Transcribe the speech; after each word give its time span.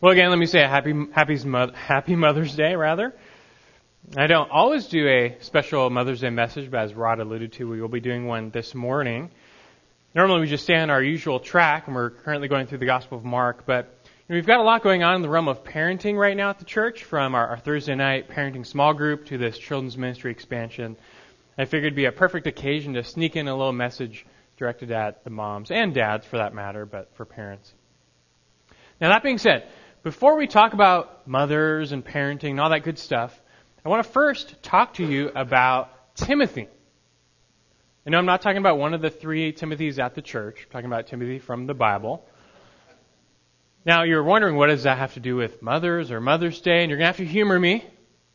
Well, 0.00 0.12
again, 0.12 0.30
let 0.30 0.38
me 0.38 0.46
say 0.46 0.62
a 0.62 0.68
happy, 0.68 0.94
happy, 1.10 1.36
happy 1.74 2.14
Mother's 2.14 2.54
Day, 2.54 2.76
rather. 2.76 3.12
I 4.16 4.28
don't 4.28 4.48
always 4.48 4.86
do 4.86 5.08
a 5.08 5.36
special 5.40 5.90
Mother's 5.90 6.20
Day 6.20 6.30
message, 6.30 6.70
but 6.70 6.82
as 6.82 6.94
Rod 6.94 7.18
alluded 7.18 7.54
to, 7.54 7.68
we 7.68 7.80
will 7.80 7.88
be 7.88 7.98
doing 7.98 8.24
one 8.24 8.50
this 8.50 8.76
morning. 8.76 9.28
Normally, 10.14 10.42
we 10.42 10.46
just 10.46 10.62
stay 10.62 10.76
on 10.76 10.88
our 10.88 11.02
usual 11.02 11.40
track, 11.40 11.88
and 11.88 11.96
we're 11.96 12.10
currently 12.10 12.46
going 12.46 12.68
through 12.68 12.78
the 12.78 12.86
Gospel 12.86 13.18
of 13.18 13.24
Mark. 13.24 13.66
But 13.66 13.92
we've 14.28 14.46
got 14.46 14.60
a 14.60 14.62
lot 14.62 14.84
going 14.84 15.02
on 15.02 15.16
in 15.16 15.22
the 15.22 15.28
realm 15.28 15.48
of 15.48 15.64
parenting 15.64 16.16
right 16.16 16.36
now 16.36 16.50
at 16.50 16.60
the 16.60 16.64
church, 16.64 17.02
from 17.02 17.34
our, 17.34 17.48
our 17.48 17.58
Thursday 17.58 17.96
night 17.96 18.28
parenting 18.28 18.64
small 18.64 18.94
group 18.94 19.26
to 19.26 19.36
this 19.36 19.58
children's 19.58 19.98
ministry 19.98 20.30
expansion. 20.30 20.96
I 21.58 21.64
figured 21.64 21.86
it'd 21.86 21.96
be 21.96 22.04
a 22.04 22.12
perfect 22.12 22.46
occasion 22.46 22.94
to 22.94 23.02
sneak 23.02 23.34
in 23.34 23.48
a 23.48 23.56
little 23.56 23.72
message 23.72 24.26
directed 24.58 24.92
at 24.92 25.24
the 25.24 25.30
moms 25.30 25.72
and 25.72 25.92
dads, 25.92 26.24
for 26.24 26.36
that 26.36 26.54
matter, 26.54 26.86
but 26.86 27.10
for 27.16 27.24
parents. 27.24 27.74
Now, 29.00 29.08
that 29.10 29.24
being 29.24 29.38
said, 29.38 29.68
before 30.02 30.36
we 30.36 30.46
talk 30.46 30.72
about 30.74 31.26
mothers 31.26 31.92
and 31.92 32.04
parenting 32.04 32.50
and 32.50 32.60
all 32.60 32.70
that 32.70 32.84
good 32.84 32.98
stuff, 32.98 33.40
I 33.84 33.88
want 33.88 34.04
to 34.04 34.10
first 34.10 34.62
talk 34.62 34.94
to 34.94 35.04
you 35.04 35.30
about 35.34 36.14
Timothy. 36.14 36.68
Know 38.06 38.16
I'm 38.16 38.24
not 38.24 38.40
talking 38.40 38.58
about 38.58 38.78
one 38.78 38.94
of 38.94 39.02
the 39.02 39.10
three 39.10 39.52
Timothys 39.52 39.98
at 39.98 40.14
the 40.14 40.22
church. 40.22 40.64
I'm 40.64 40.72
talking 40.72 40.86
about 40.86 41.08
Timothy 41.08 41.38
from 41.38 41.66
the 41.66 41.74
Bible. 41.74 42.26
Now, 43.84 44.04
you're 44.04 44.22
wondering 44.22 44.56
what 44.56 44.68
does 44.68 44.84
that 44.84 44.96
have 44.96 45.14
to 45.14 45.20
do 45.20 45.36
with 45.36 45.60
mothers 45.60 46.10
or 46.10 46.18
Mother's 46.18 46.60
Day, 46.62 46.82
and 46.82 46.90
you're 46.90 46.98
going 46.98 47.04
to 47.04 47.18
have 47.18 47.18
to 47.18 47.26
humor 47.26 47.60
me 47.60 47.84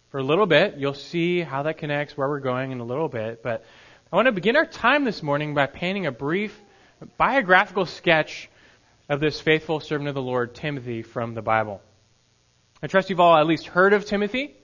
for 0.10 0.20
a 0.20 0.24
little 0.24 0.46
bit. 0.46 0.76
You'll 0.78 0.94
see 0.94 1.42
how 1.42 1.64
that 1.64 1.80
connects, 1.80 2.16
where 2.16 2.30
we're 2.30 2.40
going 2.40 2.72
in 2.72 2.82
a 2.82 2.86
little 2.86 3.08
bit. 3.08 3.42
But 3.42 3.66
I 4.12 4.16
want 4.16 4.28
to 4.28 4.32
begin 4.32 4.56
our 4.56 4.66
time 4.68 5.06
this 5.06 5.24
morning 5.24 5.56
by 5.56 5.66
painting 5.66 6.06
a 6.06 6.12
brief 6.12 6.60
biographical 7.18 7.88
sketch 7.88 8.50
of 9.14 9.20
this 9.20 9.40
faithful 9.40 9.80
servant 9.80 10.10
of 10.10 10.16
the 10.16 10.22
Lord, 10.24 10.56
Timothy, 10.56 11.04
from 11.04 11.36
the 11.36 11.44
Bible. 11.44 11.82
I 12.82 12.88
trust 12.88 13.12
you've 13.12 13.20
all 13.20 13.38
at 13.38 13.46
least 13.46 13.68
heard 13.68 13.94
of 13.94 14.06
Timothy. 14.06 14.56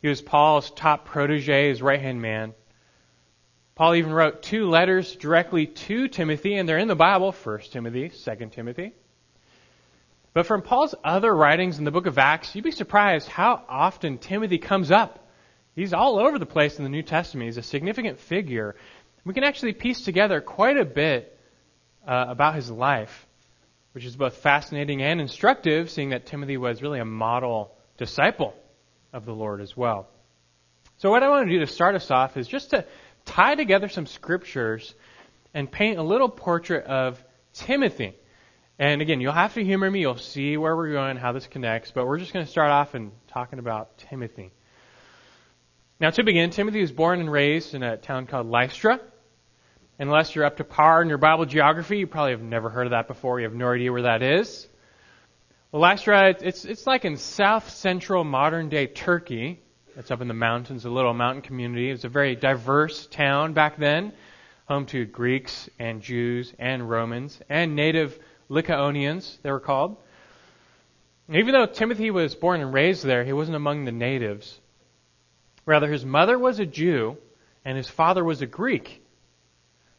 He 0.00 0.08
was 0.08 0.22
Paul's 0.22 0.70
top 0.70 1.04
protege, 1.04 1.68
his 1.68 1.82
right 1.82 2.00
hand 2.00 2.22
man. 2.22 2.54
Paul 3.74 3.96
even 3.96 4.14
wrote 4.14 4.42
two 4.42 4.70
letters 4.70 5.14
directly 5.14 5.66
to 5.66 6.08
Timothy, 6.08 6.54
and 6.54 6.66
they're 6.66 6.78
in 6.78 6.88
the 6.88 6.96
Bible 6.96 7.32
1 7.32 7.60
Timothy, 7.70 8.08
2 8.08 8.46
Timothy. 8.46 8.94
But 10.32 10.46
from 10.46 10.62
Paul's 10.62 10.94
other 11.04 11.34
writings 11.34 11.78
in 11.78 11.84
the 11.84 11.90
book 11.90 12.06
of 12.06 12.16
Acts, 12.16 12.54
you'd 12.54 12.64
be 12.64 12.70
surprised 12.70 13.28
how 13.28 13.62
often 13.68 14.16
Timothy 14.16 14.56
comes 14.56 14.90
up. 14.90 15.28
He's 15.74 15.92
all 15.92 16.18
over 16.18 16.38
the 16.38 16.46
place 16.46 16.78
in 16.78 16.84
the 16.84 16.90
New 16.90 17.02
Testament. 17.02 17.48
He's 17.48 17.58
a 17.58 17.62
significant 17.62 18.20
figure. 18.20 18.74
We 19.26 19.34
can 19.34 19.44
actually 19.44 19.74
piece 19.74 20.00
together 20.00 20.40
quite 20.40 20.78
a 20.78 20.86
bit 20.86 21.38
uh, 22.08 22.24
about 22.28 22.54
his 22.54 22.70
life 22.70 23.25
which 23.96 24.04
is 24.04 24.14
both 24.14 24.36
fascinating 24.36 25.00
and 25.00 25.22
instructive, 25.22 25.90
seeing 25.90 26.10
that 26.10 26.26
Timothy 26.26 26.58
was 26.58 26.82
really 26.82 27.00
a 27.00 27.04
model 27.06 27.74
disciple 27.96 28.52
of 29.10 29.24
the 29.24 29.32
Lord 29.32 29.62
as 29.62 29.74
well. 29.74 30.06
So, 30.98 31.08
what 31.08 31.22
I 31.22 31.30
want 31.30 31.46
to 31.48 31.50
do 31.50 31.60
to 31.60 31.66
start 31.66 31.94
us 31.94 32.10
off 32.10 32.36
is 32.36 32.46
just 32.46 32.68
to 32.72 32.84
tie 33.24 33.54
together 33.54 33.88
some 33.88 34.04
scriptures 34.04 34.94
and 35.54 35.72
paint 35.72 35.98
a 35.98 36.02
little 36.02 36.28
portrait 36.28 36.84
of 36.84 37.24
Timothy. 37.54 38.14
And 38.78 39.00
again, 39.00 39.22
you'll 39.22 39.32
have 39.32 39.54
to 39.54 39.64
humor 39.64 39.90
me. 39.90 40.00
You'll 40.00 40.18
see 40.18 40.58
where 40.58 40.76
we're 40.76 40.92
going, 40.92 41.16
how 41.16 41.32
this 41.32 41.46
connects. 41.46 41.90
But 41.90 42.06
we're 42.06 42.18
just 42.18 42.34
going 42.34 42.44
to 42.44 42.52
start 42.52 42.70
off 42.70 42.92
and 42.92 43.12
talking 43.28 43.58
about 43.58 43.96
Timothy. 43.96 44.52
Now, 46.00 46.10
to 46.10 46.22
begin, 46.22 46.50
Timothy 46.50 46.82
was 46.82 46.92
born 46.92 47.20
and 47.20 47.32
raised 47.32 47.72
in 47.72 47.82
a 47.82 47.96
town 47.96 48.26
called 48.26 48.46
Lystra. 48.46 49.00
Unless 49.98 50.34
you're 50.34 50.44
up 50.44 50.58
to 50.58 50.64
par 50.64 51.00
in 51.00 51.08
your 51.08 51.16
Bible 51.16 51.46
geography, 51.46 51.98
you 51.98 52.06
probably 52.06 52.32
have 52.32 52.42
never 52.42 52.68
heard 52.68 52.86
of 52.86 52.90
that 52.90 53.08
before. 53.08 53.40
You 53.40 53.46
have 53.46 53.54
no 53.54 53.70
idea 53.70 53.90
where 53.90 54.02
that 54.02 54.22
is. 54.22 54.68
Well, 55.72 55.80
Lystra, 55.80 56.36
it's, 56.40 56.66
it's 56.66 56.86
like 56.86 57.06
in 57.06 57.16
south 57.16 57.70
central 57.70 58.22
modern 58.22 58.68
day 58.68 58.88
Turkey. 58.88 59.60
It's 59.96 60.10
up 60.10 60.20
in 60.20 60.28
the 60.28 60.34
mountains, 60.34 60.84
a 60.84 60.90
little 60.90 61.14
mountain 61.14 61.40
community. 61.40 61.88
It 61.88 61.92
was 61.92 62.04
a 62.04 62.10
very 62.10 62.36
diverse 62.36 63.06
town 63.06 63.54
back 63.54 63.78
then, 63.78 64.12
home 64.66 64.84
to 64.86 65.06
Greeks 65.06 65.70
and 65.78 66.02
Jews 66.02 66.52
and 66.58 66.88
Romans 66.88 67.40
and 67.48 67.74
native 67.74 68.18
Lycaonians, 68.50 69.40
they 69.42 69.50
were 69.50 69.60
called. 69.60 69.96
even 71.28 71.52
though 71.52 71.66
Timothy 71.66 72.10
was 72.10 72.34
born 72.34 72.60
and 72.60 72.72
raised 72.72 73.02
there, 73.02 73.24
he 73.24 73.32
wasn't 73.32 73.56
among 73.56 73.84
the 73.84 73.92
natives. 73.92 74.60
Rather, 75.64 75.90
his 75.90 76.04
mother 76.04 76.38
was 76.38 76.60
a 76.60 76.66
Jew 76.66 77.16
and 77.64 77.76
his 77.76 77.88
father 77.88 78.22
was 78.22 78.42
a 78.42 78.46
Greek. 78.46 79.02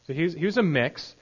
So 0.08 0.14
he 0.14 0.24
was, 0.24 0.34
he 0.34 0.46
was 0.46 0.58
a 0.58 0.64
mix. 0.64 1.16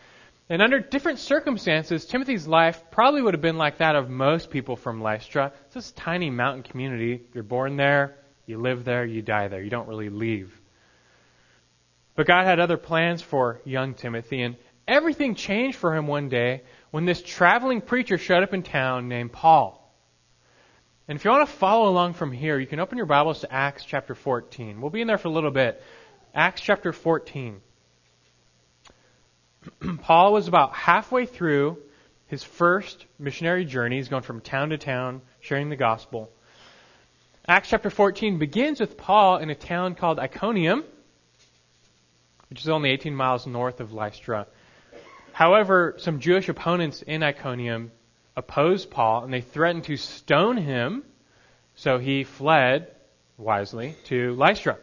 And 0.47 0.62
under 0.62 0.79
different 0.79 1.18
circumstances, 1.18 2.06
Timothy's 2.06 2.47
life 2.47 2.84
probably 2.91 3.22
would 3.23 3.34
have 3.34 3.41
been 3.41 3.57
like 3.57 3.79
that 3.79 3.96
of 3.96 4.12
most 4.12 4.51
people 4.51 4.75
from 4.75 5.01
Lystra. 5.01 5.51
It's 5.66 5.73
this 5.73 5.91
tiny 5.91 6.29
mountain 6.29 6.62
community. 6.62 7.23
You're 7.34 7.44
born 7.44 7.78
there, 7.78 8.16
you 8.46 8.59
live 8.59 8.85
there, 8.85 9.03
you 9.03 9.23
die 9.23 9.47
there. 9.47 9.62
You 9.62 9.72
don't 9.72 9.88
really 9.88 10.09
leave. 10.09 10.56
But 12.13 12.28
God 12.28 12.46
had 12.46 12.59
other 12.59 12.78
plans 12.78 13.23
for 13.23 13.59
young 13.66 13.96
Timothy, 13.96 14.44
and 14.44 14.56
everything 14.88 15.34
changed 15.34 15.78
for 15.78 15.96
him 15.96 16.06
one 16.06 16.29
day 16.29 16.62
when 16.91 17.06
this 17.06 17.23
traveling 17.23 17.81
preacher 17.81 18.19
showed 18.19 18.44
up 18.44 18.53
in 18.53 18.62
town 18.62 19.09
named 19.09 19.34
Paul. 19.34 19.81
And 21.07 21.17
if 21.17 21.25
you 21.25 21.31
want 21.31 21.50
to 21.50 21.56
follow 21.56 21.90
along 21.90 22.13
from 22.13 22.31
here, 22.31 22.59
you 22.59 22.67
can 22.67 22.79
open 22.79 22.97
your 22.97 23.07
Bibles 23.07 23.41
to 23.41 23.52
Acts 23.52 23.84
chapter 23.84 24.13
14. 24.13 24.79
We'll 24.79 24.91
be 24.91 25.02
in 25.02 25.07
there 25.07 25.17
for 25.17 25.28
a 25.28 25.31
little 25.31 25.52
bit. 25.52 25.81
Acts 26.35 26.62
chapter 26.62 26.94
14. 26.94 27.62
Paul 30.02 30.34
was 30.34 30.48
about 30.48 30.74
halfway 30.74 31.26
through 31.26 31.78
his 32.28 32.44
first 32.44 33.06
missionary 33.20 33.66
journey. 33.66 33.98
He's 33.98 34.09
going 34.09 34.24
from 34.24 34.42
town 34.42 34.70
to 34.70 34.78
town 34.78 35.22
sharing 35.40 35.70
the 35.70 35.76
gospel. 35.76 36.31
Acts 37.48 37.70
chapter 37.70 37.90
14 37.90 38.40
begins 38.40 38.80
with 38.80 38.98
Paul 38.98 39.38
in 39.38 39.50
a 39.50 39.56
town 39.56 39.96
called 39.96 40.20
Iconium, 40.20 40.84
which 42.50 42.62
is 42.62 42.70
only 42.70 42.90
18 42.90 43.16
miles 43.16 43.46
north 43.46 43.80
of 43.80 43.94
Lystra. 43.94 44.48
However, 45.31 45.96
some 45.97 46.20
Jewish 46.20 46.50
opponents 46.50 47.02
in 47.02 47.22
Iconium 47.22 47.92
opposed 48.36 48.90
Paul 48.90 49.24
and 49.24 49.34
they 49.34 49.42
threatened 49.42 49.84
to 49.86 49.97
stone 49.97 50.58
him, 50.58 51.03
so 51.76 52.00
he 52.00 52.24
fled 52.24 52.92
wisely 53.38 53.96
to 54.06 54.34
Lystra. 54.34 54.78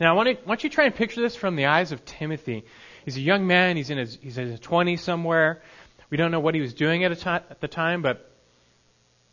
Now, 0.00 0.10
I 0.10 0.16
want, 0.16 0.28
to, 0.28 0.42
I 0.42 0.46
want 0.46 0.64
you 0.64 0.70
to 0.70 0.74
try 0.74 0.86
and 0.86 0.94
picture 0.94 1.20
this 1.20 1.36
from 1.36 1.56
the 1.56 1.66
eyes 1.66 1.92
of 1.92 2.04
Timothy. 2.04 2.64
He's 3.04 3.16
a 3.16 3.20
young 3.20 3.46
man. 3.46 3.76
He's 3.76 3.90
in 3.90 3.98
his 3.98 4.18
he's 4.20 4.38
in 4.38 4.48
his 4.48 4.60
20s 4.60 5.00
somewhere. 5.00 5.62
We 6.10 6.16
don't 6.16 6.30
know 6.30 6.40
what 6.40 6.54
he 6.54 6.60
was 6.60 6.74
doing 6.74 7.04
at, 7.04 7.12
a 7.12 7.16
t- 7.16 7.28
at 7.28 7.60
the 7.60 7.68
time, 7.68 8.02
but 8.02 8.30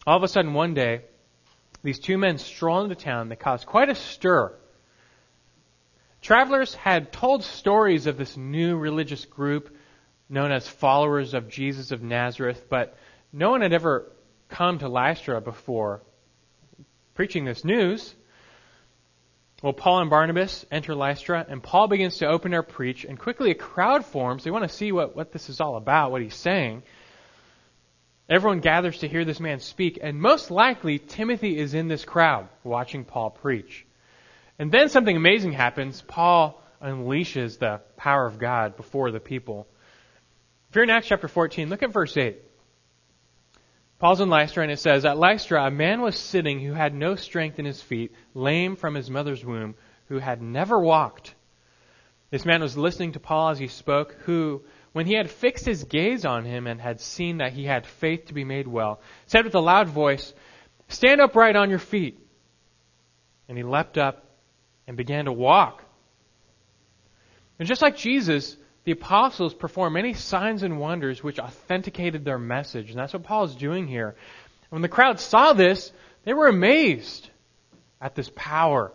all 0.05 0.17
of 0.17 0.23
a 0.23 0.27
sudden 0.27 0.53
one 0.53 0.73
day, 0.73 1.01
these 1.83 1.99
two 1.99 2.17
men 2.17 2.37
stroll 2.37 2.83
into 2.83 2.95
town. 2.95 3.29
They 3.29 3.35
cause 3.35 3.63
quite 3.65 3.89
a 3.89 3.95
stir. 3.95 4.53
Travelers 6.21 6.75
had 6.75 7.11
told 7.11 7.43
stories 7.43 8.07
of 8.07 8.17
this 8.17 8.37
new 8.37 8.77
religious 8.77 9.25
group 9.25 9.75
known 10.29 10.51
as 10.51 10.67
followers 10.67 11.33
of 11.33 11.49
Jesus 11.49 11.91
of 11.91 12.01
Nazareth, 12.01 12.67
but 12.69 12.95
no 13.33 13.51
one 13.51 13.61
had 13.61 13.73
ever 13.73 14.11
come 14.49 14.79
to 14.79 14.89
Lystra 14.89 15.41
before 15.41 16.01
preaching 17.15 17.45
this 17.45 17.65
news. 17.65 18.15
Well, 19.61 19.73
Paul 19.73 20.01
and 20.01 20.09
Barnabas 20.09 20.65
enter 20.71 20.95
Lystra, 20.95 21.45
and 21.47 21.61
Paul 21.61 21.87
begins 21.87 22.17
to 22.17 22.27
open 22.27 22.53
air 22.53 22.63
preach, 22.63 23.05
and 23.05 23.19
quickly 23.19 23.51
a 23.51 23.55
crowd 23.55 24.05
forms. 24.05 24.43
They 24.43 24.49
want 24.49 24.67
to 24.67 24.75
see 24.75 24.91
what, 24.91 25.15
what 25.15 25.31
this 25.31 25.49
is 25.49 25.61
all 25.61 25.75
about, 25.75 26.11
what 26.11 26.23
he's 26.23 26.35
saying. 26.35 26.81
Everyone 28.27 28.59
gathers 28.59 28.99
to 28.99 29.07
hear 29.07 29.23
this 29.23 29.39
man 29.39 29.59
speak, 29.59 29.99
and 30.01 30.19
most 30.19 30.49
likely 30.49 30.97
Timothy 30.97 31.59
is 31.59 31.75
in 31.75 31.87
this 31.87 32.05
crowd 32.05 32.47
watching 32.63 33.05
Paul 33.05 33.29
preach. 33.29 33.85
And 34.57 34.71
then 34.71 34.89
something 34.89 35.15
amazing 35.15 35.51
happens. 35.51 36.01
Paul 36.01 36.63
unleashes 36.81 37.59
the 37.59 37.81
power 37.97 38.25
of 38.25 38.39
God 38.39 38.77
before 38.77 39.11
the 39.11 39.19
people. 39.19 39.67
If 40.69 40.75
you're 40.75 40.85
in 40.85 40.89
Acts 40.89 41.07
chapter 41.07 41.27
14, 41.27 41.69
look 41.69 41.83
at 41.83 41.91
verse 41.91 42.17
8. 42.17 42.37
Paul's 44.01 44.19
in 44.19 44.31
Lystra, 44.31 44.63
and 44.63 44.71
it 44.71 44.79
says, 44.79 45.05
At 45.05 45.19
Lystra, 45.19 45.63
a 45.63 45.69
man 45.69 46.01
was 46.01 46.17
sitting 46.17 46.59
who 46.59 46.73
had 46.73 46.95
no 46.95 47.13
strength 47.13 47.59
in 47.59 47.65
his 47.65 47.83
feet, 47.83 48.11
lame 48.33 48.75
from 48.75 48.95
his 48.95 49.11
mother's 49.11 49.45
womb, 49.45 49.75
who 50.07 50.17
had 50.17 50.41
never 50.41 50.79
walked. 50.79 51.35
This 52.31 52.43
man 52.43 52.61
was 52.61 52.75
listening 52.75 53.11
to 53.11 53.19
Paul 53.19 53.49
as 53.49 53.59
he 53.59 53.67
spoke, 53.67 54.13
who, 54.23 54.63
when 54.93 55.05
he 55.05 55.13
had 55.13 55.29
fixed 55.29 55.67
his 55.67 55.83
gaze 55.83 56.25
on 56.25 56.45
him 56.45 56.65
and 56.65 56.81
had 56.81 56.99
seen 56.99 57.37
that 57.37 57.53
he 57.53 57.65
had 57.65 57.85
faith 57.85 58.25
to 58.25 58.33
be 58.33 58.43
made 58.43 58.67
well, 58.67 59.01
said 59.27 59.45
with 59.45 59.53
a 59.53 59.59
loud 59.59 59.87
voice, 59.87 60.33
Stand 60.87 61.21
upright 61.21 61.55
on 61.55 61.69
your 61.69 61.77
feet. 61.77 62.19
And 63.47 63.55
he 63.55 63.63
leapt 63.63 63.99
up 63.99 64.25
and 64.87 64.97
began 64.97 65.25
to 65.25 65.31
walk. 65.31 65.85
And 67.59 67.67
just 67.67 67.83
like 67.83 67.97
Jesus, 67.97 68.57
the 68.83 68.91
apostles 68.91 69.53
performed 69.53 69.93
many 69.93 70.13
signs 70.13 70.63
and 70.63 70.79
wonders 70.79 71.23
which 71.23 71.39
authenticated 71.39 72.25
their 72.25 72.39
message. 72.39 72.89
And 72.89 72.99
that's 72.99 73.13
what 73.13 73.23
Paul 73.23 73.43
is 73.43 73.55
doing 73.55 73.87
here. 73.87 74.15
When 74.69 74.81
the 74.81 74.89
crowd 74.89 75.19
saw 75.19 75.53
this, 75.53 75.91
they 76.23 76.33
were 76.33 76.47
amazed 76.47 77.29
at 77.99 78.15
this 78.15 78.31
power. 78.35 78.91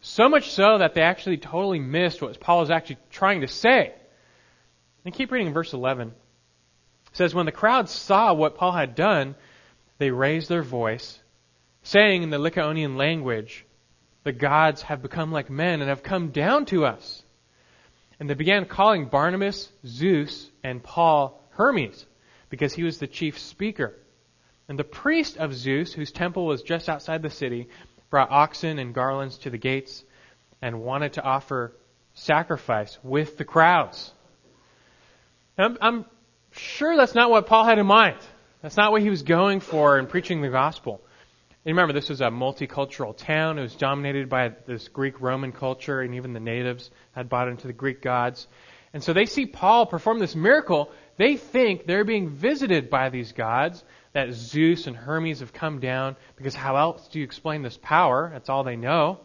So 0.00 0.28
much 0.28 0.50
so 0.50 0.78
that 0.78 0.94
they 0.94 1.02
actually 1.02 1.36
totally 1.36 1.78
missed 1.78 2.22
what 2.22 2.40
Paul 2.40 2.60
was 2.60 2.70
actually 2.70 2.98
trying 3.10 3.42
to 3.42 3.48
say. 3.48 3.92
And 5.04 5.14
keep 5.14 5.30
reading 5.30 5.52
verse 5.52 5.74
11. 5.74 6.08
It 6.08 6.14
says, 7.12 7.34
When 7.34 7.46
the 7.46 7.52
crowd 7.52 7.88
saw 7.88 8.32
what 8.32 8.54
Paul 8.54 8.72
had 8.72 8.94
done, 8.94 9.34
they 9.98 10.10
raised 10.10 10.48
their 10.48 10.62
voice, 10.62 11.18
saying 11.82 12.22
in 12.22 12.30
the 12.30 12.38
Lycaonian 12.38 12.96
language, 12.96 13.66
The 14.24 14.32
gods 14.32 14.82
have 14.82 15.02
become 15.02 15.32
like 15.32 15.50
men 15.50 15.80
and 15.80 15.90
have 15.90 16.02
come 16.02 16.28
down 16.30 16.64
to 16.66 16.86
us. 16.86 17.22
And 18.20 18.28
they 18.28 18.34
began 18.34 18.66
calling 18.66 19.06
Barnabas 19.06 19.72
Zeus 19.84 20.50
and 20.62 20.82
Paul 20.82 21.42
Hermes, 21.50 22.06
because 22.50 22.74
he 22.74 22.82
was 22.82 22.98
the 22.98 23.06
chief 23.06 23.38
speaker. 23.38 23.96
And 24.68 24.78
the 24.78 24.84
priest 24.84 25.38
of 25.38 25.54
Zeus, 25.54 25.92
whose 25.92 26.12
temple 26.12 26.46
was 26.46 26.62
just 26.62 26.88
outside 26.88 27.22
the 27.22 27.30
city, 27.30 27.68
brought 28.10 28.30
oxen 28.30 28.78
and 28.78 28.94
garlands 28.94 29.38
to 29.38 29.50
the 29.50 29.58
gates 29.58 30.04
and 30.60 30.82
wanted 30.82 31.14
to 31.14 31.22
offer 31.22 31.72
sacrifice 32.12 32.98
with 33.02 33.36
the 33.38 33.44
crowds. 33.44 34.12
I'm, 35.56 35.78
I'm 35.80 36.04
sure 36.52 36.96
that's 36.96 37.14
not 37.14 37.30
what 37.30 37.46
Paul 37.46 37.64
had 37.64 37.78
in 37.78 37.86
mind. 37.86 38.18
That's 38.62 38.76
not 38.76 38.92
what 38.92 39.02
he 39.02 39.10
was 39.10 39.22
going 39.22 39.60
for 39.60 39.98
in 39.98 40.06
preaching 40.06 40.42
the 40.42 40.50
gospel. 40.50 41.00
And 41.64 41.76
remember, 41.76 41.92
this 41.92 42.08
was 42.08 42.22
a 42.22 42.28
multicultural 42.28 43.14
town. 43.14 43.58
It 43.58 43.62
was 43.62 43.76
dominated 43.76 44.30
by 44.30 44.52
this 44.66 44.88
Greek 44.88 45.20
Roman 45.20 45.52
culture, 45.52 46.00
and 46.00 46.14
even 46.14 46.32
the 46.32 46.40
natives 46.40 46.90
had 47.12 47.28
bought 47.28 47.48
into 47.48 47.66
the 47.66 47.74
Greek 47.74 48.00
gods. 48.00 48.48
And 48.94 49.02
so 49.04 49.12
they 49.12 49.26
see 49.26 49.44
Paul 49.44 49.84
perform 49.86 50.18
this 50.18 50.34
miracle. 50.34 50.90
They 51.16 51.36
think 51.36 51.86
they're 51.86 52.04
being 52.04 52.30
visited 52.30 52.88
by 52.88 53.10
these 53.10 53.32
gods, 53.32 53.84
that 54.12 54.32
Zeus 54.32 54.86
and 54.86 54.96
Hermes 54.96 55.40
have 55.40 55.52
come 55.52 55.80
down, 55.80 56.16
because 56.36 56.54
how 56.54 56.76
else 56.76 57.06
do 57.08 57.18
you 57.18 57.24
explain 57.24 57.62
this 57.62 57.78
power? 57.80 58.30
That's 58.32 58.48
all 58.48 58.64
they 58.64 58.76
know. 58.76 59.20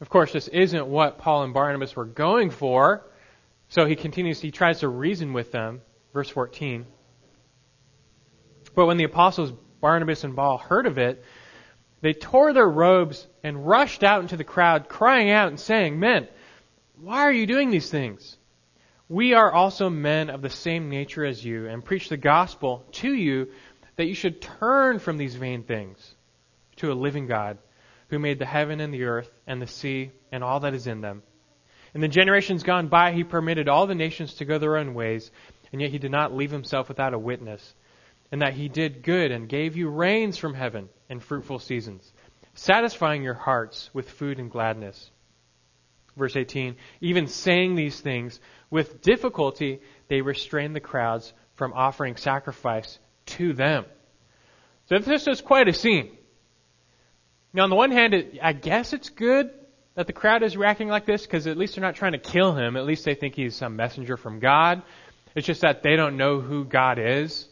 Of 0.00 0.08
course, 0.08 0.32
this 0.32 0.48
isn't 0.48 0.86
what 0.86 1.18
Paul 1.18 1.44
and 1.44 1.52
Barnabas 1.52 1.94
were 1.94 2.06
going 2.06 2.50
for. 2.50 3.06
So 3.68 3.84
he 3.84 3.94
continues, 3.94 4.40
he 4.40 4.50
tries 4.50 4.80
to 4.80 4.88
reason 4.88 5.34
with 5.34 5.52
them. 5.52 5.82
Verse 6.14 6.30
14. 6.30 6.86
But 8.74 8.86
when 8.86 8.96
the 8.96 9.04
apostles 9.04 9.52
Barnabas 9.80 10.24
and 10.24 10.36
Paul 10.36 10.58
heard 10.58 10.86
of 10.86 10.98
it, 10.98 11.24
they 12.00 12.12
tore 12.12 12.52
their 12.52 12.68
robes 12.68 13.26
and 13.42 13.66
rushed 13.66 14.02
out 14.02 14.22
into 14.22 14.36
the 14.36 14.44
crowd, 14.44 14.88
crying 14.88 15.30
out 15.30 15.48
and 15.48 15.60
saying, 15.60 15.98
Men, 15.98 16.28
why 17.00 17.22
are 17.22 17.32
you 17.32 17.46
doing 17.46 17.70
these 17.70 17.90
things? 17.90 18.36
We 19.08 19.34
are 19.34 19.52
also 19.52 19.90
men 19.90 20.30
of 20.30 20.40
the 20.40 20.50
same 20.50 20.88
nature 20.88 21.24
as 21.24 21.44
you, 21.44 21.66
and 21.66 21.84
preach 21.84 22.08
the 22.08 22.16
gospel 22.16 22.86
to 22.92 23.12
you 23.12 23.48
that 23.96 24.06
you 24.06 24.14
should 24.14 24.40
turn 24.40 24.98
from 24.98 25.16
these 25.16 25.34
vain 25.34 25.64
things 25.64 26.14
to 26.76 26.92
a 26.92 26.94
living 26.94 27.26
God 27.26 27.58
who 28.08 28.18
made 28.18 28.38
the 28.38 28.46
heaven 28.46 28.80
and 28.80 28.94
the 28.94 29.04
earth 29.04 29.30
and 29.46 29.60
the 29.60 29.66
sea 29.66 30.10
and 30.32 30.44
all 30.44 30.60
that 30.60 30.74
is 30.74 30.86
in 30.86 31.00
them. 31.00 31.22
In 31.92 32.00
the 32.00 32.08
generations 32.08 32.62
gone 32.62 32.88
by, 32.88 33.12
he 33.12 33.24
permitted 33.24 33.68
all 33.68 33.86
the 33.86 33.94
nations 33.94 34.34
to 34.34 34.44
go 34.44 34.58
their 34.58 34.76
own 34.76 34.94
ways, 34.94 35.30
and 35.72 35.80
yet 35.80 35.90
he 35.90 35.98
did 35.98 36.12
not 36.12 36.34
leave 36.34 36.50
himself 36.50 36.88
without 36.88 37.14
a 37.14 37.18
witness, 37.18 37.74
and 38.32 38.42
that 38.42 38.54
he 38.54 38.68
did 38.68 39.02
good 39.02 39.30
and 39.30 39.48
gave 39.48 39.76
you 39.76 39.88
rains 39.88 40.36
from 40.36 40.54
heaven 40.54 40.88
and 41.08 41.22
fruitful 41.22 41.58
seasons, 41.58 42.12
satisfying 42.54 43.22
your 43.22 43.34
hearts 43.34 43.90
with 43.92 44.10
food 44.10 44.38
and 44.38 44.50
gladness. 44.50 45.10
Verse 46.16 46.36
18, 46.36 46.76
even 47.00 47.26
saying 47.26 47.74
these 47.74 48.00
things, 48.00 48.40
with 48.70 49.00
difficulty 49.00 49.80
they 50.08 50.20
restrained 50.20 50.76
the 50.76 50.80
crowds 50.80 51.32
from 51.54 51.72
offering 51.72 52.16
sacrifice 52.16 52.98
to 53.26 53.52
them. 53.52 53.84
So 54.86 54.98
this 54.98 55.26
is 55.26 55.40
quite 55.40 55.68
a 55.68 55.72
scene. 55.72 56.16
Now, 57.52 57.64
on 57.64 57.70
the 57.70 57.76
one 57.76 57.90
hand, 57.90 58.14
it, 58.14 58.38
I 58.42 58.52
guess 58.52 58.92
it's 58.92 59.08
good 59.08 59.50
that 59.94 60.06
the 60.06 60.12
crowd 60.12 60.42
is 60.42 60.56
reacting 60.56 60.88
like 60.88 61.04
this 61.04 61.22
because 61.22 61.46
at 61.46 61.56
least 61.56 61.74
they're 61.74 61.82
not 61.82 61.96
trying 61.96 62.12
to 62.12 62.18
kill 62.18 62.54
him. 62.54 62.76
At 62.76 62.86
least 62.86 63.04
they 63.04 63.14
think 63.14 63.34
he's 63.34 63.56
some 63.56 63.76
messenger 63.76 64.16
from 64.16 64.38
God. 64.38 64.82
It's 65.34 65.46
just 65.46 65.60
that 65.62 65.82
they 65.82 65.96
don't 65.96 66.16
know 66.16 66.40
who 66.40 66.64
God 66.64 66.98
is. 66.98 67.46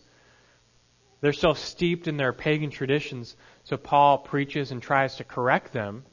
They're 1.20 1.32
still 1.32 1.54
steeped 1.54 2.06
in 2.06 2.16
their 2.16 2.32
pagan 2.32 2.70
traditions, 2.70 3.36
so 3.64 3.76
Paul 3.76 4.18
preaches 4.18 4.70
and 4.70 4.80
tries 4.80 5.16
to 5.16 5.24
correct 5.24 5.72
them. 5.72 6.04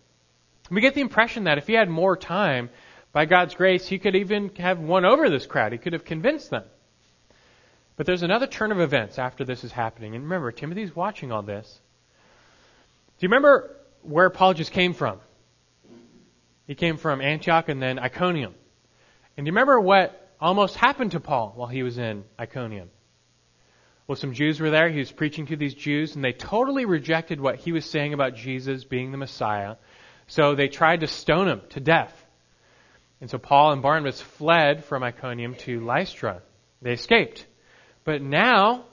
We 0.72 0.81
get 0.81 0.96
the 0.96 1.02
impression 1.02 1.44
that 1.44 1.57
if 1.57 1.68
he 1.68 1.74
had 1.74 1.90
more 1.90 2.18
time, 2.18 2.69
by 3.16 3.25
God's 3.25 3.56
grace, 3.56 3.88
he 3.88 3.98
could 3.98 4.16
even 4.16 4.52
have 4.57 4.80
won 4.80 5.06
over 5.06 5.30
this 5.30 5.46
crowd. 5.46 5.72
He 5.72 5.78
could 5.78 5.94
have 5.94 6.04
convinced 6.04 6.50
them. 6.50 6.63
But 7.96 8.06
there's 8.06 8.24
another 8.24 8.46
turn 8.46 8.74
of 8.74 8.81
events 8.81 9.18
after 9.18 9.46
this 9.46 9.63
is 9.63 9.72
happening. 9.72 10.16
And 10.16 10.25
remember, 10.25 10.52
Timothy's 10.52 10.94
watching 10.94 11.31
all 11.31 11.42
this. 11.42 11.80
Do 13.18 13.25
you 13.25 13.30
remember 13.30 13.78
where 14.02 14.30
Paul 14.30 14.54
just 14.54 14.74
came 14.74 14.94
from? 14.94 15.19
He 16.68 16.75
came 16.75 16.98
from 16.98 17.22
Antioch 17.22 17.69
and 17.69 17.81
then 17.81 18.00
Iconium. 18.00 18.54
And 19.38 19.46
do 19.46 19.50
you 19.50 19.54
remember 19.54 19.80
what 19.80 20.34
almost 20.42 20.75
happened 20.75 21.12
to 21.12 21.22
Paul 21.22 21.54
while 21.56 21.69
he 21.69 21.84
was 21.84 21.98
in 21.98 22.25
Iconium? 22.38 22.90
Well, 24.07 24.16
some 24.16 24.34
Jews 24.34 24.60
were 24.60 24.69
there. 24.69 24.90
He 24.90 25.00
was 25.00 25.12
preaching 25.12 25.48
to 25.48 25.56
these 25.56 25.74
Jews, 25.74 26.16
and 26.16 26.24
they 26.24 26.34
totally 26.34 26.86
rejected 26.86 27.42
what 27.42 27.56
he 27.56 27.72
was 27.72 27.90
saying 27.90 28.13
about 28.13 28.36
Jesus 28.36 28.84
being 28.84 29.12
the 29.12 29.18
Messiah. 29.18 29.78
So 30.28 30.54
they 30.54 30.68
tried 30.68 31.02
to 31.02 31.07
stone 31.07 31.48
him 31.48 31.62
to 31.69 31.80
death. 31.80 32.25
And 33.19 33.30
so 33.30 33.40
Paul 33.40 33.72
and 33.72 33.81
Barnabas 33.81 34.22
fled 34.22 34.86
from 34.86 35.02
Iconium 35.02 35.56
to 35.56 35.80
Lystra. 35.80 36.44
They 36.81 36.94
escaped. 36.94 37.48
But 38.04 38.22
now, 38.22 38.86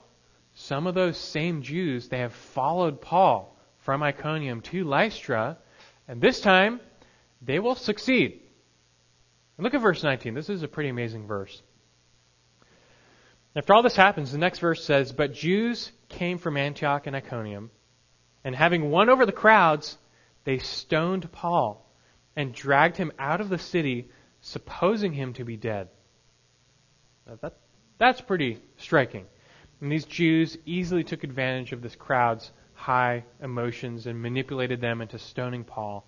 some 0.55 0.87
of 0.87 0.95
those 0.95 1.17
same 1.17 1.61
Jews, 1.61 2.07
they 2.07 2.19
have 2.19 2.33
followed 2.33 2.99
Paul 2.99 3.55
from 3.79 4.01
Iconium 4.01 4.61
to 4.61 4.83
Lystra, 4.83 5.57
and 6.07 6.21
this 6.21 6.39
time 6.39 6.79
they 7.41 7.59
will 7.59 7.75
succeed. 7.75 8.39
And 9.57 9.63
look 9.63 9.75
at 9.75 9.81
verse 9.81 10.01
19. 10.01 10.33
This 10.33 10.49
is 10.49 10.63
a 10.63 10.67
pretty 10.67 10.89
amazing 10.89 11.27
verse. 11.27 11.61
After 13.55 13.73
all 13.73 13.83
this 13.83 13.95
happens, 13.95 14.31
the 14.31 14.37
next 14.39 14.59
verse 14.59 14.83
says, 14.83 15.11
But 15.11 15.33
Jews 15.33 15.91
came 16.09 16.39
from 16.39 16.57
Antioch 16.57 17.05
and 17.05 17.15
Iconium, 17.15 17.69
and 18.43 18.55
having 18.55 18.89
won 18.89 19.09
over 19.09 19.25
the 19.25 19.31
crowds, 19.31 19.97
they 20.43 20.57
stoned 20.57 21.31
Paul 21.31 21.87
and 22.35 22.53
dragged 22.53 22.97
him 22.97 23.11
out 23.19 23.41
of 23.41 23.49
the 23.49 23.59
city, 23.59 24.09
supposing 24.41 25.13
him 25.13 25.33
to 25.33 25.45
be 25.45 25.55
dead. 25.55 25.89
Now 27.27 27.37
that, 27.41 27.57
that's 27.99 28.21
pretty 28.21 28.59
striking. 28.77 29.25
And 29.81 29.91
these 29.91 30.05
Jews 30.05 30.57
easily 30.65 31.03
took 31.03 31.23
advantage 31.23 31.73
of 31.73 31.81
this 31.81 31.95
crowd's 31.95 32.51
high 32.73 33.23
emotions 33.41 34.07
and 34.07 34.21
manipulated 34.21 34.81
them 34.81 35.01
into 35.01 35.19
stoning 35.19 35.63
Paul. 35.63 36.07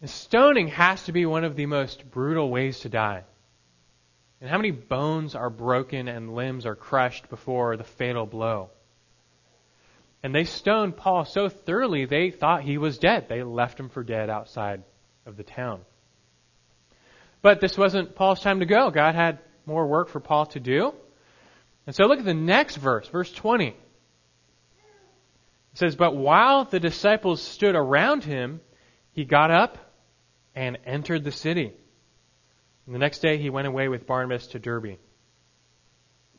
And 0.00 0.08
stoning 0.08 0.68
has 0.68 1.04
to 1.04 1.12
be 1.12 1.26
one 1.26 1.44
of 1.44 1.56
the 1.56 1.66
most 1.66 2.08
brutal 2.10 2.50
ways 2.50 2.80
to 2.80 2.88
die. 2.88 3.24
And 4.40 4.48
how 4.48 4.56
many 4.56 4.70
bones 4.70 5.34
are 5.34 5.50
broken 5.50 6.08
and 6.08 6.34
limbs 6.34 6.64
are 6.64 6.74
crushed 6.74 7.28
before 7.28 7.76
the 7.76 7.84
fatal 7.84 8.26
blow? 8.26 8.70
And 10.22 10.34
they 10.34 10.44
stoned 10.44 10.96
Paul 10.96 11.24
so 11.24 11.48
thoroughly 11.48 12.04
they 12.04 12.30
thought 12.30 12.62
he 12.62 12.78
was 12.78 12.98
dead. 12.98 13.28
They 13.28 13.42
left 13.42 13.78
him 13.78 13.88
for 13.88 14.02
dead 14.02 14.30
outside 14.30 14.82
of 15.26 15.36
the 15.36 15.42
town. 15.42 15.80
But 17.42 17.60
this 17.60 17.76
wasn't 17.76 18.14
Paul's 18.14 18.40
time 18.40 18.60
to 18.60 18.66
go. 18.66 18.90
God 18.90 19.14
had 19.14 19.38
more 19.66 19.86
work 19.86 20.08
for 20.08 20.20
Paul 20.20 20.46
to 20.46 20.60
do. 20.60 20.92
And 21.86 21.94
so 21.94 22.04
look 22.04 22.18
at 22.18 22.24
the 22.24 22.34
next 22.34 22.76
verse, 22.76 23.08
verse 23.08 23.32
20. 23.32 23.68
It 23.68 23.74
says, 25.74 25.96
But 25.96 26.16
while 26.16 26.64
the 26.64 26.80
disciples 26.80 27.40
stood 27.40 27.74
around 27.74 28.24
him, 28.24 28.60
he 29.12 29.24
got 29.24 29.50
up 29.50 29.78
and 30.54 30.78
entered 30.84 31.24
the 31.24 31.32
city. 31.32 31.72
And 32.86 32.94
the 32.94 32.98
next 32.98 33.20
day 33.20 33.38
he 33.38 33.50
went 33.50 33.66
away 33.66 33.88
with 33.88 34.06
Barnabas 34.06 34.48
to 34.48 34.58
Derbe. 34.58 34.98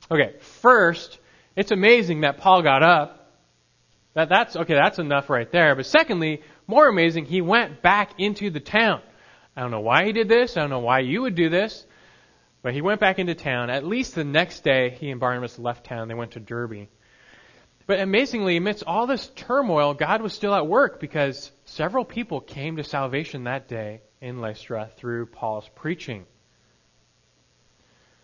Okay, 0.09 0.35
first, 0.39 1.19
it's 1.55 1.71
amazing 1.71 2.21
that 2.21 2.37
Paul 2.37 2.61
got 2.61 2.83
up. 2.83 3.17
That, 4.13 4.29
that's, 4.29 4.55
okay, 4.55 4.73
that's 4.73 4.99
enough 4.99 5.29
right 5.29 5.49
there. 5.51 5.75
But 5.75 5.85
secondly, 5.85 6.41
more 6.67 6.87
amazing, 6.87 7.25
he 7.25 7.41
went 7.41 7.81
back 7.81 8.19
into 8.19 8.49
the 8.49 8.59
town. 8.59 9.01
I 9.55 9.61
don't 9.61 9.71
know 9.71 9.81
why 9.81 10.05
he 10.05 10.11
did 10.11 10.27
this. 10.27 10.57
I 10.57 10.61
don't 10.61 10.69
know 10.69 10.79
why 10.79 10.99
you 10.99 11.21
would 11.21 11.35
do 11.35 11.49
this. 11.49 11.85
But 12.61 12.73
he 12.73 12.81
went 12.81 12.99
back 12.99 13.19
into 13.19 13.35
town. 13.35 13.69
At 13.69 13.85
least 13.85 14.15
the 14.15 14.23
next 14.23 14.63
day, 14.63 14.89
he 14.89 15.09
and 15.09 15.19
Barnabas 15.19 15.57
left 15.57 15.85
town. 15.85 16.07
They 16.07 16.13
went 16.13 16.31
to 16.31 16.39
Derbe. 16.39 16.87
But 17.87 17.99
amazingly, 17.99 18.57
amidst 18.57 18.83
all 18.85 19.07
this 19.07 19.27
turmoil, 19.35 19.93
God 19.93 20.21
was 20.21 20.33
still 20.33 20.53
at 20.53 20.67
work 20.67 20.99
because 20.99 21.51
several 21.65 22.05
people 22.05 22.39
came 22.39 22.77
to 22.77 22.83
salvation 22.83 23.45
that 23.45 23.67
day 23.67 24.01
in 24.21 24.39
Lystra 24.39 24.89
through 24.97 25.25
Paul's 25.25 25.69
preaching. 25.75 26.25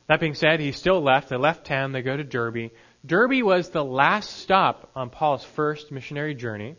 That 0.07 0.19
being 0.19 0.35
said, 0.35 0.59
he 0.59 0.71
still 0.71 1.01
left. 1.01 1.29
They 1.29 1.35
left 1.35 1.65
town. 1.65 1.91
They 1.91 2.01
go 2.01 2.15
to 2.15 2.23
Derbe. 2.23 2.71
Derbe 3.05 3.43
was 3.43 3.69
the 3.69 3.83
last 3.83 4.37
stop 4.37 4.91
on 4.95 5.09
Paul's 5.09 5.43
first 5.43 5.91
missionary 5.91 6.33
journey. 6.33 6.75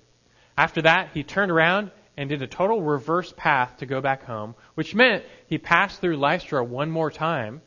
After 0.56 0.82
that, 0.82 1.10
he 1.12 1.22
turned 1.22 1.50
around 1.50 1.90
and 2.16 2.28
did 2.28 2.42
a 2.42 2.46
total 2.46 2.82
reverse 2.82 3.32
path 3.36 3.76
to 3.78 3.86
go 3.86 4.00
back 4.00 4.24
home, 4.24 4.54
which 4.74 4.94
meant 4.94 5.24
he 5.46 5.58
passed 5.58 6.00
through 6.00 6.16
Lystra 6.16 6.64
one 6.64 6.90
more 6.90 7.10
time. 7.10 7.60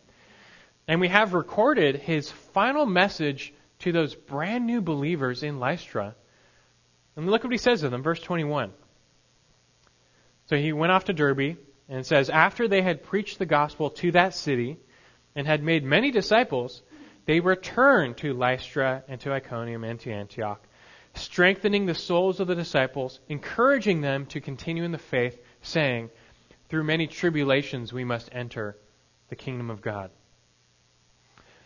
And 0.88 1.00
we 1.00 1.08
have 1.08 1.34
recorded 1.34 1.96
his 1.96 2.32
final 2.32 2.86
message 2.86 3.54
to 3.80 3.92
those 3.92 4.16
brand 4.16 4.66
new 4.66 4.82
believers 4.82 5.44
in 5.44 5.60
Lystra. 5.60 6.16
And 7.16 7.30
look 7.30 7.44
what 7.44 7.54
he 7.54 7.58
says 7.58 7.82
to 7.82 7.90
them, 7.90 8.04
verse 8.04 8.20
21. 8.20 8.72
So 10.48 10.58
he 10.58 10.74
went 10.74 10.92
off 10.92 11.06
to 11.06 11.14
Derbe, 11.14 11.58
and 11.92 12.06
says, 12.06 12.30
After 12.30 12.68
they 12.68 12.82
had 12.82 13.04
preached 13.04 13.38
the 13.38 13.46
gospel 13.46 13.90
to 13.92 14.12
that 14.14 14.34
city 14.34 14.78
and 15.36 15.46
had 15.46 15.62
made 15.62 15.84
many 15.84 16.10
disciples, 16.10 16.82
they 17.26 17.42
returned 17.42 18.18
to 18.18 18.34
Lystra 18.34 19.04
and 19.10 19.20
to 19.22 19.34
Iconium 19.34 19.84
and 19.84 20.00
to 20.00 20.12
Antioch, 20.12 20.66
strengthening 21.16 21.86
the 21.86 21.94
souls 21.94 22.40
of 22.40 22.48
the 22.48 22.56
disciples, 22.56 23.20
encouraging 23.28 24.00
them 24.00 24.26
to 24.28 24.40
continue 24.40 24.86
in 24.86 24.94
the 24.94 24.98
faith, 24.98 25.38
saying, 25.62 26.10
Through 26.70 26.86
many 26.86 27.08
tribulations 27.08 27.92
we 27.92 28.06
must 28.06 28.30
enter 28.32 28.78
the 29.28 29.36
kingdom 29.36 29.70
of 29.70 29.82
God. 29.82 30.12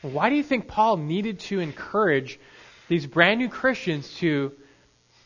Why 0.02 0.32
do 0.32 0.36
you 0.36 0.44
think 0.44 0.68
Paul 0.68 0.98
needed 0.98 1.40
to 1.42 1.60
encourage 1.60 2.40
these 2.88 3.06
brand 3.06 3.40
new 3.40 3.50
Christians 3.50 4.12
to 4.16 4.54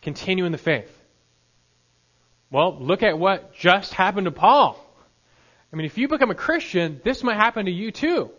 continue 0.01 0.43
in 0.43 0.51
the 0.51 0.57
faith? 0.57 0.93
Well, 2.51 2.77
look 2.79 3.03
at 3.03 3.19
what 3.19 3.53
just 3.53 3.93
happened 3.93 4.25
to 4.25 4.31
Paul. 4.31 4.83
I 5.71 5.75
mean, 5.75 5.85
if 5.85 5.97
you 5.97 6.07
become 6.07 6.31
a 6.31 6.35
Christian, 6.35 6.99
this 7.03 7.23
might 7.23 7.35
happen 7.35 7.65
to 7.65 7.71
you 7.71 7.91
too. 7.91 8.31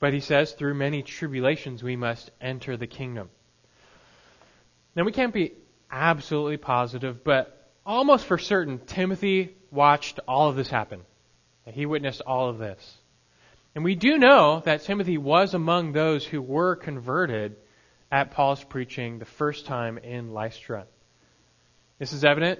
But 0.00 0.12
he 0.12 0.20
says, 0.20 0.52
through 0.52 0.74
many 0.74 1.02
tribulations 1.02 1.82
we 1.82 1.96
must 1.96 2.30
enter 2.40 2.76
the 2.76 2.86
kingdom. 2.86 3.30
Now, 4.94 5.04
we 5.04 5.12
can't 5.12 5.32
be 5.32 5.52
absolutely 5.90 6.56
positive, 6.56 7.22
but 7.22 7.70
almost 7.86 8.26
for 8.26 8.38
certain, 8.38 8.78
Timothy 8.78 9.56
watched 9.70 10.20
all 10.26 10.48
of 10.48 10.56
this 10.56 10.68
happen. 10.68 11.02
He 11.66 11.86
witnessed 11.86 12.22
all 12.26 12.48
of 12.48 12.58
this. 12.58 12.98
And 13.74 13.84
we 13.84 13.94
do 13.94 14.18
know 14.18 14.60
that 14.64 14.82
Timothy 14.82 15.16
was 15.16 15.54
among 15.54 15.92
those 15.92 16.26
who 16.26 16.42
were 16.42 16.74
converted 16.74 17.56
at 18.10 18.32
Paul's 18.32 18.64
preaching 18.64 19.18
the 19.18 19.24
first 19.24 19.66
time 19.66 19.96
in 19.98 20.32
Lystra. 20.32 20.86
This 22.00 22.14
is 22.14 22.24
evident 22.24 22.58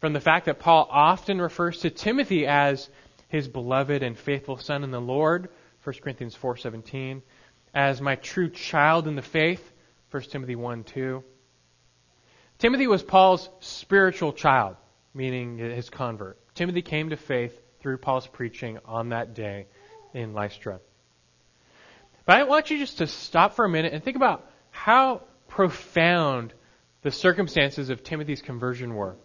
from 0.00 0.12
the 0.12 0.20
fact 0.20 0.46
that 0.46 0.60
Paul 0.60 0.86
often 0.88 1.40
refers 1.40 1.80
to 1.80 1.90
Timothy 1.90 2.46
as 2.46 2.88
his 3.26 3.48
beloved 3.48 4.04
and 4.04 4.16
faithful 4.16 4.58
son 4.58 4.84
in 4.84 4.92
the 4.92 5.00
Lord, 5.00 5.48
1 5.82 5.96
Corinthians 6.00 6.36
4:17, 6.36 7.20
as 7.74 8.00
my 8.00 8.14
true 8.14 8.48
child 8.48 9.08
in 9.08 9.16
the 9.16 9.22
faith, 9.22 9.72
1 10.12 10.22
Timothy 10.30 10.54
1:2. 10.54 11.24
Timothy 12.58 12.86
was 12.86 13.02
Paul's 13.02 13.48
spiritual 13.58 14.32
child, 14.32 14.76
meaning 15.14 15.58
his 15.58 15.90
convert. 15.90 16.38
Timothy 16.54 16.82
came 16.82 17.10
to 17.10 17.16
faith 17.16 17.60
through 17.80 17.98
Paul's 17.98 18.28
preaching 18.28 18.78
on 18.84 19.08
that 19.08 19.34
day 19.34 19.66
in 20.14 20.32
Lystra. 20.32 20.78
But 22.24 22.36
I 22.36 22.44
want 22.44 22.70
you 22.70 22.78
just 22.78 22.98
to 22.98 23.08
stop 23.08 23.54
for 23.54 23.64
a 23.64 23.68
minute 23.68 23.92
and 23.92 24.04
think 24.04 24.16
about 24.16 24.48
how 24.70 25.22
profound 25.48 26.54
the 27.02 27.10
circumstances 27.10 27.90
of 27.90 28.02
Timothy's 28.02 28.42
conversion 28.42 28.94
were. 28.94 29.16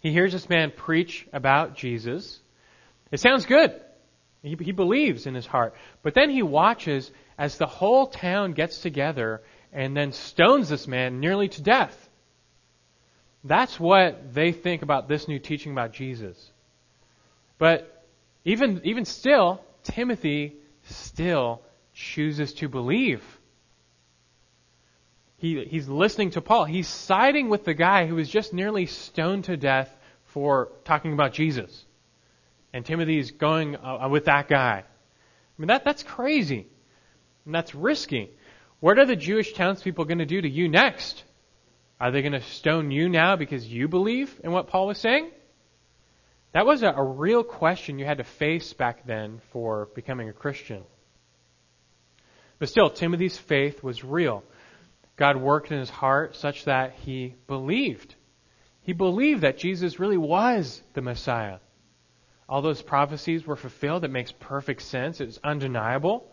He 0.00 0.12
hears 0.12 0.32
this 0.32 0.48
man 0.48 0.72
preach 0.74 1.26
about 1.32 1.76
Jesus. 1.76 2.40
It 3.12 3.20
sounds 3.20 3.46
good. 3.46 3.78
He, 4.42 4.56
he 4.60 4.72
believes 4.72 5.26
in 5.26 5.34
his 5.34 5.46
heart. 5.46 5.74
But 6.02 6.14
then 6.14 6.30
he 6.30 6.42
watches 6.42 7.10
as 7.36 7.58
the 7.58 7.66
whole 7.66 8.06
town 8.06 8.52
gets 8.52 8.80
together 8.80 9.42
and 9.72 9.96
then 9.96 10.12
stones 10.12 10.68
this 10.68 10.88
man 10.88 11.20
nearly 11.20 11.48
to 11.48 11.62
death. 11.62 12.08
That's 13.44 13.78
what 13.78 14.34
they 14.34 14.52
think 14.52 14.82
about 14.82 15.08
this 15.08 15.28
new 15.28 15.38
teaching 15.38 15.72
about 15.72 15.92
Jesus. 15.92 16.52
But 17.58 18.06
even, 18.44 18.80
even 18.84 19.04
still, 19.04 19.62
Timothy 19.82 20.56
still 20.84 21.62
chooses 21.92 22.54
to 22.54 22.68
believe. 22.68 23.22
He, 25.40 25.64
he's 25.64 25.88
listening 25.88 26.32
to 26.32 26.42
Paul. 26.42 26.66
He's 26.66 26.86
siding 26.86 27.48
with 27.48 27.64
the 27.64 27.72
guy 27.72 28.06
who 28.06 28.16
was 28.16 28.28
just 28.28 28.52
nearly 28.52 28.84
stoned 28.84 29.44
to 29.44 29.56
death 29.56 29.90
for 30.26 30.70
talking 30.84 31.14
about 31.14 31.32
Jesus. 31.32 31.86
And 32.74 32.84
Timothy's 32.84 33.30
going 33.30 33.74
uh, 33.74 34.06
with 34.10 34.26
that 34.26 34.48
guy. 34.48 34.84
I 34.84 35.54
mean, 35.56 35.68
that, 35.68 35.82
that's 35.82 36.02
crazy. 36.02 36.66
And 37.46 37.54
that's 37.54 37.74
risky. 37.74 38.30
What 38.80 38.98
are 38.98 39.06
the 39.06 39.16
Jewish 39.16 39.54
townspeople 39.54 40.04
going 40.04 40.18
to 40.18 40.26
do 40.26 40.42
to 40.42 40.48
you 40.48 40.68
next? 40.68 41.24
Are 41.98 42.10
they 42.10 42.20
going 42.20 42.32
to 42.32 42.42
stone 42.42 42.90
you 42.90 43.08
now 43.08 43.36
because 43.36 43.66
you 43.66 43.88
believe 43.88 44.38
in 44.44 44.52
what 44.52 44.66
Paul 44.66 44.88
was 44.88 44.98
saying? 44.98 45.30
That 46.52 46.66
was 46.66 46.82
a, 46.82 46.88
a 46.90 47.02
real 47.02 47.44
question 47.44 47.98
you 47.98 48.04
had 48.04 48.18
to 48.18 48.24
face 48.24 48.74
back 48.74 49.06
then 49.06 49.40
for 49.52 49.88
becoming 49.94 50.28
a 50.28 50.34
Christian. 50.34 50.82
But 52.58 52.68
still, 52.68 52.90
Timothy's 52.90 53.38
faith 53.38 53.82
was 53.82 54.04
real. 54.04 54.44
God 55.20 55.36
worked 55.36 55.70
in 55.70 55.78
his 55.78 55.90
heart 55.90 56.34
such 56.34 56.64
that 56.64 56.94
he 56.94 57.34
believed. 57.46 58.14
He 58.80 58.94
believed 58.94 59.42
that 59.42 59.58
Jesus 59.58 60.00
really 60.00 60.16
was 60.16 60.82
the 60.94 61.02
Messiah. 61.02 61.58
All 62.48 62.62
those 62.62 62.80
prophecies 62.80 63.46
were 63.46 63.54
fulfilled. 63.54 64.02
It 64.02 64.10
makes 64.10 64.32
perfect 64.32 64.80
sense. 64.80 65.20
It's 65.20 65.38
undeniable. 65.44 66.32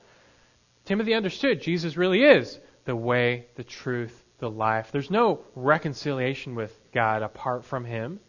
Timothy 0.86 1.14
understood 1.14 1.62
Jesus 1.62 1.98
really 1.98 2.24
is 2.24 2.58
the 2.86 2.96
way, 2.96 3.48
the 3.56 3.66
truth, 3.66 4.24
the 4.40 4.50
life. 4.50 4.90
There's 4.94 5.12
no 5.12 5.42
reconciliation 5.54 6.56
with 6.56 6.74
God 6.94 7.24
apart 7.24 7.66
from 7.66 7.84
him. 7.84 8.22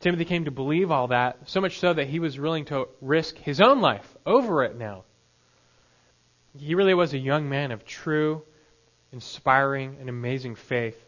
Timothy 0.00 0.26
came 0.26 0.44
to 0.44 0.50
believe 0.50 0.90
all 0.90 1.08
that, 1.08 1.48
so 1.48 1.62
much 1.62 1.78
so 1.78 1.94
that 1.94 2.08
he 2.08 2.18
was 2.18 2.38
willing 2.38 2.66
to 2.66 2.86
risk 3.00 3.38
his 3.38 3.62
own 3.62 3.80
life 3.80 4.14
over 4.26 4.62
it 4.62 4.76
now. 4.76 5.04
He 6.58 6.74
really 6.74 6.92
was 6.92 7.14
a 7.14 7.18
young 7.18 7.48
man 7.48 7.72
of 7.72 7.86
true 7.86 8.42
inspiring, 9.12 9.96
and 10.00 10.08
amazing 10.08 10.54
faith. 10.54 10.98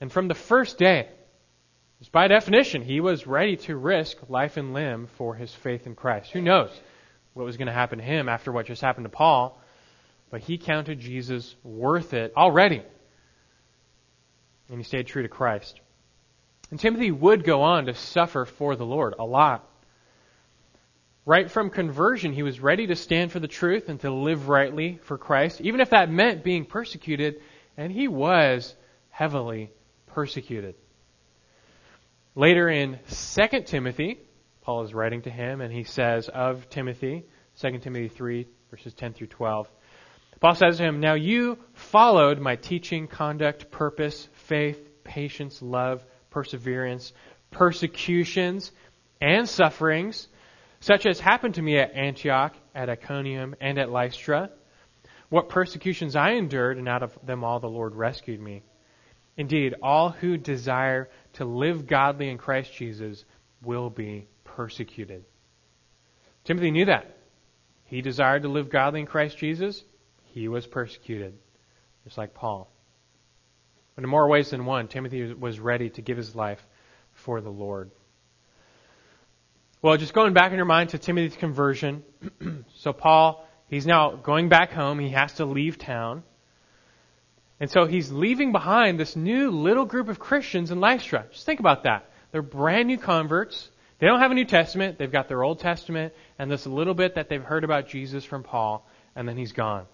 And 0.00 0.10
from 0.10 0.28
the 0.28 0.34
first 0.34 0.78
day, 0.78 1.08
by 2.10 2.28
definition, 2.28 2.82
he 2.82 3.00
was 3.00 3.26
ready 3.26 3.56
to 3.58 3.76
risk 3.76 4.16
life 4.28 4.56
and 4.56 4.74
limb 4.74 5.06
for 5.18 5.34
his 5.34 5.54
faith 5.54 5.86
in 5.86 5.94
Christ. 5.94 6.30
Who 6.32 6.40
knows 6.40 6.70
what 7.34 7.44
was 7.44 7.56
going 7.56 7.66
to 7.66 7.72
happen 7.72 7.98
to 7.98 8.04
him 8.04 8.28
after 8.28 8.50
what 8.50 8.66
just 8.66 8.82
happened 8.82 9.04
to 9.04 9.10
Paul? 9.10 9.58
But 10.30 10.40
he 10.40 10.58
counted 10.58 10.98
Jesus 10.98 11.54
worth 11.62 12.14
it 12.14 12.32
already. 12.36 12.82
And 14.68 14.78
he 14.78 14.84
stayed 14.84 15.06
true 15.06 15.22
to 15.22 15.28
Christ. 15.28 15.80
And 16.70 16.80
Timothy 16.80 17.10
would 17.10 17.44
go 17.44 17.62
on 17.62 17.86
to 17.86 17.94
suffer 17.94 18.46
for 18.46 18.74
the 18.74 18.86
Lord 18.86 19.14
a 19.18 19.24
lot. 19.24 19.68
Right 21.24 21.48
from 21.48 21.70
conversion, 21.70 22.32
he 22.32 22.42
was 22.42 22.58
ready 22.58 22.88
to 22.88 22.96
stand 22.96 23.30
for 23.30 23.38
the 23.38 23.46
truth 23.46 23.88
and 23.88 24.00
to 24.00 24.10
live 24.10 24.48
rightly 24.48 24.98
for 25.02 25.16
Christ, 25.16 25.60
even 25.60 25.80
if 25.80 25.90
that 25.90 26.10
meant 26.10 26.42
being 26.42 26.64
persecuted, 26.64 27.40
and 27.76 27.92
he 27.92 28.08
was 28.08 28.74
heavily 29.08 29.70
persecuted. 30.06 30.74
Later 32.34 32.68
in 32.68 32.98
2 33.08 33.62
Timothy, 33.62 34.18
Paul 34.62 34.82
is 34.82 34.94
writing 34.94 35.22
to 35.22 35.30
him, 35.30 35.60
and 35.60 35.72
he 35.72 35.84
says 35.84 36.28
of 36.28 36.68
Timothy, 36.68 37.24
2 37.60 37.78
Timothy 37.78 38.08
3, 38.08 38.48
verses 38.70 38.92
10 38.94 39.12
through 39.12 39.28
12, 39.28 39.70
Paul 40.40 40.54
says 40.56 40.78
to 40.78 40.82
him, 40.82 40.98
Now 40.98 41.14
you 41.14 41.56
followed 41.74 42.40
my 42.40 42.56
teaching, 42.56 43.06
conduct, 43.06 43.70
purpose, 43.70 44.28
faith, 44.32 45.04
patience, 45.04 45.62
love, 45.62 46.04
perseverance, 46.30 47.12
persecutions, 47.52 48.72
and 49.20 49.48
sufferings 49.48 50.26
such 50.82 51.06
as 51.06 51.20
happened 51.20 51.54
to 51.54 51.62
me 51.62 51.78
at 51.78 51.94
Antioch, 51.94 52.56
at 52.74 52.90
Iconium, 52.90 53.54
and 53.60 53.78
at 53.78 53.90
Lystra. 53.90 54.50
What 55.28 55.48
persecutions 55.48 56.16
I 56.16 56.32
endured, 56.32 56.76
and 56.76 56.88
out 56.88 57.04
of 57.04 57.16
them 57.24 57.44
all 57.44 57.60
the 57.60 57.68
Lord 57.68 57.94
rescued 57.94 58.40
me. 58.40 58.64
Indeed, 59.36 59.76
all 59.80 60.10
who 60.10 60.36
desire 60.36 61.08
to 61.34 61.44
live 61.44 61.86
godly 61.86 62.28
in 62.28 62.36
Christ 62.36 62.74
Jesus 62.74 63.24
will 63.62 63.90
be 63.90 64.26
persecuted. 64.42 65.24
Timothy 66.42 66.72
knew 66.72 66.86
that. 66.86 67.16
He 67.84 68.02
desired 68.02 68.42
to 68.42 68.48
live 68.48 68.68
godly 68.68 69.00
in 69.00 69.06
Christ 69.06 69.38
Jesus. 69.38 69.84
He 70.24 70.48
was 70.48 70.66
persecuted, 70.66 71.38
just 72.02 72.18
like 72.18 72.34
Paul. 72.34 72.68
But 73.94 74.02
in 74.02 74.10
more 74.10 74.28
ways 74.28 74.50
than 74.50 74.64
one, 74.64 74.88
Timothy 74.88 75.32
was 75.32 75.60
ready 75.60 75.90
to 75.90 76.02
give 76.02 76.16
his 76.16 76.34
life 76.34 76.66
for 77.12 77.40
the 77.40 77.50
Lord. 77.50 77.92
Well, 79.82 79.96
just 79.96 80.14
going 80.14 80.32
back 80.32 80.52
in 80.52 80.56
your 80.56 80.64
mind 80.64 80.90
to 80.90 80.98
Timothy's 80.98 81.36
conversion. 81.36 82.04
so 82.76 82.92
Paul, 82.92 83.44
he's 83.66 83.84
now 83.84 84.12
going 84.12 84.48
back 84.48 84.70
home. 84.70 85.00
He 85.00 85.08
has 85.08 85.32
to 85.34 85.44
leave 85.44 85.76
town. 85.76 86.22
And 87.58 87.68
so 87.68 87.86
he's 87.86 88.12
leaving 88.12 88.52
behind 88.52 89.00
this 89.00 89.16
new 89.16 89.50
little 89.50 89.84
group 89.84 90.08
of 90.08 90.20
Christians 90.20 90.70
in 90.70 90.78
Lystra. 90.78 91.26
Just 91.32 91.44
think 91.46 91.58
about 91.58 91.82
that. 91.82 92.08
They're 92.30 92.42
brand 92.42 92.86
new 92.86 92.96
converts. 92.96 93.70
They 93.98 94.06
don't 94.06 94.20
have 94.20 94.30
a 94.30 94.34
New 94.34 94.44
Testament. 94.44 94.98
They've 94.98 95.10
got 95.10 95.26
their 95.26 95.42
Old 95.42 95.58
Testament 95.58 96.14
and 96.38 96.48
this 96.48 96.64
little 96.64 96.94
bit 96.94 97.16
that 97.16 97.28
they've 97.28 97.42
heard 97.42 97.64
about 97.64 97.88
Jesus 97.88 98.24
from 98.24 98.44
Paul, 98.44 98.86
and 99.16 99.28
then 99.28 99.36
he's 99.36 99.52
gone. 99.52 99.86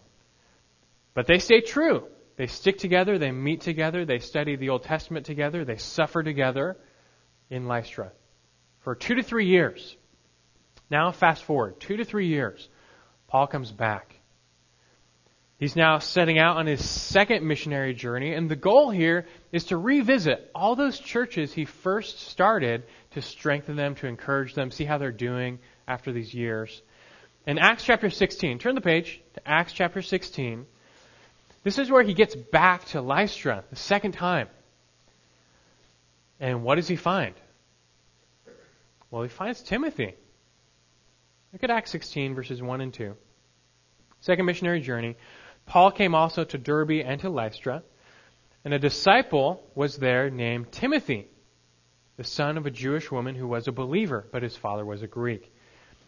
But 1.15 1.27
they 1.27 1.39
stay 1.39 1.63
true. 1.63 2.05
They 2.37 2.47
stick 2.47 2.77
together. 2.77 3.17
They 3.17 3.33
meet 3.33 3.63
together. 3.63 4.05
They 4.05 4.19
study 4.19 4.57
the 4.57 4.69
Old 4.69 4.85
Testament 4.85 5.25
together. 5.25 5.65
They 5.65 5.77
suffer 5.77 6.23
together 6.23 6.77
in 7.49 7.67
Lystra 7.67 8.13
for 8.89 8.95
two 8.95 9.17
to 9.17 9.23
three 9.23 9.45
years. 9.45 9.95
Now, 10.91 11.13
fast 11.13 11.45
forward 11.45 11.79
two 11.79 11.99
to 11.99 12.07
three 12.07 12.29
years. 12.29 12.67
Paul 13.27 13.47
comes 13.47 13.71
back. 13.71 14.15
He's 15.59 15.77
now 15.77 15.99
setting 15.99 16.39
out 16.39 16.57
on 16.57 16.67
his 16.67 16.89
second 16.89 17.47
missionary 17.47 17.93
journey, 17.93 18.33
and 18.33 18.51
the 18.51 18.57
goal 18.57 18.89
here 18.89 19.27
is 19.53 19.65
to 19.65 19.77
revisit 19.77 20.51
all 20.55 20.75
those 20.75 20.99
churches 20.99 21.53
he 21.53 21.67
first 21.67 22.19
started 22.31 22.85
to 23.11 23.21
strengthen 23.21 23.77
them, 23.77 23.95
to 23.97 24.07
encourage 24.07 24.55
them, 24.55 24.71
see 24.71 24.87
how 24.87 24.97
they're 24.97 25.13
doing 25.13 25.59
after 25.87 26.11
these 26.11 26.33
years. 26.33 26.81
In 27.47 27.59
Acts 27.59 27.85
chapter 27.85 28.09
16, 28.09 28.59
turn 28.59 28.75
the 28.75 28.81
page 28.81 29.21
to 29.35 29.47
Acts 29.47 29.75
chapter 29.75 30.01
16. 30.01 30.65
This 31.63 31.79
is 31.79 31.91
where 31.91 32.03
he 32.03 32.15
gets 32.15 32.35
back 32.35 32.87
to 32.87 33.03
Lystra 33.03 33.65
the 33.69 33.77
second 33.77 34.13
time. 34.13 34.49
And 36.41 36.63
what 36.63 36.77
does 36.77 36.89
he 36.89 36.97
find? 36.97 37.35
Well, 39.11 39.23
he 39.23 39.29
finds 39.29 39.63
Timothy. 39.63 40.15
Look 41.53 41.65
at 41.65 41.71
Acts 41.71 41.91
16, 41.93 42.35
verses 42.35 42.63
1 42.63 42.81
and 42.81 42.93
2. 42.93 43.17
Second 44.21 44.47
missionary 44.47 44.81
journey. 44.81 45.17
Paul 45.67 45.91
came 45.91 46.15
also 46.15 46.45
to 46.45 46.59
Derbe 46.59 47.03
and 47.05 47.21
to 47.21 47.31
Lystra, 47.31 47.83
and 48.65 48.75
a 48.75 48.79
disciple 48.79 49.63
was 49.75 49.97
there 49.97 50.31
named 50.31 50.73
Timothy, 50.73 51.29
the 52.17 52.25
son 52.25 52.59
of 52.59 52.67
a 52.67 52.71
Jewish 52.71 53.11
woman 53.11 53.35
who 53.35 53.47
was 53.47 53.69
a 53.69 53.73
believer, 53.73 54.27
but 54.33 54.43
his 54.43 54.57
father 54.57 54.85
was 54.85 55.03
a 55.03 55.07
Greek. 55.07 55.53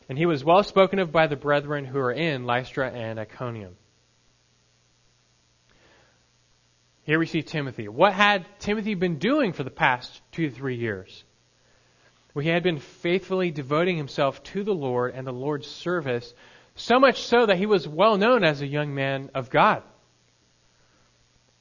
And 0.09 0.19
he 0.19 0.27
was 0.27 0.45
well 0.45 0.65
spoken 0.65 0.99
of 0.99 1.13
by 1.13 1.27
the 1.27 1.37
brethren 1.37 1.85
who 1.85 1.99
are 1.99 2.13
in 2.13 2.45
Lystra 2.45 2.91
and 2.91 3.21
Iconium. 3.21 3.77
Here 7.05 7.19
we 7.19 7.27
see 7.27 7.43
Timothy. 7.43 7.89
What 7.89 8.13
had 8.13 8.47
Timothy 8.59 8.95
been 8.95 9.19
doing 9.19 9.53
for 9.53 9.63
the 9.63 9.71
past 9.71 10.21
two 10.33 10.49
to 10.49 10.55
three 10.55 10.77
years? 10.77 11.25
Well, 12.35 12.45
he 12.45 12.49
had 12.51 12.63
been 12.63 12.79
faithfully 12.79 13.51
devoting 13.51 13.97
himself 13.97 14.43
to 14.45 14.63
the 14.63 14.75
Lord 14.75 15.15
and 15.15 15.27
the 15.27 15.33
Lord's 15.33 15.67
service, 15.67 16.33
so 16.77 17.01
much 17.01 17.23
so 17.23 17.47
that 17.47 17.59
he 17.59 17.67
was 17.67 17.89
well 17.89 18.17
known 18.17 18.45
as 18.45 18.63
a 18.63 18.67
young 18.67 18.95
man 18.95 19.31
of 19.35 19.51
God. 19.51 19.83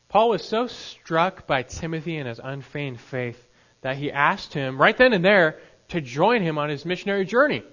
Paul 0.10 0.30
was 0.30 0.44
so 0.44 0.68
struck 0.68 1.48
by 1.48 1.64
Timothy 1.64 2.18
and 2.18 2.28
his 2.28 2.40
unfeigned 2.44 3.00
faith 3.00 3.48
that 3.82 3.98
he 3.98 4.12
asked 4.12 4.54
him 4.54 4.80
right 4.80 4.96
then 4.96 5.14
and 5.14 5.26
there 5.26 5.60
to 5.90 6.02
join 6.02 6.42
him 6.42 6.58
on 6.58 6.70
his 6.70 6.86
missionary 6.86 7.26
journey. 7.26 7.64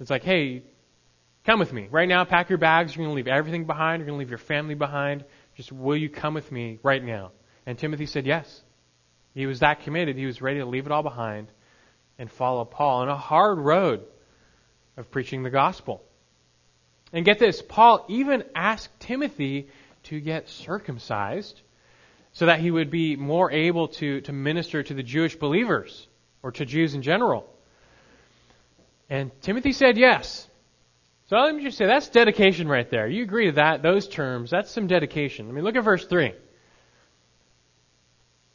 It's 0.00 0.10
like, 0.10 0.24
hey, 0.24 0.62
come 1.44 1.60
with 1.60 1.72
me. 1.72 1.88
Right 1.90 2.08
now, 2.08 2.24
pack 2.24 2.48
your 2.48 2.58
bags. 2.58 2.94
You're 2.94 3.04
going 3.04 3.12
to 3.12 3.16
leave 3.16 3.28
everything 3.28 3.64
behind. 3.64 4.00
You're 4.00 4.06
going 4.06 4.16
to 4.16 4.20
leave 4.20 4.30
your 4.30 4.38
family 4.38 4.74
behind. 4.74 5.24
Just 5.56 5.70
will 5.72 5.96
you 5.96 6.08
come 6.08 6.34
with 6.34 6.50
me 6.50 6.80
right 6.82 7.02
now? 7.02 7.30
And 7.66 7.78
Timothy 7.78 8.06
said 8.06 8.26
yes. 8.26 8.62
He 9.34 9.46
was 9.46 9.60
that 9.60 9.82
committed. 9.82 10.16
He 10.16 10.26
was 10.26 10.42
ready 10.42 10.58
to 10.60 10.66
leave 10.66 10.86
it 10.86 10.92
all 10.92 11.02
behind 11.02 11.48
and 12.18 12.30
follow 12.30 12.64
Paul 12.64 13.02
on 13.02 13.08
a 13.08 13.16
hard 13.16 13.58
road 13.58 14.04
of 14.96 15.10
preaching 15.10 15.42
the 15.42 15.50
gospel. 15.50 16.02
And 17.12 17.24
get 17.24 17.38
this, 17.38 17.62
Paul 17.62 18.04
even 18.08 18.44
asked 18.54 18.88
Timothy 19.00 19.68
to 20.04 20.20
get 20.20 20.48
circumcised 20.48 21.60
so 22.32 22.46
that 22.46 22.60
he 22.60 22.70
would 22.70 22.90
be 22.90 23.16
more 23.16 23.50
able 23.50 23.88
to, 23.88 24.20
to 24.22 24.32
minister 24.32 24.82
to 24.82 24.94
the 24.94 25.02
Jewish 25.02 25.36
believers 25.36 26.06
or 26.42 26.50
to 26.52 26.64
Jews 26.64 26.94
in 26.94 27.02
general. 27.02 27.48
And 29.08 29.30
Timothy 29.42 29.72
said 29.72 29.96
yes. 29.96 30.48
So 31.26 31.36
let 31.36 31.54
me 31.54 31.62
just 31.62 31.78
say, 31.78 31.86
that's 31.86 32.08
dedication 32.08 32.68
right 32.68 32.88
there. 32.90 33.08
You 33.08 33.22
agree 33.22 33.46
to 33.46 33.52
that, 33.52 33.82
those 33.82 34.08
terms, 34.08 34.50
that's 34.50 34.70
some 34.70 34.86
dedication. 34.86 35.48
I 35.48 35.52
mean, 35.52 35.64
look 35.64 35.76
at 35.76 35.84
verse 35.84 36.04
3. 36.04 36.32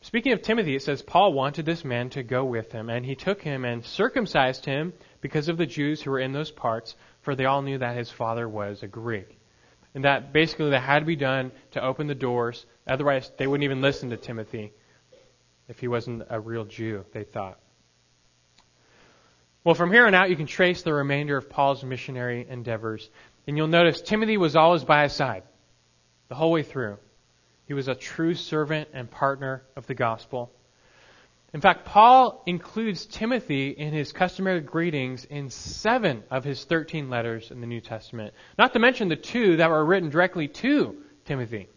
Speaking 0.02 0.32
of 0.32 0.42
Timothy, 0.42 0.76
it 0.76 0.82
says, 0.82 1.02
Paul 1.02 1.34
wanted 1.34 1.66
this 1.66 1.84
man 1.84 2.10
to 2.12 2.24
go 2.24 2.46
with 2.46 2.72
him, 2.72 2.90
and 2.90 3.06
he 3.06 3.16
took 3.16 3.42
him 3.42 3.66
and 3.66 3.86
circumcised 3.86 4.66
him 4.66 4.94
because 5.20 5.50
of 5.50 5.58
the 5.58 5.66
Jews 5.66 6.02
who 6.02 6.12
were 6.12 6.20
in 6.20 6.32
those 6.32 6.52
parts, 6.52 6.96
for 7.22 7.36
they 7.36 7.46
all 7.46 7.62
knew 7.62 7.78
that 7.78 7.98
his 7.98 8.10
father 8.10 8.48
was 8.48 8.82
a 8.82 8.88
Greek. 8.88 9.38
And 9.94 10.06
that 10.06 10.32
basically 10.32 10.70
that 10.70 10.80
had 10.80 11.00
to 11.00 11.06
be 11.06 11.18
done 11.18 11.52
to 11.72 11.84
open 11.84 12.08
the 12.08 12.16
doors. 12.16 12.66
Otherwise, 12.88 13.30
they 13.38 13.48
wouldn't 13.48 13.66
even 13.66 13.82
listen 13.82 14.12
to 14.12 14.18
Timothy 14.18 14.72
if 15.68 15.80
he 15.80 15.88
wasn't 15.88 16.24
a 16.30 16.40
real 16.40 16.64
Jew, 16.64 17.06
they 17.12 17.24
thought. 17.24 17.60
Well, 19.64 19.76
from 19.76 19.92
here 19.92 20.08
on 20.08 20.16
out, 20.16 20.30
you 20.30 20.38
can 20.38 20.46
trace 20.46 20.82
the 20.82 20.94
remainder 20.94 21.36
of 21.36 21.50
Paul's 21.50 21.84
missionary 21.84 22.48
endeavors. 22.50 23.10
And 23.46 23.58
you'll 23.58 23.68
notice 23.68 24.02
Timothy 24.02 24.38
was 24.38 24.56
always 24.56 24.86
by 24.86 25.04
his 25.04 25.14
side 25.14 25.44
the 26.30 26.36
whole 26.36 26.52
way 26.52 26.64
through. 26.64 26.98
He 27.70 27.76
was 27.76 27.88
a 27.88 27.94
true 27.94 28.34
servant 28.34 28.90
and 28.94 29.12
partner 29.12 29.62
of 29.76 29.86
the 29.86 29.94
gospel. 29.94 30.52
In 31.54 31.62
fact, 31.62 31.86
Paul 31.86 32.42
includes 32.48 33.06
Timothy 33.06 33.70
in 33.70 33.94
his 33.94 34.12
customary 34.12 34.62
greetings 34.62 35.24
in 35.24 35.52
seven 35.52 36.24
of 36.32 36.44
his 36.44 36.66
13 36.66 37.12
letters 37.12 37.52
in 37.52 37.62
the 37.62 37.68
New 37.68 37.80
Testament, 37.80 38.34
not 38.58 38.74
to 38.74 38.80
mention 38.80 39.08
the 39.08 39.16
two 39.16 39.58
that 39.58 39.70
were 39.70 39.86
written 39.86 40.10
directly 40.10 40.48
to 40.48 40.98
Timothy. 41.26 41.68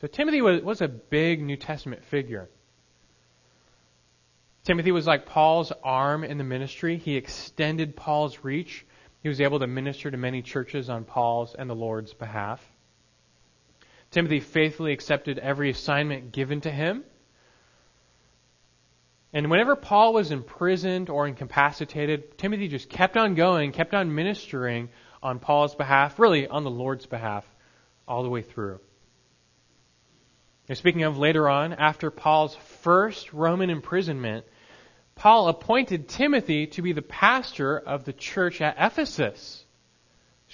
So 0.00 0.06
Timothy 0.06 0.40
was, 0.40 0.62
was 0.62 0.80
a 0.80 0.88
big 0.88 1.42
New 1.42 1.58
Testament 1.58 2.02
figure. 2.06 2.48
Timothy 4.64 4.92
was 4.92 5.06
like 5.06 5.26
Paul's 5.26 5.72
arm 5.84 6.24
in 6.24 6.38
the 6.38 6.44
ministry. 6.44 6.96
He 6.96 7.16
extended 7.16 7.96
Paul's 7.96 8.42
reach. 8.42 8.86
He 9.22 9.28
was 9.28 9.42
able 9.42 9.58
to 9.58 9.66
minister 9.66 10.10
to 10.10 10.16
many 10.16 10.40
churches 10.40 10.88
on 10.88 11.04
Paul's 11.04 11.54
and 11.54 11.68
the 11.68 11.74
Lord's 11.74 12.14
behalf. 12.14 12.66
Timothy 14.16 14.40
faithfully 14.40 14.94
accepted 14.94 15.38
every 15.38 15.68
assignment 15.68 16.32
given 16.32 16.62
to 16.62 16.70
him. 16.70 17.04
And 19.30 19.50
whenever 19.50 19.76
Paul 19.76 20.14
was 20.14 20.30
imprisoned 20.30 21.10
or 21.10 21.26
incapacitated, 21.26 22.38
Timothy 22.38 22.68
just 22.68 22.88
kept 22.88 23.18
on 23.18 23.34
going, 23.34 23.72
kept 23.72 23.92
on 23.92 24.14
ministering 24.14 24.88
on 25.22 25.38
Paul's 25.38 25.74
behalf, 25.74 26.18
really 26.18 26.48
on 26.48 26.64
the 26.64 26.70
Lord's 26.70 27.04
behalf, 27.04 27.44
all 28.08 28.22
the 28.22 28.30
way 28.30 28.40
through. 28.40 28.80
And 30.66 30.78
speaking 30.78 31.02
of 31.02 31.18
later 31.18 31.46
on, 31.46 31.74
after 31.74 32.10
Paul's 32.10 32.56
first 32.56 33.34
Roman 33.34 33.68
imprisonment, 33.68 34.46
Paul 35.14 35.48
appointed 35.48 36.08
Timothy 36.08 36.68
to 36.68 36.80
be 36.80 36.92
the 36.92 37.02
pastor 37.02 37.78
of 37.78 38.06
the 38.06 38.14
church 38.14 38.62
at 38.62 38.76
Ephesus 38.78 39.65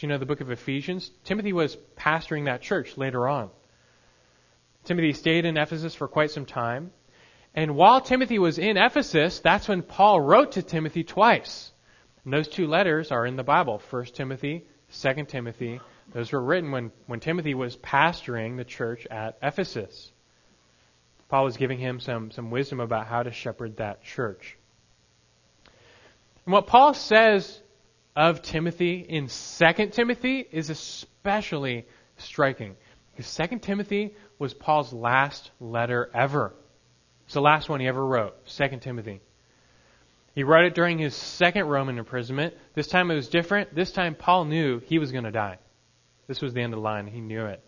you 0.03 0.09
know 0.09 0.19
the 0.19 0.27
book 0.27 0.41
of 0.41 0.51
Ephesians? 0.51 1.11
Timothy 1.25 1.53
was 1.53 1.77
pastoring 1.97 2.47
that 2.47 2.63
church 2.63 2.97
later 2.97 3.29
on. 3.29 3.51
Timothy 4.85 5.13
stayed 5.13 5.45
in 5.45 5.57
Ephesus 5.57 5.95
for 5.95 6.09
quite 6.09 6.31
some 6.31 6.47
time. 6.47 6.91
And 7.55 7.77
while 7.77 8.01
Timothy 8.01 8.39
was 8.39 8.59
in 8.59 8.77
Ephesus, 8.77 9.39
that's 9.41 9.69
when 9.69 9.83
Paul 9.83 10.21
wrote 10.21 10.53
to 10.53 10.63
Timothy 10.63 11.05
twice. 11.05 11.71
And 12.25 12.33
those 12.33 12.49
two 12.49 12.67
letters 12.67 13.13
are 13.13 13.27
in 13.27 13.37
the 13.37 13.45
Bible 13.45 13.81
1 13.91 14.05
Timothy, 14.07 14.65
2 14.93 15.25
Timothy. 15.27 15.81
Those 16.13 16.33
were 16.33 16.43
written 16.43 16.71
when, 16.71 16.93
when 17.07 17.21
Timothy 17.21 17.55
was 17.55 17.77
pastoring 17.77 18.57
the 18.57 18.65
church 18.65 19.07
at 19.11 19.39
Ephesus. 19.43 20.11
Paul 21.29 21.45
was 21.45 21.57
giving 21.57 21.79
him 21.79 22.01
some, 22.01 22.31
some 22.31 22.51
wisdom 22.51 22.81
about 22.81 23.07
how 23.07 23.23
to 23.23 23.33
shepherd 23.33 23.77
that 23.79 24.03
church. 24.03 24.59
And 26.45 26.53
what 26.53 26.67
Paul 26.67 26.93
says 26.93 27.62
of 28.15 28.43
Timothy 28.43 29.01
in 29.01 29.29
2 29.29 29.87
Timothy 29.89 30.47
is 30.51 30.71
especially 30.71 31.87
striking. 32.17 32.77
Because 33.13 33.35
2 33.35 33.59
Timothy 33.59 34.15
was 34.39 34.55
Paul's 34.55 34.93
last 34.93 35.51
letter 35.61 36.11
ever. 36.15 36.55
It's 37.25 37.35
the 37.35 37.41
last 37.41 37.69
one 37.69 37.81
he 37.81 37.87
ever 37.87 38.05
wrote, 38.05 38.47
2 38.47 38.79
Timothy. 38.81 39.21
He 40.35 40.45
wrote 40.45 40.65
it 40.65 40.75
during 40.75 40.99
his 40.99 41.15
second 41.15 41.67
Roman 41.67 41.99
imprisonment. 41.99 42.55
This 42.75 42.89
time 42.89 43.11
it 43.11 43.15
was 43.15 43.29
different. 43.29 43.75
This 43.75 43.93
time 43.93 44.15
Paul 44.15 44.47
knew 44.47 44.81
he 44.81 44.99
was 44.99 45.13
going 45.13 45.25
to 45.25 45.31
die. 45.31 45.59
This 46.27 46.41
was 46.41 46.55
the 46.55 46.63
end 46.63 46.73
of 46.73 46.79
the 46.79 46.85
line. 46.85 47.07
He 47.07 47.21
knew 47.21 47.47
it. 47.47 47.63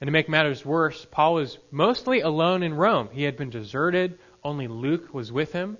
And 0.00 0.08
to 0.08 0.12
make 0.12 0.28
matters 0.28 0.64
worse, 0.64 1.06
Paul 1.10 1.34
was 1.34 1.58
mostly 1.70 2.20
alone 2.20 2.62
in 2.62 2.74
Rome. 2.74 3.08
He 3.12 3.24
had 3.24 3.36
been 3.36 3.50
deserted. 3.50 4.18
Only 4.42 4.68
Luke 4.68 5.12
was 5.12 5.30
with 5.30 5.52
him. 5.52 5.78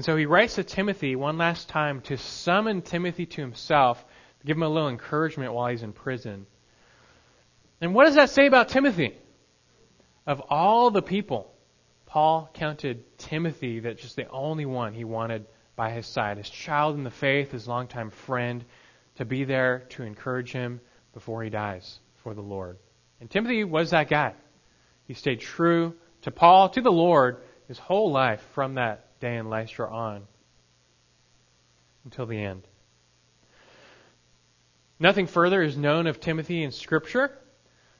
And 0.00 0.04
so 0.06 0.16
he 0.16 0.24
writes 0.24 0.54
to 0.54 0.64
Timothy 0.64 1.14
one 1.14 1.36
last 1.36 1.68
time 1.68 2.00
to 2.04 2.16
summon 2.16 2.80
Timothy 2.80 3.26
to 3.26 3.42
himself, 3.42 4.02
to 4.40 4.46
give 4.46 4.56
him 4.56 4.62
a 4.62 4.68
little 4.70 4.88
encouragement 4.88 5.52
while 5.52 5.68
he's 5.68 5.82
in 5.82 5.92
prison. 5.92 6.46
And 7.82 7.94
what 7.94 8.06
does 8.06 8.14
that 8.14 8.30
say 8.30 8.46
about 8.46 8.70
Timothy? 8.70 9.14
Of 10.26 10.40
all 10.48 10.90
the 10.90 11.02
people, 11.02 11.52
Paul 12.06 12.48
counted 12.54 13.18
Timothy 13.18 13.80
that 13.80 13.98
just 13.98 14.16
the 14.16 14.26
only 14.30 14.64
one 14.64 14.94
he 14.94 15.04
wanted 15.04 15.44
by 15.76 15.90
his 15.90 16.06
side, 16.06 16.38
his 16.38 16.48
child 16.48 16.96
in 16.96 17.04
the 17.04 17.10
faith, 17.10 17.52
his 17.52 17.68
longtime 17.68 18.08
friend, 18.08 18.64
to 19.16 19.26
be 19.26 19.44
there 19.44 19.80
to 19.90 20.02
encourage 20.02 20.50
him 20.50 20.80
before 21.12 21.42
he 21.42 21.50
dies 21.50 22.00
for 22.22 22.32
the 22.32 22.40
Lord. 22.40 22.78
And 23.20 23.30
Timothy 23.30 23.64
was 23.64 23.90
that 23.90 24.08
guy. 24.08 24.32
He 25.04 25.12
stayed 25.12 25.40
true 25.40 25.94
to 26.22 26.30
Paul, 26.30 26.70
to 26.70 26.80
the 26.80 26.90
Lord, 26.90 27.42
his 27.68 27.78
whole 27.78 28.10
life 28.10 28.40
from 28.54 28.76
that 28.76 29.09
day 29.20 29.36
in 29.36 29.48
Lystra 29.48 29.88
on 29.88 30.26
until 32.04 32.26
the 32.26 32.42
end. 32.42 32.62
Nothing 34.98 35.26
further 35.26 35.62
is 35.62 35.76
known 35.76 36.06
of 36.06 36.20
Timothy 36.20 36.62
in 36.62 36.72
Scripture, 36.72 37.30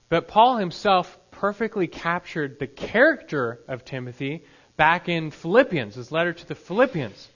but 0.08 0.28
Paul 0.28 0.56
himself 0.56 1.18
perfectly 1.30 1.86
captured 1.86 2.58
the 2.58 2.66
character 2.66 3.60
of 3.68 3.84
Timothy 3.84 4.44
back 4.76 5.08
in 5.08 5.30
Philippians, 5.30 5.94
his 5.94 6.10
letter 6.10 6.32
to 6.32 6.48
the 6.48 6.54
Philippians. 6.54 7.28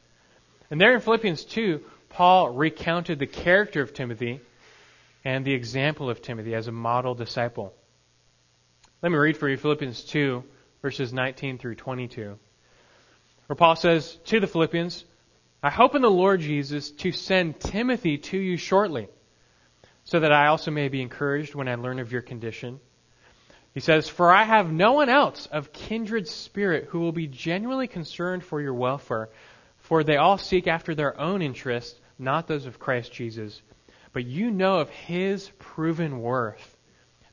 And 0.71 0.81
there 0.81 0.95
in 0.95 1.01
Philippians 1.01 1.45
2, 1.45 1.83
Paul 2.09 2.51
recounted 2.51 3.19
the 3.19 3.27
character 3.27 3.81
of 3.83 3.95
Timothy 3.95 4.41
and 5.25 5.45
the 5.45 5.55
example 5.55 6.11
of 6.11 6.21
Timothy 6.21 6.55
as 6.55 6.69
a 6.69 6.73
model 6.73 7.15
disciple. 7.15 7.75
Let 9.03 9.13
me 9.13 9.19
read 9.19 9.37
for 9.37 9.49
you 9.49 9.57
Philippians 9.57 10.05
2, 10.05 10.45
verses 10.83 11.13
19 11.13 11.59
through 11.59 11.77
22 11.77 12.39
where 13.47 13.57
Paul 13.57 13.77
says 13.77 14.17
to 14.27 14.41
the 14.41 14.47
Philippians, 14.47 15.05
I 15.63 15.71
hope 15.71 15.95
in 15.95 16.03
the 16.03 16.11
Lord 16.11 16.41
Jesus 16.41 16.91
to 16.91 17.13
send 17.13 17.61
Timothy 17.61 18.19
to 18.19 18.39
you 18.39 18.57
shortly, 18.57 19.09
so 20.05 20.21
that 20.21 20.33
I 20.33 20.49
also 20.49 20.71
may 20.71 20.89
be 20.89 21.03
encouraged 21.03 21.55
when 21.55 21.69
I 21.69 21.77
learn 21.77 21.99
of 21.99 22.13
your 22.13 22.23
condition. 22.23 22.81
He 23.73 23.81
says, 23.81 24.09
For 24.09 24.33
I 24.33 24.45
have 24.45 24.73
no 24.73 24.93
one 24.93 25.09
else 25.09 25.47
of 25.47 25.73
kindred 25.73 26.29
spirit 26.29 26.89
who 26.91 27.01
will 27.01 27.13
be 27.13 27.27
genuinely 27.27 27.89
concerned 27.89 28.45
for 28.45 28.61
your 28.61 28.75
welfare, 28.75 29.31
for 29.79 30.05
they 30.05 30.17
all 30.17 30.39
seek 30.39 30.67
after 30.67 30.95
their 30.95 31.19
own 31.21 31.43
interests, 31.43 31.99
not 32.19 32.47
those 32.47 32.67
of 32.67 32.79
Christ 32.79 33.13
Jesus. 33.13 33.61
But 34.13 34.27
you 34.27 34.51
know 34.51 34.81
of 34.81 34.91
his 34.91 35.51
proven 35.59 36.21
worth, 36.21 36.77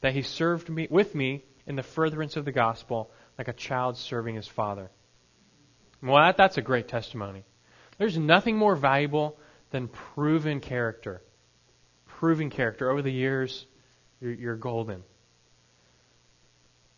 that 0.01 0.13
he 0.13 0.23
served 0.23 0.67
me 0.67 0.87
with 0.89 1.13
me 1.13 1.43
in 1.67 1.75
the 1.75 1.83
furtherance 1.83 2.37
of 2.37 2.45
the 2.45 2.51
gospel, 2.51 3.11
like 3.37 3.47
a 3.47 3.53
child 3.53 3.97
serving 3.97 4.35
his 4.35 4.47
father. 4.47 4.89
Well, 6.01 6.23
that, 6.23 6.37
that's 6.37 6.57
a 6.57 6.61
great 6.61 6.87
testimony. 6.87 7.43
There's 7.97 8.17
nothing 8.17 8.57
more 8.57 8.75
valuable 8.75 9.37
than 9.69 9.87
proven 9.87 10.59
character. 10.59 11.21
Proven 12.05 12.49
character. 12.49 12.89
Over 12.89 13.01
the 13.01 13.11
years, 13.11 13.65
you're, 14.19 14.33
you're 14.33 14.55
golden. 14.55 15.03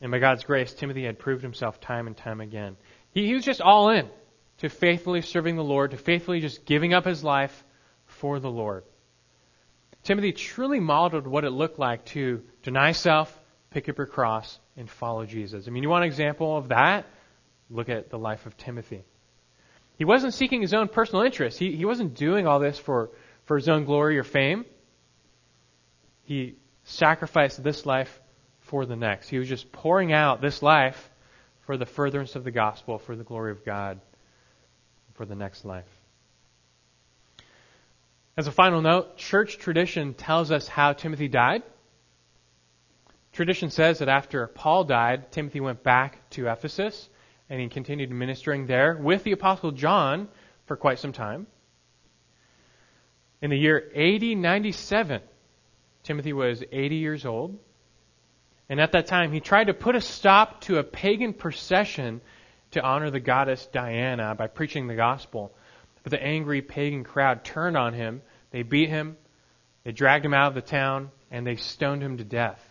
And 0.01 0.11
by 0.11 0.19
God's 0.19 0.43
grace, 0.43 0.73
Timothy 0.73 1.05
had 1.05 1.19
proved 1.19 1.43
himself 1.43 1.79
time 1.79 2.07
and 2.07 2.15
time 2.15 2.41
again. 2.41 2.77
He, 3.11 3.27
he 3.27 3.33
was 3.33 3.45
just 3.45 3.61
all 3.61 3.89
in 3.89 4.09
to 4.57 4.69
faithfully 4.69 5.21
serving 5.21 5.55
the 5.55 5.63
Lord, 5.63 5.91
to 5.91 5.97
faithfully 5.97 6.39
just 6.39 6.65
giving 6.65 6.93
up 6.93 7.05
his 7.05 7.23
life 7.23 7.63
for 8.05 8.39
the 8.39 8.51
Lord. 8.51 8.83
Timothy 10.03 10.33
truly 10.33 10.79
modeled 10.79 11.27
what 11.27 11.45
it 11.45 11.51
looked 11.51 11.79
like 11.79 12.05
to 12.05 12.43
deny 12.61 12.91
self, 12.91 13.37
pick 13.69 13.87
up 13.87 13.97
your 13.97 14.07
cross, 14.07 14.59
and 14.75 14.89
follow 14.89 15.25
Jesus. 15.25 15.67
I 15.67 15.71
mean, 15.71 15.83
you 15.83 15.89
want 15.89 16.03
an 16.03 16.09
example 16.09 16.57
of 16.57 16.69
that? 16.69 17.05
Look 17.69 17.89
at 17.89 18.09
the 18.09 18.19
life 18.19 18.45
of 18.45 18.57
Timothy. 18.57 19.03
He 19.97 20.05
wasn't 20.05 20.33
seeking 20.33 20.61
his 20.61 20.73
own 20.73 20.87
personal 20.87 21.23
interests. 21.23 21.59
He, 21.59 21.75
he 21.75 21.85
wasn't 21.85 22.15
doing 22.15 22.47
all 22.47 22.59
this 22.59 22.77
for, 22.79 23.11
for 23.45 23.57
his 23.57 23.69
own 23.69 23.85
glory 23.85 24.17
or 24.17 24.23
fame. 24.23 24.65
He 26.23 26.55
sacrificed 26.83 27.63
this 27.63 27.85
life 27.85 28.21
for 28.61 28.85
the 28.85 28.95
next. 28.95 29.29
He 29.29 29.37
was 29.37 29.47
just 29.47 29.71
pouring 29.71 30.11
out 30.11 30.41
this 30.41 30.61
life 30.61 31.09
for 31.61 31.77
the 31.77 31.85
furtherance 31.85 32.35
of 32.35 32.43
the 32.43 32.51
gospel, 32.51 32.97
for 32.97 33.15
the 33.15 33.23
glory 33.23 33.51
of 33.51 33.63
God, 33.63 33.99
for 35.13 35.25
the 35.25 35.35
next 35.35 35.63
life. 35.63 35.87
As 38.35 38.47
a 38.47 38.51
final 38.51 38.81
note, 38.81 39.17
church 39.17 39.59
tradition 39.59 40.15
tells 40.15 40.51
us 40.51 40.67
how 40.67 40.93
Timothy 40.93 41.27
died. 41.27 41.61
Tradition 43.31 43.69
says 43.69 43.99
that 43.99 44.09
after 44.09 44.47
Paul 44.47 44.83
died, 44.85 45.31
Timothy 45.31 45.59
went 45.59 45.83
back 45.83 46.29
to 46.31 46.47
Ephesus 46.47 47.09
and 47.53 47.61
he 47.61 47.67
continued 47.67 48.09
ministering 48.09 48.65
there 48.65 48.95
with 48.95 49.23
the 49.23 49.31
Apostle 49.31 49.73
John 49.73 50.27
for 50.65 50.75
quite 50.75 50.97
some 50.97 51.11
time. 51.13 51.45
In 53.43 53.51
the 53.51 53.55
year 53.55 53.91
AD 53.95 54.23
97, 54.23 55.21
Timothy 56.01 56.33
was 56.33 56.63
80 56.71 56.95
years 56.95 57.27
old. 57.27 57.59
And 58.69 58.81
at 58.81 58.93
that 58.93 59.05
time, 59.05 59.31
he 59.31 59.39
tried 59.39 59.65
to 59.65 59.75
put 59.75 59.95
a 59.95 60.01
stop 60.01 60.61
to 60.61 60.79
a 60.79 60.83
pagan 60.83 61.31
procession 61.31 62.21
to 62.71 62.81
honor 62.81 63.11
the 63.11 63.19
goddess 63.19 63.67
Diana 63.71 64.33
by 64.33 64.47
preaching 64.47 64.87
the 64.87 64.95
gospel. 64.95 65.53
But 66.01 66.09
the 66.09 66.23
angry 66.23 66.63
pagan 66.63 67.03
crowd 67.03 67.43
turned 67.43 67.77
on 67.77 67.93
him. 67.93 68.23
They 68.49 68.63
beat 68.63 68.89
him, 68.89 69.15
they 69.83 69.91
dragged 69.91 70.25
him 70.25 70.33
out 70.33 70.47
of 70.47 70.55
the 70.55 70.61
town, 70.61 71.11
and 71.29 71.45
they 71.45 71.57
stoned 71.57 72.01
him 72.01 72.17
to 72.17 72.23
death. 72.23 72.67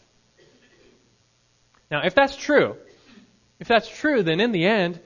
Now, 1.88 2.04
if 2.04 2.16
that's 2.16 2.34
true, 2.34 2.78
if 3.62 3.68
that's 3.68 3.88
true, 3.88 4.22
then 4.22 4.40
in 4.40 4.52
the 4.52 4.66
end, 4.66 5.00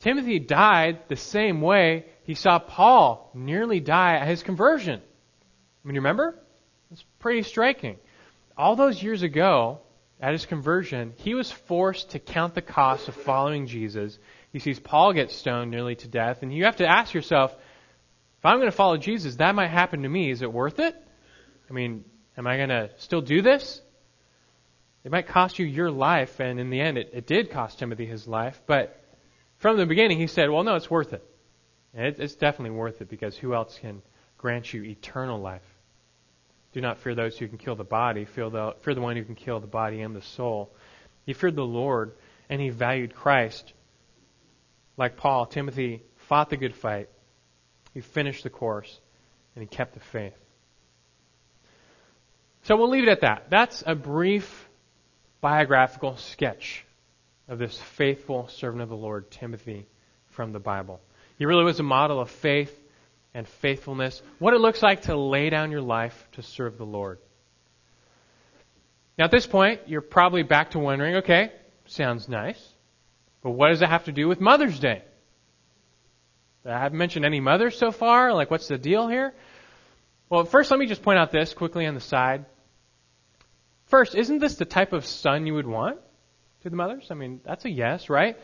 Timothy 0.00 0.38
died 0.38 1.00
the 1.08 1.16
same 1.16 1.60
way 1.60 2.06
he 2.24 2.34
saw 2.34 2.58
Paul 2.58 3.30
nearly 3.34 3.80
die 3.80 4.14
at 4.16 4.26
his 4.26 4.42
conversion. 4.42 5.00
I 5.00 5.86
mean, 5.86 5.94
you 5.94 6.00
remember? 6.00 6.38
It's 6.90 7.04
pretty 7.18 7.42
striking. 7.42 7.98
All 8.56 8.76
those 8.76 9.02
years 9.02 9.22
ago, 9.22 9.80
at 10.20 10.32
his 10.32 10.46
conversion, 10.46 11.12
he 11.16 11.34
was 11.34 11.50
forced 11.50 12.10
to 12.10 12.18
count 12.18 12.54
the 12.54 12.62
cost 12.62 13.08
of 13.08 13.14
following 13.14 13.66
Jesus 13.66 14.18
he 14.52 14.58
sees 14.58 14.78
Paul 14.78 15.14
get 15.14 15.30
stoned 15.30 15.70
nearly 15.70 15.94
to 15.96 16.08
death, 16.08 16.42
and 16.42 16.52
you 16.52 16.64
have 16.64 16.76
to 16.76 16.86
ask 16.86 17.14
yourself, 17.14 17.52
if 18.38 18.44
I'm 18.44 18.58
going 18.58 18.70
to 18.70 18.76
follow 18.76 18.98
Jesus, 18.98 19.36
that 19.36 19.54
might 19.54 19.68
happen 19.68 20.02
to 20.02 20.08
me. 20.08 20.30
Is 20.30 20.42
it 20.42 20.52
worth 20.52 20.78
it? 20.78 20.94
I 21.70 21.72
mean, 21.72 22.04
am 22.36 22.46
I 22.46 22.58
going 22.58 22.68
to 22.68 22.90
still 22.98 23.22
do 23.22 23.40
this? 23.40 23.80
It 25.04 25.10
might 25.10 25.26
cost 25.26 25.58
you 25.58 25.66
your 25.66 25.90
life, 25.90 26.40
and 26.40 26.60
in 26.60 26.70
the 26.70 26.80
end, 26.80 26.98
it, 26.98 27.10
it 27.12 27.26
did 27.26 27.50
cost 27.50 27.78
Timothy 27.78 28.06
his 28.06 28.28
life. 28.28 28.60
But 28.66 29.02
from 29.58 29.76
the 29.76 29.86
beginning, 29.86 30.18
he 30.18 30.26
said, 30.26 30.50
well, 30.50 30.62
no, 30.62 30.76
it's 30.76 30.90
worth 30.90 31.12
it. 31.12 31.24
it. 31.94 32.20
It's 32.20 32.34
definitely 32.34 32.76
worth 32.76 33.00
it 33.00 33.08
because 33.08 33.36
who 33.36 33.54
else 33.54 33.78
can 33.80 34.02
grant 34.38 34.72
you 34.72 34.84
eternal 34.84 35.40
life? 35.40 35.62
Do 36.72 36.80
not 36.80 36.98
fear 36.98 37.14
those 37.14 37.36
who 37.36 37.48
can 37.48 37.58
kill 37.58 37.74
the 37.74 37.84
body, 37.84 38.24
fear 38.24 38.48
the, 38.48 38.74
fear 38.80 38.94
the 38.94 39.00
one 39.00 39.16
who 39.16 39.24
can 39.24 39.34
kill 39.34 39.60
the 39.60 39.66
body 39.66 40.00
and 40.00 40.14
the 40.14 40.22
soul. 40.22 40.72
He 41.26 41.32
feared 41.32 41.56
the 41.56 41.64
Lord, 41.64 42.12
and 42.48 42.60
he 42.60 42.70
valued 42.70 43.14
Christ 43.14 43.72
like 44.96 45.16
Paul, 45.16 45.46
Timothy 45.46 46.02
fought 46.28 46.50
the 46.50 46.56
good 46.56 46.74
fight, 46.74 47.08
he 47.94 48.00
finished 48.00 48.44
the 48.44 48.50
course, 48.50 49.00
and 49.54 49.62
he 49.62 49.66
kept 49.66 49.94
the 49.94 50.00
faith. 50.00 50.36
So 52.64 52.76
we'll 52.76 52.90
leave 52.90 53.04
it 53.04 53.10
at 53.10 53.22
that. 53.22 53.50
That's 53.50 53.82
a 53.86 53.94
brief 53.94 54.68
biographical 55.42 56.16
sketch 56.16 56.86
of 57.48 57.58
this 57.58 57.76
faithful 57.76 58.48
servant 58.48 58.80
of 58.80 58.88
the 58.88 58.96
Lord, 58.96 59.30
Timothy, 59.30 59.86
from 60.30 60.52
the 60.52 60.60
Bible. 60.60 61.00
He 61.36 61.44
really 61.44 61.64
was 61.64 61.78
a 61.80 61.82
model 61.82 62.20
of 62.20 62.30
faith 62.30 62.78
and 63.34 63.46
faithfulness, 63.46 64.22
what 64.38 64.54
it 64.54 64.60
looks 64.60 64.82
like 64.82 65.02
to 65.02 65.16
lay 65.16 65.50
down 65.50 65.70
your 65.70 65.80
life 65.80 66.28
to 66.32 66.42
serve 66.42 66.78
the 66.78 66.86
Lord. 66.86 67.18
Now, 69.18 69.24
at 69.26 69.30
this 69.30 69.46
point, 69.46 69.80
you're 69.86 70.00
probably 70.00 70.42
back 70.42 70.70
to 70.70 70.78
wondering 70.78 71.16
okay, 71.16 71.52
sounds 71.86 72.28
nice. 72.28 72.72
But 73.42 73.50
what 73.50 73.68
does 73.68 73.82
it 73.82 73.88
have 73.88 74.04
to 74.04 74.12
do 74.12 74.28
with 74.28 74.40
Mother's 74.40 74.78
Day? 74.78 75.02
I 76.64 76.78
haven't 76.78 76.98
mentioned 76.98 77.24
any 77.24 77.40
mothers 77.40 77.76
so 77.76 77.90
far. 77.90 78.32
Like, 78.32 78.50
what's 78.50 78.68
the 78.68 78.78
deal 78.78 79.08
here? 79.08 79.34
Well, 80.28 80.44
first, 80.44 80.70
let 80.70 80.78
me 80.78 80.86
just 80.86 81.02
point 81.02 81.18
out 81.18 81.32
this 81.32 81.52
quickly 81.52 81.86
on 81.86 81.94
the 81.94 82.00
side. 82.00 82.44
First, 83.92 84.14
isn't 84.14 84.38
this 84.38 84.54
the 84.54 84.64
type 84.64 84.94
of 84.94 85.04
son 85.04 85.46
you 85.46 85.52
would 85.52 85.66
want 85.66 85.98
to 86.62 86.70
the 86.70 86.76
mothers? 86.76 87.08
I 87.10 87.14
mean, 87.14 87.42
that's 87.44 87.66
a 87.66 87.70
yes, 87.70 88.08
right? 88.08 88.38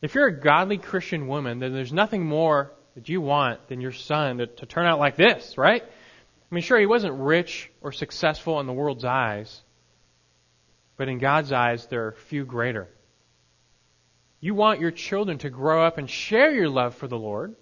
If 0.00 0.16
you're 0.16 0.26
a 0.26 0.40
godly 0.40 0.76
Christian 0.76 1.28
woman, 1.28 1.60
then 1.60 1.72
there's 1.72 1.92
nothing 1.92 2.26
more 2.26 2.72
that 2.96 3.08
you 3.08 3.20
want 3.20 3.68
than 3.68 3.80
your 3.80 3.92
son 3.92 4.38
to, 4.38 4.48
to 4.48 4.66
turn 4.66 4.86
out 4.86 4.98
like 4.98 5.14
this, 5.14 5.56
right? 5.56 5.84
I 5.84 6.54
mean, 6.54 6.62
sure, 6.62 6.80
he 6.80 6.86
wasn't 6.86 7.14
rich 7.14 7.70
or 7.80 7.92
successful 7.92 8.58
in 8.58 8.66
the 8.66 8.72
world's 8.72 9.04
eyes, 9.04 9.62
but 10.96 11.08
in 11.08 11.18
God's 11.18 11.52
eyes, 11.52 11.86
there 11.86 12.08
are 12.08 12.12
few 12.12 12.44
greater. 12.44 12.88
You 14.40 14.56
want 14.56 14.80
your 14.80 14.90
children 14.90 15.38
to 15.38 15.48
grow 15.48 15.86
up 15.86 15.98
and 15.98 16.10
share 16.10 16.50
your 16.50 16.68
love 16.68 16.96
for 16.96 17.06
the 17.06 17.16
Lord. 17.16 17.54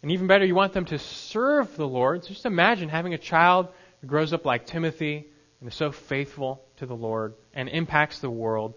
And 0.00 0.12
even 0.12 0.28
better, 0.28 0.44
you 0.44 0.54
want 0.54 0.74
them 0.74 0.84
to 0.84 1.00
serve 1.00 1.76
the 1.76 1.88
Lord. 1.88 2.22
So 2.22 2.28
just 2.28 2.46
imagine 2.46 2.88
having 2.88 3.14
a 3.14 3.18
child 3.18 3.66
who 4.00 4.06
grows 4.06 4.32
up 4.32 4.44
like 4.44 4.66
Timothy 4.66 5.26
and 5.60 5.68
is 5.68 5.74
so 5.74 5.90
faithful 5.92 6.62
to 6.76 6.86
the 6.86 6.96
Lord 6.96 7.34
and 7.54 7.68
impacts 7.68 8.20
the 8.20 8.30
world. 8.30 8.74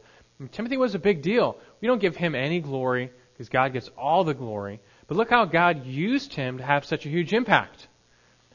Timothy 0.52 0.78
was 0.78 0.96
a 0.96 1.00
big 1.00 1.22
deal. 1.22 1.58
We 1.82 1.88
don't 1.88 2.00
give 2.00 2.16
him 2.16 2.36
any 2.36 2.62
glory 2.62 3.12
because 3.34 3.50
God 3.50 3.74
gets 3.74 3.90
all 3.98 4.24
the 4.24 4.34
glory. 4.34 4.80
But 5.08 5.18
look 5.18 5.30
how 5.30 5.46
God 5.46 5.86
used 5.86 6.34
him 6.34 6.58
to 6.60 6.64
have 6.64 6.86
such 6.86 7.06
a 7.06 7.10
huge 7.10 7.34
impact. 7.34 7.88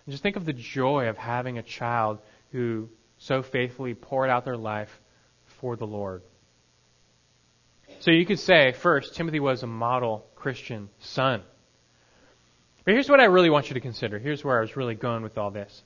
And 0.04 0.12
just 0.12 0.22
think 0.22 0.36
of 0.36 0.44
the 0.44 0.52
joy 0.52 1.08
of 1.08 1.16
having 1.16 1.58
a 1.58 1.62
child 1.62 2.18
who 2.52 2.88
so 3.18 3.42
faithfully 3.42 3.94
poured 3.94 4.30
out 4.30 4.44
their 4.44 4.56
life 4.56 5.00
for 5.46 5.76
the 5.76 5.86
Lord. 5.86 6.22
So 8.00 8.10
you 8.10 8.26
could 8.26 8.38
say, 8.38 8.72
first, 8.72 9.14
Timothy 9.14 9.40
was 9.40 9.62
a 9.62 9.66
model 9.66 10.26
Christian 10.34 10.90
son. 10.98 11.42
But 12.84 12.92
here's 12.92 13.08
what 13.08 13.20
I 13.20 13.24
really 13.24 13.50
want 13.50 13.70
you 13.70 13.74
to 13.74 13.80
consider. 13.80 14.18
Here's 14.18 14.44
where 14.44 14.58
I 14.58 14.60
was 14.60 14.76
really 14.76 14.94
going 14.94 15.22
with 15.22 15.38
all 15.38 15.50
this. 15.50 15.82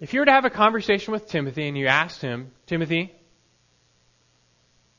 If 0.00 0.12
you 0.12 0.20
were 0.20 0.26
to 0.26 0.32
have 0.32 0.44
a 0.44 0.50
conversation 0.50 1.12
with 1.12 1.28
Timothy 1.28 1.68
and 1.68 1.76
you 1.76 1.86
asked 1.86 2.20
him, 2.20 2.52
Timothy, 2.66 3.14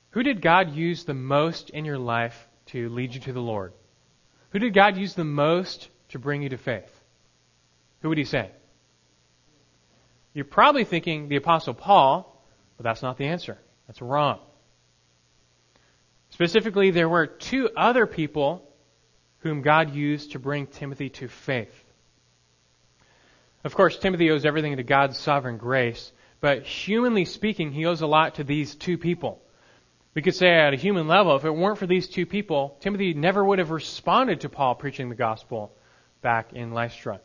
who 0.09 0.23
did 0.23 0.41
God 0.41 0.73
use 0.73 1.03
the 1.03 1.13
most 1.13 1.69
in 1.69 1.85
your 1.85 1.99
life 1.99 2.47
to 2.67 2.89
lead 2.89 3.13
you 3.13 3.21
to 3.21 3.33
the 3.33 3.41
Lord? 3.41 3.73
Who 4.51 4.59
did 4.59 4.73
God 4.73 4.97
use 4.97 5.13
the 5.13 5.23
most 5.23 5.89
to 6.09 6.19
bring 6.19 6.41
you 6.41 6.49
to 6.49 6.57
faith? 6.57 7.03
Who 8.01 8.09
would 8.09 8.17
he 8.17 8.23
say? 8.23 8.49
You're 10.33 10.45
probably 10.45 10.83
thinking 10.83 11.29
the 11.29 11.35
Apostle 11.35 11.73
Paul, 11.75 12.43
but 12.77 12.83
that's 12.83 13.03
not 13.03 13.17
the 13.17 13.25
answer. 13.25 13.57
That's 13.87 14.01
wrong. 14.01 14.39
Specifically, 16.31 16.91
there 16.91 17.09
were 17.09 17.27
two 17.27 17.69
other 17.75 18.07
people 18.07 18.67
whom 19.39 19.61
God 19.61 19.93
used 19.93 20.31
to 20.31 20.39
bring 20.39 20.67
Timothy 20.67 21.09
to 21.09 21.27
faith. 21.27 21.86
Of 23.67 23.75
course, 23.75 23.97
Timothy 23.97 24.31
owes 24.31 24.45
everything 24.45 24.77
to 24.77 24.83
God's 24.83 25.19
sovereign 25.19 25.57
grace, 25.57 26.13
but 26.39 26.63
humanly 26.63 27.25
speaking, 27.25 27.73
he 27.73 27.85
owes 27.85 27.99
a 27.99 28.07
lot 28.07 28.35
to 28.35 28.45
these 28.45 28.75
two 28.75 28.97
people. 28.97 29.41
We 30.13 30.21
could 30.21 30.35
say 30.35 30.47
at 30.47 30.73
a 30.73 30.77
human 30.77 31.09
level, 31.09 31.35
if 31.35 31.43
it 31.43 31.51
weren't 31.51 31.77
for 31.77 31.85
these 31.85 32.07
two 32.07 32.25
people, 32.25 32.77
Timothy 32.79 33.13
never 33.13 33.43
would 33.43 33.59
have 33.59 33.69
responded 33.69 34.39
to 34.39 34.49
Paul 34.49 34.75
preaching 34.75 35.09
the 35.09 35.15
gospel 35.15 35.75
back 36.21 36.53
in 36.53 36.71
Lystra. 36.71 37.19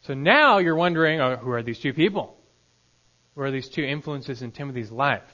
So 0.00 0.14
now 0.14 0.58
you're 0.58 0.74
wondering, 0.74 1.20
oh, 1.20 1.36
who 1.36 1.50
are 1.50 1.62
these 1.62 1.78
two 1.78 1.92
people? 1.92 2.34
Who 3.34 3.42
are 3.42 3.50
these 3.50 3.68
two 3.68 3.84
influences 3.84 4.40
in 4.40 4.50
Timothy's 4.50 4.90
life? 4.90 5.30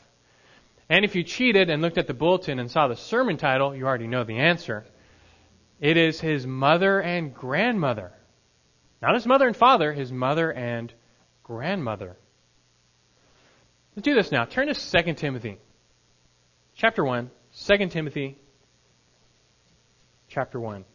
And 0.89 1.05
if 1.05 1.15
you 1.15 1.23
cheated 1.23 1.71
and 1.71 1.81
looked 1.81 1.99
at 1.99 2.09
the 2.09 2.15
bulletin 2.15 2.59
and 2.59 2.69
saw 2.69 2.89
the 2.89 2.97
sermon 2.97 3.37
title, 3.37 3.77
you 3.77 3.87
already 3.87 4.09
know 4.09 4.25
the 4.25 4.39
answer. 4.39 4.87
It 5.79 5.97
is 5.97 6.21
his 6.21 6.49
mother 6.49 7.01
and 7.01 7.33
grandmother. 7.33 8.11
Not 9.05 9.17
his 9.17 9.27
mother 9.27 9.47
and 9.47 9.55
father, 9.55 9.93
his 9.93 10.11
mother 10.11 10.51
and 10.51 10.91
grandmother. 11.43 12.17
Let's 13.95 14.03
do 14.03 14.15
this 14.15 14.33
now. 14.33 14.47
Turn 14.47 14.69
to 14.69 14.75
2 14.75 15.13
Timothy. 15.13 15.59
Chapter 16.75 17.05
1. 17.05 17.31
2 17.67 17.89
Timothy. 17.89 18.39
Chapter 20.31 20.59
1. 20.59 20.87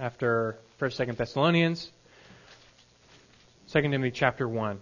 After 0.00 0.58
1st, 0.80 1.06
2nd 1.06 1.16
Thessalonians. 1.16 1.92
2 3.70 3.82
Timothy 3.82 4.10
chapter 4.10 4.48
1. 4.48 4.80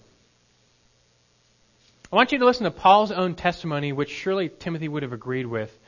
I 2.10 2.16
want 2.16 2.32
you 2.32 2.38
to 2.38 2.46
listen 2.46 2.64
to 2.64 2.70
Paul's 2.70 3.12
own 3.12 3.34
testimony, 3.34 3.92
which 3.92 4.08
surely 4.08 4.48
Timothy 4.48 4.88
would 4.88 5.02
have 5.02 5.12
agreed 5.12 5.44
with. 5.44 5.78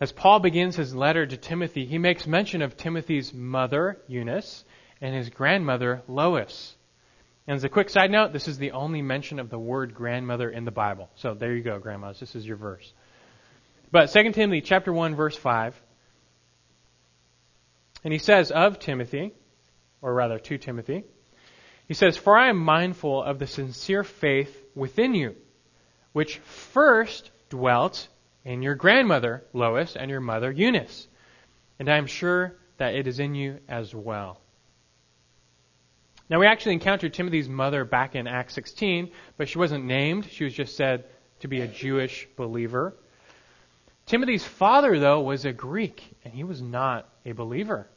As 0.00 0.12
Paul 0.12 0.40
begins 0.40 0.76
his 0.76 0.94
letter 0.94 1.26
to 1.26 1.36
Timothy, 1.36 1.84
he 1.84 1.98
makes 1.98 2.26
mention 2.26 2.62
of 2.62 2.76
Timothy's 2.76 3.32
mother, 3.32 3.98
Eunice, 4.08 4.64
and 5.00 5.14
his 5.14 5.30
grandmother, 5.30 6.02
Lois. 6.08 6.76
And 7.46 7.56
as 7.56 7.64
a 7.64 7.68
quick 7.68 7.90
side 7.90 8.10
note, 8.10 8.32
this 8.32 8.48
is 8.48 8.58
the 8.58 8.72
only 8.72 9.02
mention 9.02 9.38
of 9.38 9.50
the 9.50 9.58
word 9.58 9.94
grandmother 9.94 10.48
in 10.48 10.64
the 10.64 10.70
Bible. 10.70 11.10
So 11.16 11.34
there 11.34 11.54
you 11.54 11.62
go, 11.62 11.78
grandmas. 11.78 12.20
This 12.20 12.34
is 12.34 12.46
your 12.46 12.56
verse. 12.56 12.92
But 13.90 14.06
2 14.06 14.32
Timothy 14.32 14.60
chapter 14.60 14.92
1 14.92 15.14
verse 15.14 15.36
5. 15.36 15.80
And 18.04 18.12
he 18.12 18.18
says 18.18 18.50
of 18.50 18.78
Timothy, 18.78 19.32
or 20.00 20.14
rather 20.14 20.38
to 20.38 20.58
Timothy, 20.58 21.04
he 21.86 21.94
says, 21.94 22.16
For 22.16 22.36
I 22.36 22.48
am 22.48 22.56
mindful 22.56 23.22
of 23.22 23.38
the 23.38 23.46
sincere 23.46 24.04
faith 24.04 24.64
within 24.74 25.14
you, 25.14 25.36
which 26.12 26.38
first 26.38 27.30
dwelt 27.50 28.08
in 28.44 28.62
your 28.62 28.74
grandmother, 28.74 29.44
Lois, 29.52 29.96
and 29.96 30.10
your 30.10 30.20
mother, 30.20 30.50
Eunice. 30.50 31.08
And 31.78 31.88
I 31.88 31.96
am 31.96 32.06
sure 32.06 32.56
that 32.78 32.94
it 32.94 33.06
is 33.06 33.20
in 33.20 33.34
you 33.34 33.58
as 33.68 33.94
well. 33.94 34.40
Now, 36.28 36.40
we 36.40 36.46
actually 36.46 36.72
encountered 36.72 37.12
Timothy's 37.12 37.48
mother 37.48 37.84
back 37.84 38.14
in 38.14 38.26
Acts 38.26 38.54
16, 38.54 39.10
but 39.36 39.48
she 39.48 39.58
wasn't 39.58 39.84
named. 39.84 40.26
She 40.30 40.44
was 40.44 40.54
just 40.54 40.76
said 40.76 41.04
to 41.40 41.48
be 41.48 41.60
a 41.60 41.66
Jewish 41.66 42.26
believer. 42.36 42.94
Timothy's 44.06 44.44
father, 44.44 44.98
though, 44.98 45.20
was 45.20 45.44
a 45.44 45.52
Greek, 45.52 46.02
and 46.24 46.32
he 46.32 46.44
was 46.44 46.62
not 46.62 47.08
a 47.24 47.32
believer. 47.32 47.88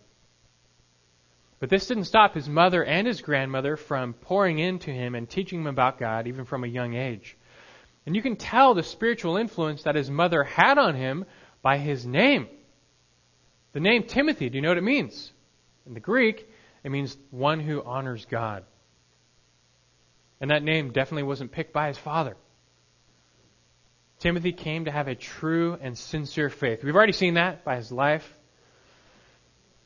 But 1.60 1.70
this 1.70 1.88
didn't 1.88 2.04
stop 2.06 2.34
his 2.34 2.50
mother 2.50 2.84
and 2.84 3.08
his 3.08 3.22
grandmother 3.22 3.78
from 3.78 4.14
pouring 4.14 4.60
into 4.60 4.92
him 4.92 5.16
and 5.16 5.30
teaching 5.30 5.62
him 5.62 5.68
about 5.68 5.98
God, 5.98 6.28
even 6.28 6.46
from 6.46 6.64
a 6.64 6.68
young 6.68 6.94
age. 6.94 7.38
And 8.06 8.16
you 8.16 8.22
can 8.22 8.36
tell 8.36 8.74
the 8.74 8.84
spiritual 8.84 9.38
influence 9.38 9.84
that 9.84 9.96
his 9.96 10.10
mother 10.10 10.44
had 10.44 10.78
on 10.78 10.96
him 10.96 11.26
by 11.62 11.78
his 11.78 12.06
name. 12.06 12.48
The 13.74 13.80
name 13.80 14.04
Timothy, 14.04 14.50
do 14.50 14.58
you 14.58 14.62
know 14.62 14.70
what 14.70 14.78
it 14.78 14.84
means? 14.84 15.32
In 15.86 15.94
the 15.94 16.00
Greek, 16.00 16.48
it 16.84 16.92
means 16.92 17.18
one 17.32 17.60
who 17.60 17.84
honors 17.84 18.26
God. 18.26 18.64
And 20.40 20.52
that 20.52 20.64
name 20.64 20.92
definitely 20.92 21.24
wasn't 21.24 21.52
picked 21.52 21.74
by 21.74 21.88
his 21.88 21.98
father. 21.98 22.38
Timothy 24.20 24.54
came 24.54 24.86
to 24.86 24.92
have 24.92 25.08
a 25.08 25.16
true 25.16 25.78
and 25.82 25.98
sincere 25.98 26.50
faith. 26.50 26.84
We've 26.84 26.96
already 26.96 27.14
seen 27.14 27.34
that 27.36 27.66
by 27.66 27.76
his 27.76 27.92
life, 27.92 28.32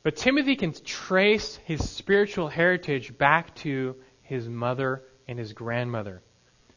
but 0.02 0.16
Timothy 0.16 0.56
can 0.56 0.72
trace 0.72 1.56
his 1.64 1.88
spiritual 1.88 2.48
heritage 2.48 3.16
back 3.16 3.54
to 3.56 3.96
his 4.22 4.48
mother 4.48 5.02
and 5.26 5.38
his 5.38 5.52
grandmother. 5.52 6.22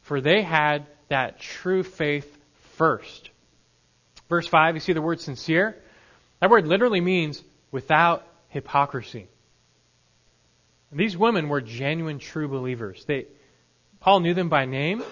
For 0.02 0.20
they 0.20 0.42
had 0.42 0.88
that 1.10 1.40
true 1.40 1.84
faith 1.84 2.38
first. 2.76 3.30
Verse 4.30 4.48
5, 4.48 4.76
you 4.76 4.80
see 4.80 4.94
the 4.94 5.02
word 5.02 5.22
sincere? 5.22 5.78
That 6.40 6.50
word 6.50 6.68
literally 6.68 7.02
means 7.02 7.44
without 7.72 8.26
hypocrisy. 8.50 9.28
And 10.92 11.00
these 11.00 11.18
women 11.18 11.50
were 11.50 11.62
genuine 11.62 12.20
true 12.20 12.48
believers. 12.48 13.04
They, 13.06 13.26
Paul 14.00 14.20
knew 14.20 14.34
them 14.34 14.50
by 14.50 14.66
name, 14.66 15.04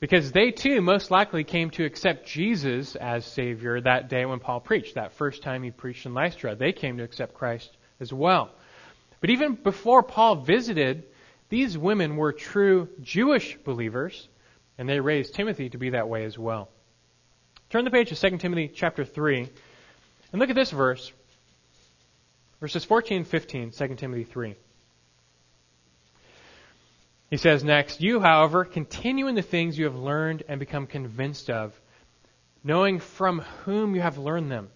because 0.00 0.32
they 0.32 0.50
too 0.50 0.80
most 0.80 1.10
likely 1.10 1.44
came 1.44 1.70
to 1.70 1.84
accept 1.84 2.26
Jesus 2.26 2.96
as 2.96 3.24
Savior 3.24 3.80
that 3.80 4.08
day 4.08 4.24
when 4.24 4.38
Paul 4.38 4.60
preached, 4.60 4.94
that 4.94 5.12
first 5.12 5.42
time 5.42 5.62
he 5.62 5.70
preached 5.70 6.06
in 6.06 6.14
Lystra. 6.14 6.54
They 6.54 6.72
came 6.72 6.98
to 6.98 7.04
accept 7.04 7.34
Christ 7.34 7.76
as 8.00 8.12
well. 8.12 8.50
But 9.20 9.30
even 9.30 9.54
before 9.54 10.02
Paul 10.02 10.36
visited, 10.36 11.04
these 11.48 11.76
women 11.76 12.16
were 12.16 12.32
true 12.32 12.88
Jewish 13.00 13.56
believers, 13.64 14.28
and 14.78 14.88
they 14.88 15.00
raised 15.00 15.34
Timothy 15.34 15.68
to 15.70 15.78
be 15.78 15.90
that 15.90 16.08
way 16.08 16.24
as 16.24 16.38
well. 16.38 16.68
Turn 17.68 17.84
the 17.84 17.90
page 17.90 18.08
to 18.08 18.30
2 18.30 18.38
Timothy 18.38 18.68
chapter 18.68 19.04
3, 19.04 19.48
and 20.32 20.40
look 20.40 20.48
at 20.48 20.56
this 20.56 20.70
verse. 20.70 21.12
Verses 22.60 22.84
14 22.84 23.18
and 23.18 23.26
15, 23.26 23.70
2 23.72 23.88
Timothy 23.96 24.24
3. 24.24 24.54
He 27.30 27.36
says 27.36 27.62
next, 27.62 28.00
You, 28.00 28.20
however, 28.20 28.64
continue 28.64 29.26
in 29.26 29.34
the 29.34 29.42
things 29.42 29.78
you 29.78 29.84
have 29.84 29.96
learned 29.96 30.44
and 30.48 30.58
become 30.58 30.86
convinced 30.86 31.50
of, 31.50 31.78
knowing 32.64 33.00
from 33.00 33.40
whom 33.64 33.94
you 33.94 34.00
have 34.00 34.18
learned 34.18 34.50
them, 34.50 34.70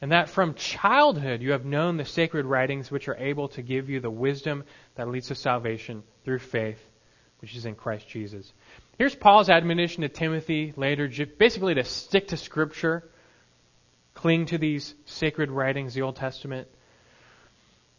and 0.00 0.12
that 0.12 0.28
from 0.28 0.54
childhood 0.54 1.42
you 1.42 1.52
have 1.52 1.64
known 1.64 1.96
the 1.96 2.04
sacred 2.04 2.46
writings 2.46 2.90
which 2.90 3.08
are 3.08 3.16
able 3.16 3.48
to 3.48 3.62
give 3.62 3.90
you 3.90 4.00
the 4.00 4.10
wisdom 4.10 4.64
that 4.94 5.08
leads 5.08 5.28
to 5.28 5.34
salvation 5.34 6.02
through 6.24 6.38
faith, 6.38 6.82
which 7.40 7.56
is 7.56 7.66
in 7.66 7.74
Christ 7.74 8.08
Jesus. 8.08 8.52
Here's 8.96 9.14
Paul's 9.14 9.48
admonition 9.48 10.02
to 10.02 10.08
Timothy 10.08 10.72
later, 10.76 11.08
basically 11.38 11.74
to 11.74 11.84
stick 11.84 12.28
to 12.28 12.36
Scripture, 12.36 13.08
cling 14.14 14.46
to 14.46 14.58
these 14.58 14.94
sacred 15.04 15.50
writings, 15.50 15.94
the 15.94 16.02
Old 16.02 16.16
Testament. 16.16 16.68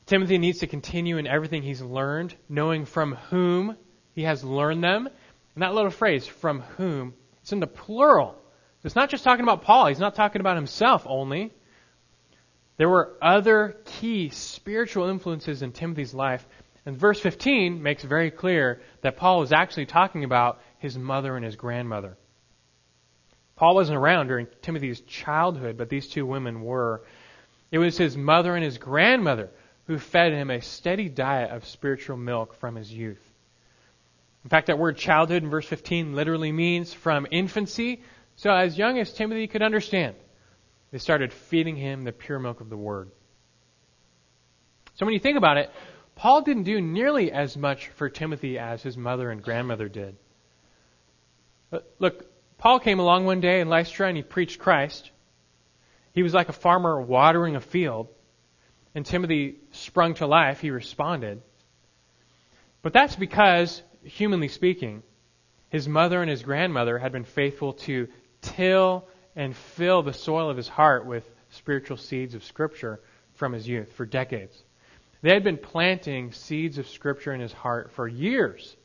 Timothy 0.05 0.37
needs 0.37 0.59
to 0.59 0.67
continue 0.67 1.17
in 1.17 1.27
everything 1.27 1.63
he's 1.63 1.81
learned, 1.81 2.35
knowing 2.47 2.85
from 2.85 3.15
whom 3.29 3.75
he 4.13 4.23
has 4.23 4.43
learned 4.43 4.83
them. 4.83 5.07
And 5.55 5.63
that 5.63 5.73
little 5.73 5.91
phrase, 5.91 6.27
from 6.27 6.61
whom, 6.77 7.13
it's 7.41 7.51
in 7.51 7.59
the 7.59 7.67
plural. 7.67 8.35
It's 8.83 8.95
not 8.95 9.09
just 9.09 9.23
talking 9.23 9.43
about 9.43 9.63
Paul. 9.63 9.87
He's 9.87 9.99
not 9.99 10.15
talking 10.15 10.39
about 10.39 10.55
himself 10.55 11.05
only. 11.07 11.51
There 12.77 12.89
were 12.89 13.13
other 13.21 13.75
key 13.85 14.29
spiritual 14.29 15.09
influences 15.09 15.61
in 15.61 15.71
Timothy's 15.71 16.13
life. 16.13 16.45
And 16.85 16.95
verse 16.95 17.19
15 17.19 17.81
makes 17.81 18.03
very 18.03 18.29
clear 18.29 18.81
that 19.01 19.17
Paul 19.17 19.39
was 19.39 19.51
actually 19.51 19.87
talking 19.87 20.23
about 20.23 20.61
his 20.85 20.97
mother 20.97 21.35
and 21.35 21.43
his 21.43 21.55
grandmother. 21.57 22.17
Paul 23.55 23.75
wasn't 23.75 23.97
around 23.97 24.27
during 24.27 24.47
Timothy's 24.61 25.01
childhood, 25.01 25.77
but 25.77 25.89
these 25.89 26.07
two 26.07 26.25
women 26.25 26.61
were. 26.61 27.03
It 27.71 27.79
was 27.79 27.97
his 27.97 28.15
mother 28.15 28.55
and 28.55 28.63
his 28.63 28.77
grandmother 28.77 29.49
who 29.87 29.97
fed 29.97 30.31
him 30.31 30.49
a 30.49 30.61
steady 30.61 31.09
diet 31.09 31.51
of 31.51 31.65
spiritual 31.65 32.17
milk 32.17 32.53
from 32.55 32.75
his 32.75 32.91
youth. 32.91 33.21
In 34.43 34.49
fact, 34.49 34.67
that 34.67 34.79
word 34.79 34.97
childhood 34.97 35.43
in 35.43 35.49
verse 35.49 35.65
15 35.65 36.13
literally 36.13 36.51
means 36.51 36.93
from 36.93 37.27
infancy. 37.31 38.03
So 38.35 38.51
as 38.51 38.77
young 38.77 38.99
as 38.99 39.11
Timothy 39.11 39.47
could 39.47 39.63
understand, 39.63 40.15
they 40.91 40.99
started 40.99 41.33
feeding 41.33 41.75
him 41.75 42.03
the 42.03 42.11
pure 42.11 42.39
milk 42.39 42.61
of 42.61 42.69
the 42.69 42.77
word. 42.77 43.09
So 44.95 45.05
when 45.05 45.13
you 45.13 45.19
think 45.19 45.37
about 45.37 45.57
it, 45.57 45.69
Paul 46.15 46.41
didn't 46.41 46.63
do 46.63 46.79
nearly 46.79 47.31
as 47.31 47.57
much 47.57 47.89
for 47.89 48.09
Timothy 48.09 48.57
as 48.57 48.81
his 48.81 48.95
mother 48.95 49.29
and 49.29 49.43
grandmother 49.43 49.89
did. 49.89 50.15
But 51.69 51.93
look, 51.99 52.25
Paul 52.57 52.79
came 52.79 52.99
along 52.99 53.25
one 53.25 53.41
day 53.41 53.61
in 53.61 53.69
Lystra 53.69 54.07
and 54.07 54.17
he 54.17 54.23
preached 54.23 54.59
Christ. 54.59 55.11
He 56.13 56.23
was 56.23 56.33
like 56.33 56.49
a 56.49 56.53
farmer 56.53 57.01
watering 57.01 57.55
a 57.55 57.61
field 57.61 58.09
and 58.95 59.05
Timothy 59.05 59.57
sprung 59.71 60.13
to 60.15 60.25
life, 60.25 60.61
he 60.61 60.71
responded. 60.71 61.41
But 62.81 62.93
that's 62.93 63.15
because, 63.15 63.83
humanly 64.03 64.47
speaking, 64.47 65.03
his 65.69 65.87
mother 65.87 66.21
and 66.21 66.29
his 66.29 66.43
grandmother 66.43 66.97
had 66.97 67.11
been 67.11 67.25
faithful 67.25 67.73
to 67.73 68.07
till 68.41 69.05
and 69.35 69.55
fill 69.55 70.01
the 70.01 70.13
soil 70.13 70.49
of 70.49 70.55
his 70.55 70.69
heart 70.69 71.05
with 71.05 71.29
spiritual 71.49 71.97
seeds 71.97 72.35
of 72.35 72.43
Scripture 72.43 73.01
from 73.33 73.51
his 73.51 73.67
youth 73.67 73.91
for 73.93 74.05
decades. 74.05 74.63
They 75.21 75.33
had 75.33 75.43
been 75.43 75.57
planting 75.57 76.31
seeds 76.31 76.77
of 76.77 76.87
Scripture 76.87 77.33
in 77.33 77.41
his 77.41 77.51
heart 77.51 77.91
for 77.91 78.07
years. 78.07 78.77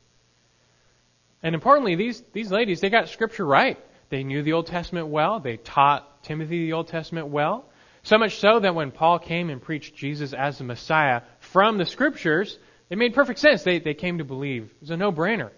And 1.43 1.55
importantly, 1.55 1.95
these, 1.95 2.21
these 2.33 2.51
ladies, 2.51 2.81
they 2.81 2.89
got 2.89 3.09
Scripture 3.09 3.45
right. 3.45 3.77
They 4.09 4.23
knew 4.23 4.43
the 4.43 4.53
Old 4.53 4.67
Testament 4.67 5.07
well. 5.07 5.39
They 5.39 5.57
taught 5.57 6.23
Timothy 6.23 6.65
the 6.65 6.73
Old 6.73 6.87
Testament 6.87 7.27
well. 7.27 7.65
So 8.03 8.17
much 8.17 8.37
so 8.37 8.59
that 8.59 8.75
when 8.75 8.91
Paul 8.91 9.19
came 9.19 9.49
and 9.49 9.61
preached 9.61 9.95
Jesus 9.95 10.33
as 10.33 10.57
the 10.57 10.63
Messiah 10.63 11.21
from 11.39 11.77
the 11.77 11.85
Scriptures, 11.85 12.57
it 12.89 12.97
made 12.97 13.13
perfect 13.13 13.39
sense. 13.39 13.63
They, 13.63 13.79
they 13.79 13.93
came 13.93 14.17
to 14.17 14.23
believe. 14.23 14.65
It 14.65 14.81
was 14.81 14.89
a 14.89 14.97
no 14.97 15.11
brainer. 15.11 15.49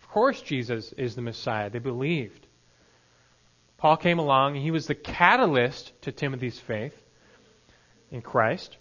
Of 0.00 0.08
course, 0.08 0.40
Jesus 0.42 0.92
is 0.92 1.14
the 1.14 1.22
Messiah. 1.22 1.70
They 1.70 1.78
believed. 1.78 2.46
Paul 3.76 3.96
came 3.96 4.18
along 4.18 4.56
and 4.56 4.62
he 4.62 4.70
was 4.70 4.86
the 4.86 4.94
catalyst 4.94 5.92
to 6.02 6.12
Timothy's 6.12 6.58
faith 6.58 7.00
in 8.10 8.22
Christ. 8.22 8.76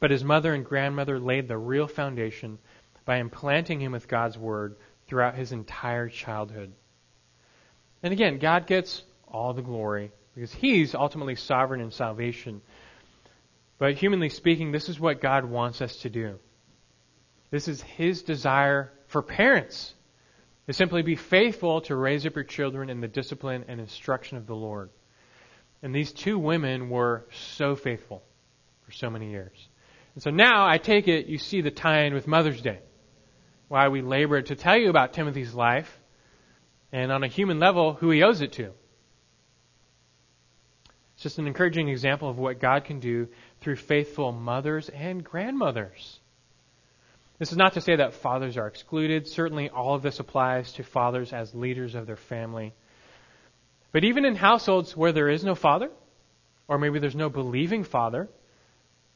But 0.00 0.10
his 0.10 0.24
mother 0.24 0.52
and 0.52 0.64
grandmother 0.64 1.20
laid 1.20 1.48
the 1.48 1.56
real 1.56 1.86
foundation 1.86 2.58
by 3.04 3.18
implanting 3.18 3.80
him 3.80 3.92
with 3.92 4.08
God's 4.08 4.36
word 4.36 4.76
throughout 5.12 5.34
his 5.34 5.52
entire 5.52 6.08
childhood. 6.08 6.72
And 8.02 8.14
again, 8.14 8.38
God 8.38 8.66
gets 8.66 9.02
all 9.28 9.52
the 9.52 9.60
glory 9.60 10.10
because 10.34 10.54
he's 10.54 10.94
ultimately 10.94 11.34
sovereign 11.34 11.82
in 11.82 11.90
salvation. 11.90 12.62
But 13.76 13.92
humanly 13.92 14.30
speaking, 14.30 14.72
this 14.72 14.88
is 14.88 14.98
what 14.98 15.20
God 15.20 15.44
wants 15.44 15.82
us 15.82 15.94
to 15.96 16.08
do. 16.08 16.38
This 17.50 17.68
is 17.68 17.82
his 17.82 18.22
desire 18.22 18.90
for 19.08 19.20
parents 19.20 19.92
to 20.66 20.72
simply 20.72 21.02
be 21.02 21.16
faithful 21.16 21.82
to 21.82 21.94
raise 21.94 22.24
up 22.24 22.34
your 22.34 22.44
children 22.44 22.88
in 22.88 23.02
the 23.02 23.06
discipline 23.06 23.66
and 23.68 23.80
instruction 23.80 24.38
of 24.38 24.46
the 24.46 24.56
Lord. 24.56 24.88
And 25.82 25.94
these 25.94 26.10
two 26.10 26.38
women 26.38 26.88
were 26.88 27.26
so 27.58 27.76
faithful 27.76 28.22
for 28.86 28.92
so 28.92 29.10
many 29.10 29.30
years. 29.30 29.68
And 30.14 30.22
so 30.22 30.30
now 30.30 30.66
I 30.66 30.78
take 30.78 31.06
it 31.06 31.26
you 31.26 31.36
see 31.36 31.60
the 31.60 31.70
tie 31.70 32.04
in 32.04 32.14
with 32.14 32.26
Mother's 32.26 32.62
Day. 32.62 32.78
Why 33.72 33.88
we 33.88 34.02
labor 34.02 34.42
to 34.42 34.54
tell 34.54 34.76
you 34.76 34.90
about 34.90 35.14
Timothy's 35.14 35.54
life 35.54 35.98
and 36.92 37.10
on 37.10 37.24
a 37.24 37.26
human 37.26 37.58
level 37.58 37.94
who 37.94 38.10
he 38.10 38.22
owes 38.22 38.42
it 38.42 38.52
to. 38.52 38.64
It's 41.14 41.22
just 41.22 41.38
an 41.38 41.46
encouraging 41.46 41.88
example 41.88 42.28
of 42.28 42.36
what 42.36 42.60
God 42.60 42.84
can 42.84 43.00
do 43.00 43.28
through 43.62 43.76
faithful 43.76 44.30
mothers 44.30 44.90
and 44.90 45.24
grandmothers. 45.24 46.20
This 47.38 47.50
is 47.50 47.56
not 47.56 47.72
to 47.72 47.80
say 47.80 47.96
that 47.96 48.12
fathers 48.12 48.58
are 48.58 48.66
excluded. 48.66 49.26
Certainly, 49.26 49.70
all 49.70 49.94
of 49.94 50.02
this 50.02 50.20
applies 50.20 50.74
to 50.74 50.82
fathers 50.82 51.32
as 51.32 51.54
leaders 51.54 51.94
of 51.94 52.06
their 52.06 52.16
family. 52.16 52.74
But 53.90 54.04
even 54.04 54.26
in 54.26 54.36
households 54.36 54.94
where 54.94 55.12
there 55.12 55.30
is 55.30 55.44
no 55.44 55.54
father, 55.54 55.90
or 56.68 56.76
maybe 56.76 56.98
there's 56.98 57.16
no 57.16 57.30
believing 57.30 57.84
father, 57.84 58.28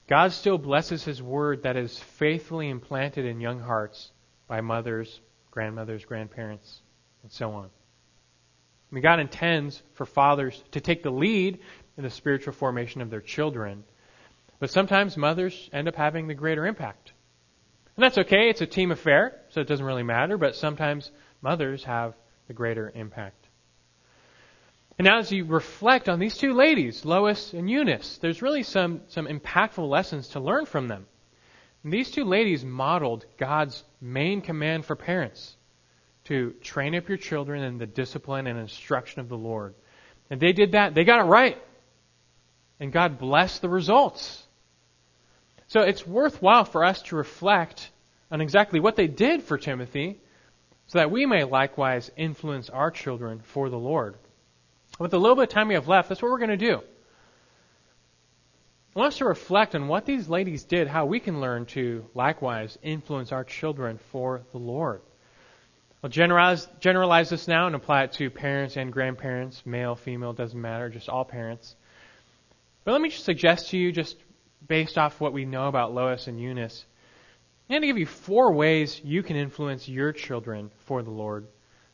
God 0.08 0.32
still 0.32 0.56
blesses 0.56 1.04
His 1.04 1.22
word 1.22 1.64
that 1.64 1.76
is 1.76 1.98
faithfully 1.98 2.70
implanted 2.70 3.26
in 3.26 3.42
young 3.42 3.60
hearts 3.60 4.12
by 4.48 4.60
mothers, 4.60 5.20
grandmothers, 5.50 6.04
grandparents, 6.04 6.82
and 7.22 7.32
so 7.32 7.52
on. 7.52 7.64
I 7.64 8.94
mean, 8.94 9.02
God 9.02 9.20
intends 9.20 9.82
for 9.94 10.06
fathers 10.06 10.62
to 10.72 10.80
take 10.80 11.02
the 11.02 11.10
lead 11.10 11.58
in 11.96 12.04
the 12.04 12.10
spiritual 12.10 12.52
formation 12.52 13.00
of 13.00 13.10
their 13.10 13.20
children, 13.20 13.84
but 14.60 14.70
sometimes 14.70 15.16
mothers 15.16 15.68
end 15.72 15.88
up 15.88 15.96
having 15.96 16.28
the 16.28 16.34
greater 16.34 16.66
impact. 16.66 17.12
And 17.96 18.04
that's 18.04 18.18
okay, 18.18 18.50
it's 18.50 18.60
a 18.60 18.66
team 18.66 18.90
affair, 18.92 19.40
so 19.48 19.60
it 19.60 19.66
doesn't 19.66 19.84
really 19.84 20.02
matter, 20.02 20.36
but 20.36 20.54
sometimes 20.54 21.10
mothers 21.40 21.84
have 21.84 22.14
the 22.46 22.54
greater 22.54 22.92
impact. 22.94 23.46
And 24.98 25.04
now, 25.04 25.18
as 25.18 25.30
you 25.30 25.44
reflect 25.44 26.08
on 26.08 26.18
these 26.18 26.36
two 26.36 26.54
ladies, 26.54 27.04
Lois 27.04 27.52
and 27.52 27.68
Eunice, 27.68 28.18
there's 28.18 28.40
really 28.40 28.62
some, 28.62 29.02
some 29.08 29.26
impactful 29.26 29.86
lessons 29.86 30.28
to 30.28 30.40
learn 30.40 30.64
from 30.64 30.88
them. 30.88 31.06
And 31.86 31.92
these 31.92 32.10
two 32.10 32.24
ladies 32.24 32.64
modeled 32.64 33.26
God's 33.38 33.84
main 34.00 34.40
command 34.40 34.84
for 34.84 34.96
parents 34.96 35.54
to 36.24 36.50
train 36.60 36.96
up 36.96 37.08
your 37.08 37.16
children 37.16 37.62
in 37.62 37.78
the 37.78 37.86
discipline 37.86 38.48
and 38.48 38.58
instruction 38.58 39.20
of 39.20 39.28
the 39.28 39.36
Lord. 39.36 39.72
And 40.28 40.40
they 40.40 40.52
did 40.52 40.72
that, 40.72 40.96
they 40.96 41.04
got 41.04 41.20
it 41.20 41.28
right. 41.28 41.56
And 42.80 42.90
God 42.90 43.20
blessed 43.20 43.62
the 43.62 43.68
results. 43.68 44.44
So 45.68 45.82
it's 45.82 46.04
worthwhile 46.04 46.64
for 46.64 46.84
us 46.84 47.02
to 47.02 47.14
reflect 47.14 47.88
on 48.32 48.40
exactly 48.40 48.80
what 48.80 48.96
they 48.96 49.06
did 49.06 49.44
for 49.44 49.56
Timothy 49.56 50.18
so 50.88 50.98
that 50.98 51.12
we 51.12 51.24
may 51.24 51.44
likewise 51.44 52.10
influence 52.16 52.68
our 52.68 52.90
children 52.90 53.42
for 53.44 53.70
the 53.70 53.78
Lord. 53.78 54.16
With 54.98 55.12
the 55.12 55.20
little 55.20 55.36
bit 55.36 55.44
of 55.44 55.48
time 55.50 55.68
we 55.68 55.74
have 55.74 55.86
left, 55.86 56.08
that's 56.08 56.20
what 56.20 56.32
we're 56.32 56.38
going 56.38 56.50
to 56.50 56.56
do. 56.56 56.82
I 58.96 58.98
want 58.98 59.12
us 59.12 59.18
to 59.18 59.26
reflect 59.26 59.74
on 59.74 59.88
what 59.88 60.06
these 60.06 60.26
ladies 60.26 60.64
did, 60.64 60.88
how 60.88 61.04
we 61.04 61.20
can 61.20 61.38
learn 61.38 61.66
to 61.66 62.06
likewise 62.14 62.78
influence 62.82 63.30
our 63.30 63.44
children 63.44 63.98
for 64.10 64.40
the 64.52 64.58
Lord. 64.58 65.02
I'll 66.02 66.08
generalize, 66.08 66.66
generalize 66.80 67.28
this 67.28 67.46
now 67.46 67.66
and 67.66 67.76
apply 67.76 68.04
it 68.04 68.12
to 68.12 68.30
parents 68.30 68.78
and 68.78 68.90
grandparents, 68.90 69.66
male, 69.66 69.96
female, 69.96 70.32
doesn't 70.32 70.58
matter, 70.58 70.88
just 70.88 71.10
all 71.10 71.26
parents. 71.26 71.76
But 72.84 72.92
let 72.92 73.02
me 73.02 73.10
just 73.10 73.26
suggest 73.26 73.68
to 73.68 73.76
you, 73.76 73.92
just 73.92 74.16
based 74.66 74.96
off 74.96 75.20
what 75.20 75.34
we 75.34 75.44
know 75.44 75.68
about 75.68 75.92
Lois 75.92 76.26
and 76.26 76.40
Eunice, 76.40 76.86
I'm 77.68 77.74
going 77.74 77.82
to 77.82 77.88
give 77.88 77.98
you 77.98 78.06
four 78.06 78.54
ways 78.54 78.98
you 79.04 79.22
can 79.22 79.36
influence 79.36 79.86
your 79.86 80.12
children 80.12 80.70
for 80.86 81.02
the 81.02 81.10
Lord 81.10 81.48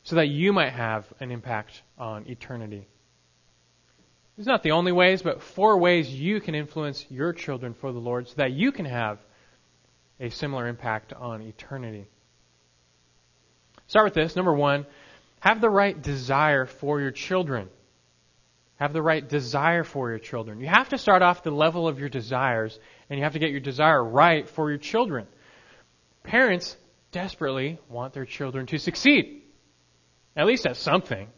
so 0.04 0.14
that 0.14 0.28
you 0.28 0.52
might 0.52 0.72
have 0.72 1.12
an 1.18 1.32
impact 1.32 1.82
on 1.98 2.28
eternity. 2.28 2.86
Are 4.38 4.44
not 4.44 4.62
the 4.62 4.72
only 4.72 4.92
ways, 4.92 5.22
but 5.22 5.42
four 5.42 5.78
ways 5.78 6.12
you 6.12 6.40
can 6.40 6.54
influence 6.54 7.04
your 7.10 7.32
children 7.32 7.74
for 7.74 7.92
the 7.92 7.98
Lord 7.98 8.28
so 8.28 8.34
that 8.36 8.52
you 8.52 8.72
can 8.72 8.86
have 8.86 9.18
a 10.18 10.30
similar 10.30 10.66
impact 10.66 11.12
on 11.12 11.42
eternity. 11.42 12.06
Start 13.86 14.06
with 14.06 14.14
this. 14.14 14.34
Number 14.34 14.54
one, 14.54 14.86
have 15.40 15.60
the 15.60 15.68
right 15.68 16.00
desire 16.00 16.66
for 16.66 17.00
your 17.00 17.10
children. 17.10 17.68
Have 18.76 18.92
the 18.92 19.02
right 19.02 19.28
desire 19.28 19.84
for 19.84 20.10
your 20.10 20.18
children. 20.18 20.60
You 20.60 20.66
have 20.66 20.88
to 20.88 20.98
start 20.98 21.22
off 21.22 21.42
the 21.42 21.50
level 21.50 21.86
of 21.86 22.00
your 22.00 22.08
desires, 22.08 22.78
and 23.10 23.18
you 23.18 23.24
have 23.24 23.34
to 23.34 23.38
get 23.38 23.50
your 23.50 23.60
desire 23.60 24.02
right 24.02 24.48
for 24.48 24.70
your 24.70 24.78
children. 24.78 25.26
Parents 26.22 26.76
desperately 27.10 27.78
want 27.88 28.14
their 28.14 28.24
children 28.24 28.66
to 28.66 28.78
succeed, 28.78 29.42
at 30.34 30.46
least 30.46 30.66
at 30.66 30.76
something. 30.76 31.28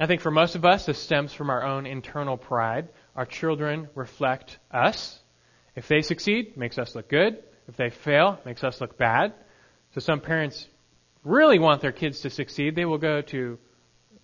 I 0.00 0.06
think 0.06 0.22
for 0.22 0.30
most 0.30 0.54
of 0.54 0.64
us, 0.64 0.86
this 0.86 0.98
stems 0.98 1.34
from 1.34 1.50
our 1.50 1.62
own 1.62 1.84
internal 1.84 2.38
pride. 2.38 2.88
Our 3.14 3.26
children 3.26 3.86
reflect 3.94 4.58
us. 4.70 5.20
If 5.76 5.88
they 5.88 6.00
succeed, 6.00 6.56
makes 6.56 6.78
us 6.78 6.94
look 6.94 7.10
good. 7.10 7.42
If 7.68 7.76
they 7.76 7.90
fail, 7.90 8.40
makes 8.46 8.64
us 8.64 8.80
look 8.80 8.96
bad. 8.96 9.34
So 9.92 10.00
some 10.00 10.20
parents 10.20 10.66
really 11.22 11.58
want 11.58 11.82
their 11.82 11.92
kids 11.92 12.20
to 12.20 12.30
succeed. 12.30 12.74
They 12.74 12.86
will 12.86 12.96
go 12.96 13.20
to 13.20 13.58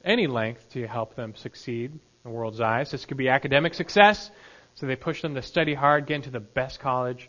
any 0.03 0.27
length 0.27 0.71
to 0.73 0.87
help 0.87 1.15
them 1.15 1.35
succeed 1.37 1.93
in 1.93 2.01
the 2.25 2.31
world's 2.31 2.62
eyes. 2.62 2.91
This 2.91 3.05
could 3.05 3.19
be 3.19 3.29
academic 3.29 3.75
success, 3.75 4.31
so 4.77 4.87
they 4.87 4.97
push 4.97 5.21
them 5.21 5.35
to 5.35 5.43
study 5.43 5.75
hard, 5.75 6.07
get 6.07 6.15
into 6.15 6.31
the 6.31 6.41
best 6.41 6.81
college. 6.81 7.29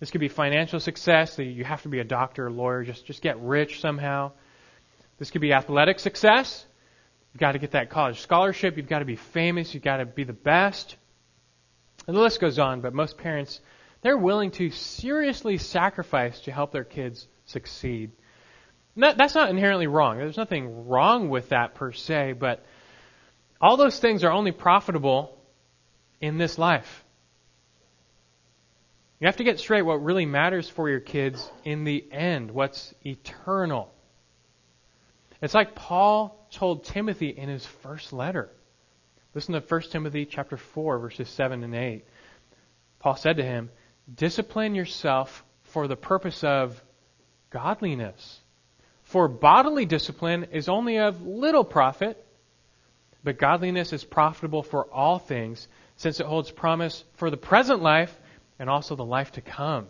This 0.00 0.10
could 0.10 0.20
be 0.20 0.28
financial 0.28 0.80
success, 0.80 1.34
so 1.34 1.42
you 1.42 1.62
have 1.62 1.82
to 1.82 1.88
be 1.88 2.00
a 2.00 2.04
doctor, 2.04 2.48
a 2.48 2.52
lawyer, 2.52 2.82
just, 2.82 3.06
just 3.06 3.22
get 3.22 3.40
rich 3.40 3.80
somehow. 3.80 4.32
This 5.18 5.30
could 5.30 5.40
be 5.40 5.52
athletic 5.52 6.00
success. 6.00 6.66
You've 7.36 7.40
got 7.42 7.52
to 7.52 7.58
get 7.58 7.72
that 7.72 7.90
college 7.90 8.22
scholarship. 8.22 8.78
You've 8.78 8.88
got 8.88 9.00
to 9.00 9.04
be 9.04 9.16
famous. 9.16 9.74
You've 9.74 9.82
got 9.82 9.98
to 9.98 10.06
be 10.06 10.24
the 10.24 10.32
best. 10.32 10.96
And 12.06 12.16
the 12.16 12.20
list 12.22 12.40
goes 12.40 12.58
on, 12.58 12.80
but 12.80 12.94
most 12.94 13.18
parents, 13.18 13.60
they're 14.00 14.16
willing 14.16 14.52
to 14.52 14.70
seriously 14.70 15.58
sacrifice 15.58 16.40
to 16.40 16.50
help 16.50 16.72
their 16.72 16.82
kids 16.82 17.28
succeed. 17.44 18.12
That, 18.96 19.18
that's 19.18 19.34
not 19.34 19.50
inherently 19.50 19.86
wrong. 19.86 20.16
There's 20.16 20.38
nothing 20.38 20.88
wrong 20.88 21.28
with 21.28 21.50
that 21.50 21.74
per 21.74 21.92
se, 21.92 22.36
but 22.38 22.64
all 23.60 23.76
those 23.76 23.98
things 23.98 24.24
are 24.24 24.32
only 24.32 24.52
profitable 24.52 25.38
in 26.22 26.38
this 26.38 26.56
life. 26.56 27.04
You 29.20 29.26
have 29.26 29.36
to 29.36 29.44
get 29.44 29.60
straight 29.60 29.82
what 29.82 30.02
really 30.02 30.24
matters 30.24 30.70
for 30.70 30.88
your 30.88 31.00
kids 31.00 31.52
in 31.64 31.84
the 31.84 32.02
end, 32.10 32.50
what's 32.50 32.94
eternal. 33.04 33.92
It's 35.42 35.52
like 35.52 35.74
Paul 35.74 36.45
told 36.56 36.84
Timothy 36.84 37.28
in 37.28 37.48
his 37.48 37.64
first 37.64 38.12
letter. 38.12 38.50
Listen 39.34 39.54
to 39.54 39.60
1 39.60 39.80
Timothy 39.90 40.24
chapter 40.24 40.56
4 40.56 40.98
verses 40.98 41.28
7 41.28 41.62
and 41.62 41.74
8. 41.74 42.04
Paul 42.98 43.16
said 43.16 43.36
to 43.36 43.44
him, 43.44 43.70
"Discipline 44.12 44.74
yourself 44.74 45.44
for 45.64 45.86
the 45.86 45.96
purpose 45.96 46.42
of 46.42 46.82
godliness. 47.50 48.40
For 49.02 49.28
bodily 49.28 49.84
discipline 49.84 50.44
is 50.44 50.68
only 50.68 50.98
of 50.98 51.22
little 51.22 51.64
profit, 51.64 52.26
but 53.22 53.38
godliness 53.38 53.92
is 53.92 54.02
profitable 54.02 54.62
for 54.62 54.86
all 54.86 55.18
things, 55.18 55.68
since 55.96 56.18
it 56.20 56.26
holds 56.26 56.50
promise 56.50 57.04
for 57.14 57.30
the 57.30 57.36
present 57.36 57.82
life 57.82 58.18
and 58.58 58.70
also 58.70 58.96
the 58.96 59.04
life 59.04 59.32
to 59.32 59.42
come." 59.42 59.88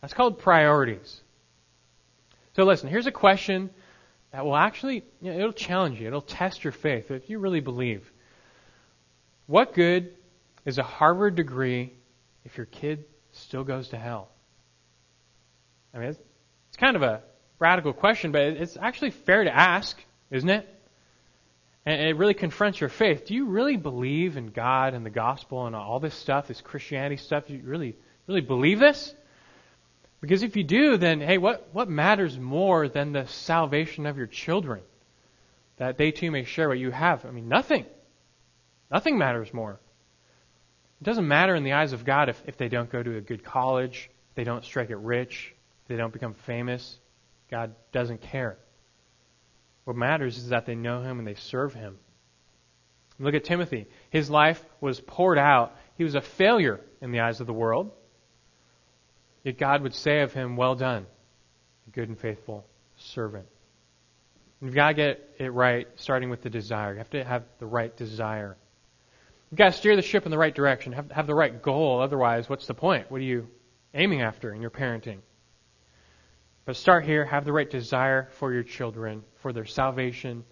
That's 0.00 0.14
called 0.14 0.38
priorities. 0.38 1.22
So 2.54 2.64
listen, 2.64 2.88
here's 2.88 3.06
a 3.06 3.12
question 3.12 3.70
that 4.32 4.44
will 4.44 4.56
actually, 4.56 5.04
you 5.20 5.32
know, 5.32 5.38
it'll 5.38 5.52
challenge 5.52 6.00
you. 6.00 6.06
It'll 6.06 6.20
test 6.20 6.64
your 6.64 6.72
faith 6.72 7.10
if 7.10 7.30
you 7.30 7.38
really 7.38 7.60
believe. 7.60 8.10
What 9.46 9.74
good 9.74 10.14
is 10.64 10.78
a 10.78 10.82
Harvard 10.82 11.36
degree 11.36 11.92
if 12.44 12.56
your 12.56 12.66
kid 12.66 13.04
still 13.32 13.64
goes 13.64 13.88
to 13.88 13.96
hell? 13.96 14.28
I 15.94 15.98
mean, 15.98 16.08
it's, 16.08 16.20
it's 16.68 16.76
kind 16.76 16.96
of 16.96 17.02
a 17.02 17.22
radical 17.58 17.92
question, 17.92 18.32
but 18.32 18.42
it's 18.42 18.76
actually 18.76 19.10
fair 19.10 19.44
to 19.44 19.54
ask, 19.54 19.98
isn't 20.30 20.48
it? 20.48 20.68
And 21.86 22.00
it 22.00 22.16
really 22.16 22.34
confronts 22.34 22.80
your 22.80 22.90
faith. 22.90 23.26
Do 23.26 23.34
you 23.34 23.46
really 23.46 23.76
believe 23.76 24.36
in 24.36 24.48
God 24.48 24.92
and 24.94 25.06
the 25.06 25.10
gospel 25.10 25.66
and 25.66 25.76
all 25.76 26.00
this 26.00 26.14
stuff, 26.14 26.48
this 26.48 26.60
Christianity 26.60 27.16
stuff? 27.16 27.46
Do 27.46 27.54
you 27.54 27.62
really, 27.64 27.96
really 28.26 28.40
believe 28.40 28.80
this? 28.80 29.14
Because 30.20 30.42
if 30.42 30.56
you 30.56 30.64
do, 30.64 30.96
then 30.96 31.20
hey, 31.20 31.38
what, 31.38 31.68
what 31.72 31.88
matters 31.88 32.38
more 32.38 32.88
than 32.88 33.12
the 33.12 33.26
salvation 33.26 34.06
of 34.06 34.16
your 34.16 34.26
children? 34.26 34.82
that 35.76 35.98
they 35.98 36.10
too 36.10 36.30
may 36.30 36.44
share 36.44 36.68
what 36.68 36.78
you 36.78 36.90
have. 36.90 37.24
I 37.24 37.30
mean, 37.30 37.48
nothing. 37.48 37.84
Nothing 38.90 39.18
matters 39.18 39.52
more. 39.52 39.78
It 41.00 41.04
doesn't 41.04 41.28
matter 41.28 41.54
in 41.54 41.64
the 41.64 41.74
eyes 41.74 41.92
of 41.92 42.04
God 42.04 42.28
if, 42.28 42.42
if 42.46 42.56
they 42.56 42.68
don't 42.68 42.90
go 42.90 43.02
to 43.02 43.16
a 43.16 43.20
good 43.20 43.44
college, 43.44 44.10
they 44.34 44.44
don't 44.44 44.64
strike 44.64 44.90
it 44.90 44.96
rich, 44.96 45.54
they 45.88 45.96
don't 45.96 46.12
become 46.12 46.34
famous. 46.34 46.98
God 47.50 47.74
doesn't 47.92 48.22
care. 48.22 48.56
What 49.84 49.96
matters 49.96 50.38
is 50.38 50.48
that 50.48 50.66
they 50.66 50.74
know 50.74 51.02
Him 51.02 51.18
and 51.18 51.28
they 51.28 51.34
serve 51.34 51.74
Him. 51.74 51.98
Look 53.18 53.34
at 53.34 53.44
Timothy. 53.44 53.86
His 54.10 54.28
life 54.28 54.62
was 54.80 55.00
poured 55.00 55.38
out. 55.38 55.76
He 55.96 56.04
was 56.04 56.14
a 56.14 56.20
failure 56.20 56.80
in 57.00 57.12
the 57.12 57.20
eyes 57.20 57.40
of 57.40 57.46
the 57.46 57.52
world. 57.52 57.92
Yet 59.46 59.58
God 59.58 59.82
would 59.82 59.94
say 59.94 60.22
of 60.22 60.32
him, 60.32 60.56
Well 60.56 60.74
done, 60.74 61.06
good 61.92 62.08
and 62.08 62.18
faithful 62.18 62.66
servant. 62.96 63.46
You've 64.60 64.74
got 64.74 64.88
to 64.88 64.94
get 64.94 65.36
it 65.38 65.52
right, 65.52 65.86
starting 65.94 66.30
with 66.30 66.42
the 66.42 66.50
desire. 66.50 66.94
You 66.94 66.98
have 66.98 67.10
to 67.10 67.22
have 67.22 67.44
the 67.60 67.66
right 67.66 67.96
desire. 67.96 68.56
You've 69.48 69.58
got 69.58 69.66
to 69.66 69.78
steer 69.78 69.94
the 69.94 70.02
ship 70.02 70.24
in 70.24 70.32
the 70.32 70.36
right 70.36 70.52
direction, 70.52 70.94
have, 70.94 71.12
have 71.12 71.28
the 71.28 71.34
right 71.36 71.62
goal. 71.62 72.00
Otherwise, 72.00 72.48
what's 72.48 72.66
the 72.66 72.74
point? 72.74 73.08
What 73.08 73.18
are 73.18 73.24
you 73.24 73.46
aiming 73.94 74.20
after 74.20 74.52
in 74.52 74.60
your 74.60 74.70
parenting? 74.70 75.18
But 76.64 76.74
start 76.74 77.04
here, 77.04 77.24
have 77.24 77.44
the 77.44 77.52
right 77.52 77.70
desire 77.70 78.26
for 78.32 78.52
your 78.52 78.64
children, 78.64 79.22
for 79.42 79.52
their 79.52 79.64
salvation, 79.64 80.42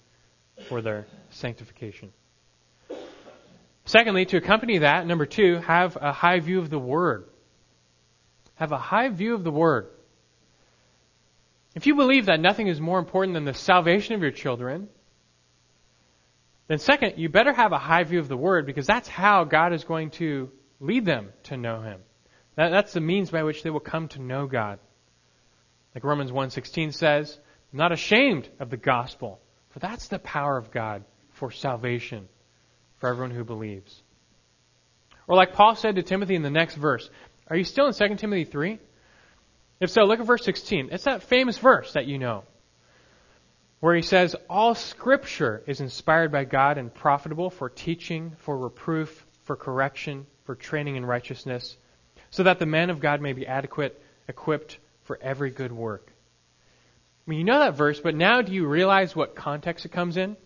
for 0.68 0.82
their 0.82 1.08
sanctification. 1.30 2.12
Secondly, 3.86 4.24
to 4.26 4.36
accompany 4.36 4.78
that, 4.78 5.04
number 5.04 5.26
two, 5.26 5.56
have 5.56 5.98
a 6.00 6.12
high 6.12 6.38
view 6.38 6.60
of 6.60 6.70
the 6.70 6.78
Word. 6.78 7.24
Have 8.56 8.72
a 8.72 8.78
high 8.78 9.08
view 9.08 9.34
of 9.34 9.44
the 9.44 9.50
Word. 9.50 9.88
If 11.74 11.86
you 11.86 11.96
believe 11.96 12.26
that 12.26 12.40
nothing 12.40 12.68
is 12.68 12.80
more 12.80 12.98
important 12.98 13.34
than 13.34 13.44
the 13.44 13.54
salvation 13.54 14.14
of 14.14 14.22
your 14.22 14.30
children, 14.30 14.88
then 16.68 16.78
second, 16.78 17.14
you 17.18 17.28
better 17.28 17.52
have 17.52 17.72
a 17.72 17.78
high 17.78 18.04
view 18.04 18.20
of 18.20 18.28
the 18.28 18.36
Word 18.36 18.64
because 18.66 18.86
that's 18.86 19.08
how 19.08 19.44
God 19.44 19.72
is 19.72 19.84
going 19.84 20.10
to 20.12 20.50
lead 20.80 21.04
them 21.04 21.30
to 21.44 21.56
know 21.56 21.80
Him. 21.80 22.00
That, 22.56 22.70
that's 22.70 22.92
the 22.92 23.00
means 23.00 23.30
by 23.30 23.42
which 23.42 23.62
they 23.62 23.70
will 23.70 23.80
come 23.80 24.08
to 24.08 24.22
know 24.22 24.46
God. 24.46 24.78
Like 25.94 26.04
Romans 26.04 26.30
1.16 26.30 26.94
says, 26.94 27.38
I'm 27.72 27.78
not 27.78 27.92
ashamed 27.92 28.48
of 28.60 28.70
the 28.70 28.76
gospel, 28.76 29.40
for 29.70 29.80
that's 29.80 30.08
the 30.08 30.18
power 30.18 30.56
of 30.56 30.70
God 30.70 31.04
for 31.32 31.50
salvation 31.50 32.28
for 32.98 33.08
everyone 33.08 33.32
who 33.32 33.44
believes. 33.44 34.02
Or 35.26 35.36
like 35.36 35.54
Paul 35.54 35.74
said 35.74 35.96
to 35.96 36.02
Timothy 36.02 36.34
in 36.34 36.42
the 36.42 36.50
next 36.50 36.76
verse, 36.76 37.10
are 37.48 37.56
you 37.56 37.64
still 37.64 37.86
in 37.86 37.94
2 37.94 38.16
Timothy 38.16 38.44
3? 38.44 38.78
If 39.80 39.90
so, 39.90 40.04
look 40.04 40.20
at 40.20 40.26
verse 40.26 40.44
16. 40.44 40.88
It's 40.92 41.04
that 41.04 41.24
famous 41.24 41.58
verse 41.58 41.92
that 41.92 42.06
you 42.06 42.18
know, 42.18 42.44
where 43.80 43.94
he 43.94 44.02
says, 44.02 44.34
All 44.48 44.74
scripture 44.74 45.62
is 45.66 45.80
inspired 45.80 46.32
by 46.32 46.44
God 46.44 46.78
and 46.78 46.94
profitable 46.94 47.50
for 47.50 47.68
teaching, 47.68 48.32
for 48.38 48.56
reproof, 48.56 49.26
for 49.42 49.56
correction, 49.56 50.26
for 50.44 50.54
training 50.54 50.96
in 50.96 51.04
righteousness, 51.04 51.76
so 52.30 52.44
that 52.44 52.58
the 52.58 52.66
man 52.66 52.90
of 52.90 53.00
God 53.00 53.20
may 53.20 53.32
be 53.32 53.46
adequate, 53.46 54.00
equipped 54.26 54.78
for 55.02 55.18
every 55.20 55.50
good 55.50 55.72
work. 55.72 56.12
I 57.26 57.30
mean, 57.30 57.40
you 57.40 57.44
know 57.44 57.58
that 57.58 57.76
verse, 57.76 58.00
but 58.00 58.14
now 58.14 58.42
do 58.42 58.52
you 58.52 58.66
realize 58.66 59.14
what 59.14 59.34
context 59.34 59.84
it 59.84 59.92
comes 59.92 60.16
in? 60.16 60.36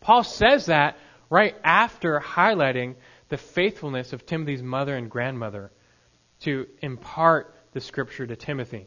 Paul 0.00 0.22
says 0.22 0.66
that 0.66 0.96
right 1.30 1.56
after 1.64 2.20
highlighting 2.20 2.94
the 3.28 3.36
faithfulness 3.36 4.12
of 4.12 4.26
Timothy's 4.26 4.62
mother 4.62 4.96
and 4.96 5.10
grandmother 5.10 5.70
to 6.40 6.66
impart 6.80 7.54
the 7.72 7.80
scripture 7.80 8.26
to 8.26 8.36
Timothy. 8.36 8.86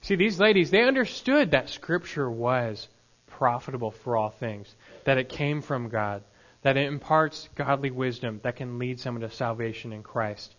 See, 0.00 0.14
these 0.14 0.38
ladies, 0.38 0.70
they 0.70 0.84
understood 0.84 1.50
that 1.50 1.68
scripture 1.68 2.30
was 2.30 2.88
profitable 3.26 3.90
for 3.90 4.16
all 4.16 4.30
things, 4.30 4.74
that 5.04 5.18
it 5.18 5.28
came 5.28 5.62
from 5.62 5.88
God, 5.88 6.22
that 6.62 6.76
it 6.76 6.86
imparts 6.86 7.48
godly 7.54 7.90
wisdom 7.90 8.40
that 8.42 8.56
can 8.56 8.78
lead 8.78 9.00
someone 9.00 9.22
to 9.22 9.30
salvation 9.30 9.92
in 9.92 10.02
Christ. 10.02 10.54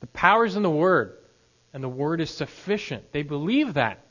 The 0.00 0.06
power 0.08 0.44
is 0.44 0.56
in 0.56 0.62
the 0.62 0.70
Word, 0.70 1.16
and 1.72 1.82
the 1.82 1.88
Word 1.88 2.20
is 2.20 2.30
sufficient. 2.30 3.12
They 3.12 3.22
believe 3.22 3.74
that. 3.74 4.04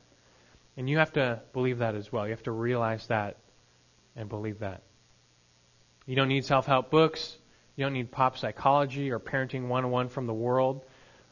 And 0.77 0.89
you 0.89 0.97
have 0.99 1.13
to 1.13 1.41
believe 1.53 1.79
that 1.79 1.95
as 1.95 2.11
well. 2.11 2.25
You 2.25 2.31
have 2.31 2.43
to 2.43 2.51
realize 2.51 3.07
that 3.07 3.37
and 4.15 4.29
believe 4.29 4.59
that. 4.59 4.83
You 6.05 6.15
don't 6.15 6.29
need 6.29 6.45
self 6.45 6.65
help 6.65 6.89
books. 6.89 7.37
You 7.75 7.85
don't 7.85 7.93
need 7.93 8.11
pop 8.11 8.37
psychology 8.37 9.11
or 9.11 9.19
parenting 9.19 9.67
101 9.67 10.09
from 10.09 10.27
the 10.27 10.33
world. 10.33 10.85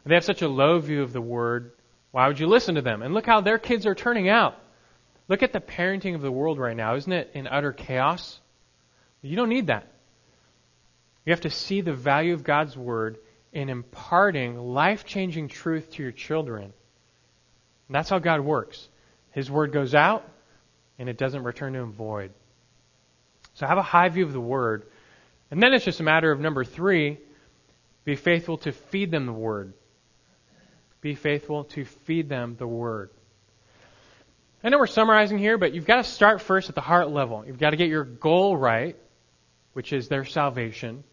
They 0.10 0.16
have 0.16 0.26
such 0.26 0.42
a 0.42 0.50
low 0.50 0.80
view 0.80 1.04
of 1.04 1.14
the 1.14 1.22
Word. 1.22 1.72
Why 2.12 2.28
would 2.28 2.40
you 2.40 2.48
listen 2.48 2.76
to 2.76 2.82
them? 2.82 3.02
And 3.04 3.14
look 3.14 3.28
how 3.28 3.42
their 3.42 3.60
kids 3.60 3.86
are 3.86 3.94
turning 3.96 4.28
out. 4.28 4.56
Look 5.28 5.44
at 5.44 5.54
the 5.54 5.60
parenting 5.60 6.16
of 6.16 6.22
the 6.22 6.32
world 6.32 6.58
right 6.58 6.76
now. 6.76 6.96
Isn't 6.96 7.14
it 7.14 7.32
in 7.36 7.48
utter 7.48 7.72
chaos? 7.72 8.40
You 9.22 9.36
don't 9.36 9.50
need 9.50 9.68
that. 9.68 9.88
You 11.26 11.32
have 11.34 11.42
to 11.42 11.52
see 11.52 11.82
the 11.82 11.94
value 11.94 12.34
of 12.34 12.44
God's 12.44 12.76
Word 12.76 13.20
in 13.54 13.70
imparting 13.70 14.58
life 14.58 15.06
changing 15.06 15.48
truth 15.48 15.92
to 15.92 16.04
your 16.04 16.12
children. 16.12 16.64
And 16.64 16.74
that's 17.96 18.10
how 18.10 18.18
God 18.18 18.42
works. 18.42 18.90
His 19.32 19.52
Word 19.52 19.72
goes 19.72 19.94
out, 19.94 20.28
and 20.98 21.08
it 21.08 21.18
doesn't 21.18 21.44
return 21.44 21.74
to 21.74 21.80
Him 21.80 21.92
void. 21.92 22.32
So 23.54 23.68
have 23.68 23.78
a 23.78 23.84
high 23.84 24.10
view 24.10 24.26
of 24.26 24.34
the 24.34 24.42
word. 24.42 24.86
And 25.52 25.62
then 25.62 25.74
it's 25.74 25.86
just 25.86 26.00
a 26.00 26.04
matter 26.04 26.32
of 26.32 26.40
number 26.40 26.64
three, 26.64 27.20
be 28.06 28.16
faithful 28.16 28.58
to 28.60 28.72
feed 28.72 29.12
them 29.12 29.26
the 29.26 29.34
word. 29.34 29.74
Be 31.02 31.16
faithful 31.16 31.66
to 31.66 31.86
feed 31.86 32.30
them 32.30 32.56
the 32.58 32.68
word. 32.68 33.12
I 34.64 34.70
know 34.70 34.78
we're 34.78 34.88
summarizing 34.88 35.38
here, 35.38 35.58
but 35.58 35.74
you've 35.74 35.86
got 35.86 35.98
to 35.98 36.04
start 36.04 36.42
first 36.42 36.70
at 36.70 36.76
the 36.76 36.82
heart 36.82 37.10
level. 37.10 37.46
You've 37.46 37.60
got 37.60 37.70
to 37.70 37.78
get 37.78 37.88
your 37.88 38.04
goal 38.04 38.58
right, 38.58 38.98
which 39.74 39.94
is 39.94 40.10
their 40.10 40.26
salvation. 40.26 41.04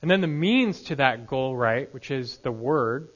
And 0.00 0.10
then 0.10 0.20
the 0.20 0.26
means 0.26 0.82
to 0.84 0.96
that 0.96 1.26
goal 1.26 1.54
right, 1.54 1.92
which 1.92 2.10
is 2.10 2.38
the 2.38 2.52
word. 2.52 3.08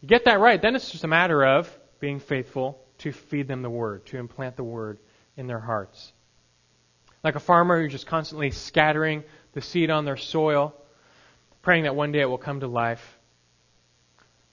You 0.00 0.08
get 0.08 0.24
that 0.24 0.40
right, 0.40 0.60
then 0.60 0.74
it's 0.74 0.90
just 0.90 1.04
a 1.04 1.08
matter 1.08 1.44
of 1.44 1.70
being 2.00 2.18
faithful 2.18 2.84
to 2.98 3.12
feed 3.12 3.46
them 3.46 3.62
the 3.62 3.70
word, 3.70 4.06
to 4.06 4.18
implant 4.18 4.56
the 4.56 4.64
word 4.64 4.98
in 5.36 5.46
their 5.46 5.60
hearts 5.60 6.12
like 7.22 7.36
a 7.36 7.40
farmer 7.40 7.80
who's 7.80 7.92
just 7.92 8.06
constantly 8.06 8.50
scattering 8.50 9.24
the 9.52 9.60
seed 9.60 9.90
on 9.90 10.04
their 10.04 10.16
soil, 10.16 10.74
praying 11.62 11.84
that 11.84 11.94
one 11.94 12.12
day 12.12 12.20
it 12.20 12.28
will 12.28 12.38
come 12.38 12.60
to 12.60 12.66
life. 12.66 13.18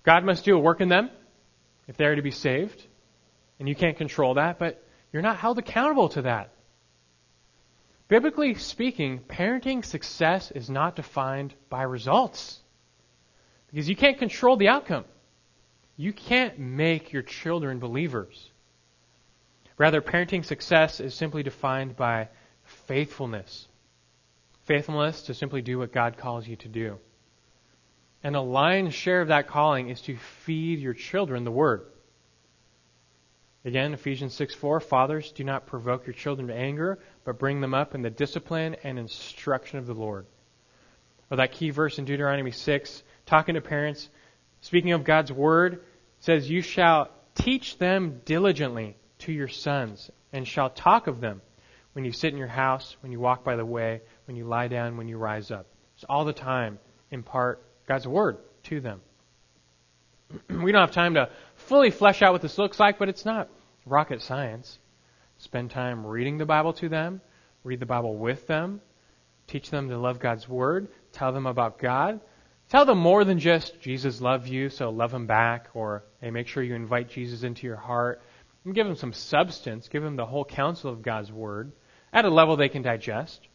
God 0.10 0.26
must 0.26 0.44
do 0.44 0.56
a 0.56 0.60
work 0.60 0.82
in 0.82 0.90
them 0.90 1.12
if 1.88 1.96
they 1.96 2.06
are 2.06 2.16
to 2.16 2.24
be 2.24 2.32
saved, 2.32 2.84
and 3.60 3.70
you 3.70 3.76
can't 3.76 3.96
control 3.96 4.34
that, 4.34 4.58
but 4.58 4.84
you're 5.14 5.22
not 5.22 5.38
held 5.38 5.60
accountable 5.60 6.10
to 6.10 6.24
that. 6.24 6.52
Biblically 8.08 8.56
speaking, 8.56 9.20
parenting 9.20 9.86
success 9.86 10.50
is 10.50 10.68
not 10.68 10.96
defined 10.96 11.54
by 11.70 11.84
results 11.84 12.58
because 13.70 13.88
you 13.88 13.96
can't 13.96 14.18
control 14.18 14.58
the 14.58 14.70
outcome. 14.70 15.06
You 15.96 16.12
can't 16.12 16.58
make 16.58 17.14
your 17.14 17.22
children 17.22 17.78
believers. 17.78 18.50
Rather, 19.78 20.02
parenting 20.02 20.44
success 20.44 21.00
is 21.00 21.14
simply 21.14 21.44
defined 21.44 21.96
by 21.96 22.30
faithfulness. 22.64 23.68
Faithfulness 24.64 25.22
to 25.28 25.36
simply 25.36 25.62
do 25.62 25.78
what 25.78 25.94
God 25.94 26.18
calls 26.18 26.48
you 26.48 26.56
to 26.56 26.68
do. 26.68 26.98
And 28.24 28.36
a 28.36 28.42
lion's 28.42 28.94
share 28.94 29.22
of 29.22 29.30
that 29.30 29.48
calling 29.48 29.90
is 29.90 30.02
to 30.02 30.18
feed 30.18 30.80
your 30.80 30.94
children 30.94 31.44
the 31.44 31.52
word. 31.52 31.86
Again, 33.66 33.94
Ephesians 33.94 34.34
6 34.34 34.56
4, 34.56 34.80
Fathers, 34.80 35.32
do 35.32 35.44
not 35.44 35.68
provoke 35.68 36.06
your 36.06 36.14
children 36.14 36.48
to 36.48 36.56
anger, 36.56 37.00
but 37.26 37.40
bring 37.40 37.62
them 37.62 37.74
up 37.74 37.94
in 37.94 38.02
the 38.02 38.10
discipline 38.10 38.76
and 38.84 38.98
instruction 38.98 39.80
of 39.80 39.86
the 39.86 39.94
Lord. 39.94 40.26
Or 41.30 41.38
that 41.38 41.52
key 41.52 41.70
verse 41.70 42.00
in 42.00 42.06
Deuteronomy 42.06 42.52
6, 42.52 43.04
talking 43.26 43.56
to 43.56 43.62
parents, 43.62 44.10
speaking 44.62 44.94
of 44.94 45.04
God's 45.04 45.32
word, 45.32 45.84
says, 46.20 46.50
You 46.50 46.62
shall 46.62 47.10
teach 47.36 47.78
them 47.78 48.22
diligently 48.26 48.98
to 49.20 49.32
your 49.32 49.48
sons, 49.48 50.10
and 50.34 50.48
shall 50.48 50.70
talk 50.70 51.08
of 51.08 51.22
them 51.22 51.42
when 51.94 52.06
you 52.06 52.12
sit 52.12 52.32
in 52.32 52.40
your 52.40 52.48
house, 52.48 52.96
when 53.02 53.12
you 53.12 53.20
walk 53.20 53.44
by 53.44 53.56
the 53.56 53.66
way, 53.66 54.02
when 54.26 54.38
you 54.38 54.46
lie 54.46 54.68
down, 54.68 54.98
when 54.98 55.08
you 55.08 55.18
rise 55.18 55.52
up. 55.52 55.68
It's 55.96 56.06
all 56.06 56.26
the 56.26 56.34
time 56.34 56.80
impart 57.12 57.62
God's 57.90 58.08
word 58.08 58.38
to 58.66 58.80
them. 58.80 59.02
we 60.50 60.72
don't 60.72 60.82
have 60.82 60.92
time 60.92 61.16
to 61.16 61.28
fully 61.56 61.90
flesh 61.90 62.22
out 62.22 62.34
what 62.34 62.44
this 62.44 62.60
looks 62.60 62.80
like, 62.80 63.00
but 63.00 63.10
it's 63.10 63.26
not 63.26 63.50
rocket 63.84 64.22
science. 64.22 64.78
Spend 65.40 65.72
time 65.72 66.06
reading 66.06 66.38
the 66.38 66.46
Bible 66.46 66.74
to 66.74 66.88
them, 66.88 67.20
read 67.64 67.80
the 67.80 67.88
Bible 67.88 68.16
with 68.16 68.46
them, 68.46 68.80
teach 69.48 69.72
them 69.72 69.90
to 69.90 69.98
love 69.98 70.20
God's 70.20 70.48
word, 70.48 70.90
tell 71.14 71.32
them 71.32 71.48
about 71.48 71.80
God. 71.80 72.20
Tell 72.70 72.86
them 72.86 73.00
more 73.00 73.26
than 73.26 73.40
just 73.40 73.82
Jesus 73.82 74.22
loves 74.22 74.48
you, 74.48 74.70
so 74.70 74.92
love 74.92 75.12
him 75.12 75.26
back, 75.26 75.70
or 75.74 76.04
hey, 76.22 76.30
make 76.30 76.48
sure 76.48 76.62
you 76.62 76.76
invite 76.76 77.10
Jesus 77.10 77.42
into 77.42 77.66
your 77.66 77.76
heart. 77.76 78.22
And 78.66 78.76
give 78.76 78.86
them 78.86 78.98
some 78.98 79.14
substance, 79.14 79.88
give 79.88 80.04
them 80.04 80.16
the 80.16 80.28
whole 80.28 80.46
counsel 80.46 80.92
of 80.92 81.02
God's 81.02 81.32
word 81.32 81.72
at 82.14 82.26
a 82.26 82.30
level 82.30 82.56
they 82.56 82.70
can 82.70 82.84
digest, 82.84 83.48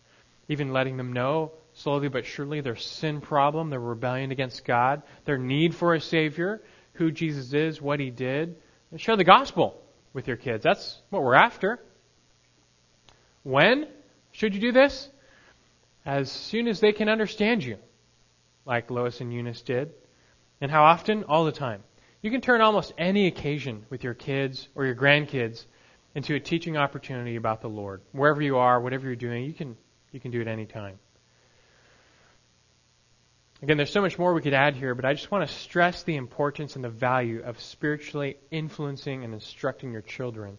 even 0.49 0.73
letting 0.73 0.97
them 0.97 1.13
know 1.13 1.53
slowly 1.75 2.09
but 2.09 2.25
surely 2.25 2.61
their 2.61 2.77
sin 2.77 3.21
problem, 3.21 3.71
their 3.71 3.81
rebellion 3.81 4.31
against 4.31 4.65
God, 4.65 5.03
their 5.25 5.39
need 5.39 5.75
for 5.75 5.95
a 5.95 6.01
Savior, 6.01 6.63
who 6.95 7.11
Jesus 7.11 7.53
is, 7.53 7.83
what 7.83 8.01
He 8.01 8.11
did. 8.11 8.57
And 8.91 9.01
share 9.01 9.17
the 9.17 9.25
gospel 9.25 9.81
with 10.13 10.29
your 10.29 10.37
kids. 10.37 10.63
That's 10.63 11.01
what 11.11 11.23
we're 11.23 11.35
after. 11.35 11.81
When 13.43 13.89
should 14.33 14.55
you 14.55 14.61
do 14.61 14.73
this? 14.73 15.09
As 16.07 16.31
soon 16.31 16.69
as 16.69 16.81
they 16.81 16.93
can 16.93 17.09
understand 17.09 17.65
you, 17.65 17.79
like 18.67 18.91
Lois 18.91 19.21
and 19.21 19.33
Eunice 19.33 19.63
did. 19.63 19.93
And 20.61 20.71
how 20.71 20.85
often? 20.85 21.25
All 21.25 21.45
the 21.45 21.53
time. 21.53 21.83
You 22.23 22.31
can 22.31 22.41
turn 22.41 22.61
almost 22.61 22.93
any 22.97 23.27
occasion 23.27 23.85
with 23.91 24.05
your 24.05 24.15
kids 24.15 24.69
or 24.75 24.87
your 24.87 24.95
grandkids 24.95 25.65
into 26.15 26.35
a 26.35 26.41
teaching 26.41 26.77
opportunity 26.77 27.37
about 27.37 27.61
the 27.61 27.69
Lord. 27.69 28.01
Wherever 28.13 28.41
you 28.41 28.57
are, 28.57 28.81
whatever 28.81 29.07
you're 29.07 29.17
doing, 29.17 29.45
you 29.45 29.53
can 29.53 29.77
you 30.13 30.21
can 30.21 30.31
do 30.31 30.41
it 30.41 30.47
any 30.47 30.65
time. 30.65 30.99
Again, 33.65 33.79
there's 33.79 33.91
so 33.91 34.03
much 34.03 34.19
more 34.19 34.35
we 34.35 34.43
could 34.43 34.53
add 34.53 34.75
here, 34.77 34.95
but 34.95 35.07
I 35.07 35.15
just 35.15 35.31
want 35.31 35.49
to 35.49 35.55
stress 35.55 36.03
the 36.03 36.17
importance 36.17 36.77
and 36.77 36.85
the 36.85 36.91
value 36.91 37.41
of 37.43 37.59
spiritually 37.59 38.37
influencing 38.51 39.25
and 39.25 39.33
instructing 39.33 39.91
your 39.91 40.03
children. 40.03 40.59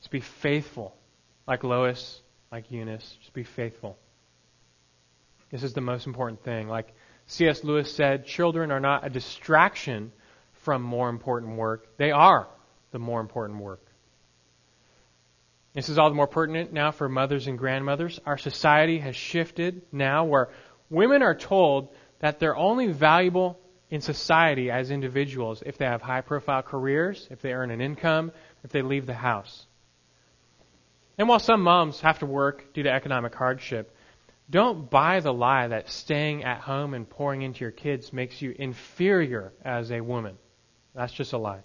Just 0.00 0.10
be 0.10 0.20
faithful, 0.20 0.96
like 1.46 1.64
Lois, 1.64 2.22
like 2.50 2.70
Eunice. 2.70 3.18
Just 3.20 3.34
be 3.34 3.42
faithful. 3.42 3.98
This 5.50 5.62
is 5.62 5.74
the 5.74 5.82
most 5.82 6.06
important 6.06 6.42
thing. 6.42 6.66
Like 6.66 6.94
C.S. 7.26 7.62
Lewis 7.62 7.92
said, 7.92 8.24
children 8.24 8.70
are 8.70 8.80
not 8.80 9.04
a 9.04 9.10
distraction 9.10 10.12
from 10.62 10.80
more 10.80 11.10
important 11.10 11.58
work. 11.58 11.98
They 11.98 12.10
are 12.10 12.48
the 12.90 12.98
more 12.98 13.20
important 13.20 13.60
work. 13.60 13.86
This 15.74 15.90
is 15.90 15.98
all 15.98 16.08
the 16.08 16.16
more 16.16 16.26
pertinent 16.26 16.72
now 16.72 16.90
for 16.90 17.06
mothers 17.06 17.48
and 17.48 17.58
grandmothers. 17.58 18.18
Our 18.24 18.38
society 18.38 18.96
has 19.00 19.14
shifted 19.14 19.82
now 19.92 20.24
where 20.24 20.48
Women 20.90 21.22
are 21.22 21.34
told 21.34 21.94
that 22.20 22.38
they're 22.38 22.56
only 22.56 22.88
valuable 22.88 23.58
in 23.90 24.00
society 24.00 24.70
as 24.70 24.90
individuals 24.90 25.62
if 25.64 25.78
they 25.78 25.84
have 25.84 26.02
high 26.02 26.20
profile 26.20 26.62
careers, 26.62 27.28
if 27.30 27.40
they 27.40 27.52
earn 27.52 27.70
an 27.70 27.80
income, 27.80 28.32
if 28.64 28.70
they 28.70 28.82
leave 28.82 29.06
the 29.06 29.14
house. 29.14 29.66
And 31.18 31.28
while 31.28 31.38
some 31.38 31.62
moms 31.62 32.00
have 32.00 32.18
to 32.18 32.26
work 32.26 32.72
due 32.74 32.82
to 32.82 32.90
economic 32.90 33.34
hardship, 33.34 33.94
don't 34.48 34.88
buy 34.88 35.20
the 35.20 35.32
lie 35.32 35.68
that 35.68 35.88
staying 35.88 36.44
at 36.44 36.60
home 36.60 36.94
and 36.94 37.08
pouring 37.08 37.42
into 37.42 37.60
your 37.60 37.72
kids 37.72 38.12
makes 38.12 38.40
you 38.40 38.54
inferior 38.56 39.52
as 39.64 39.90
a 39.90 40.00
woman. 40.00 40.36
That's 40.94 41.12
just 41.12 41.32
a 41.32 41.38
lie. 41.38 41.62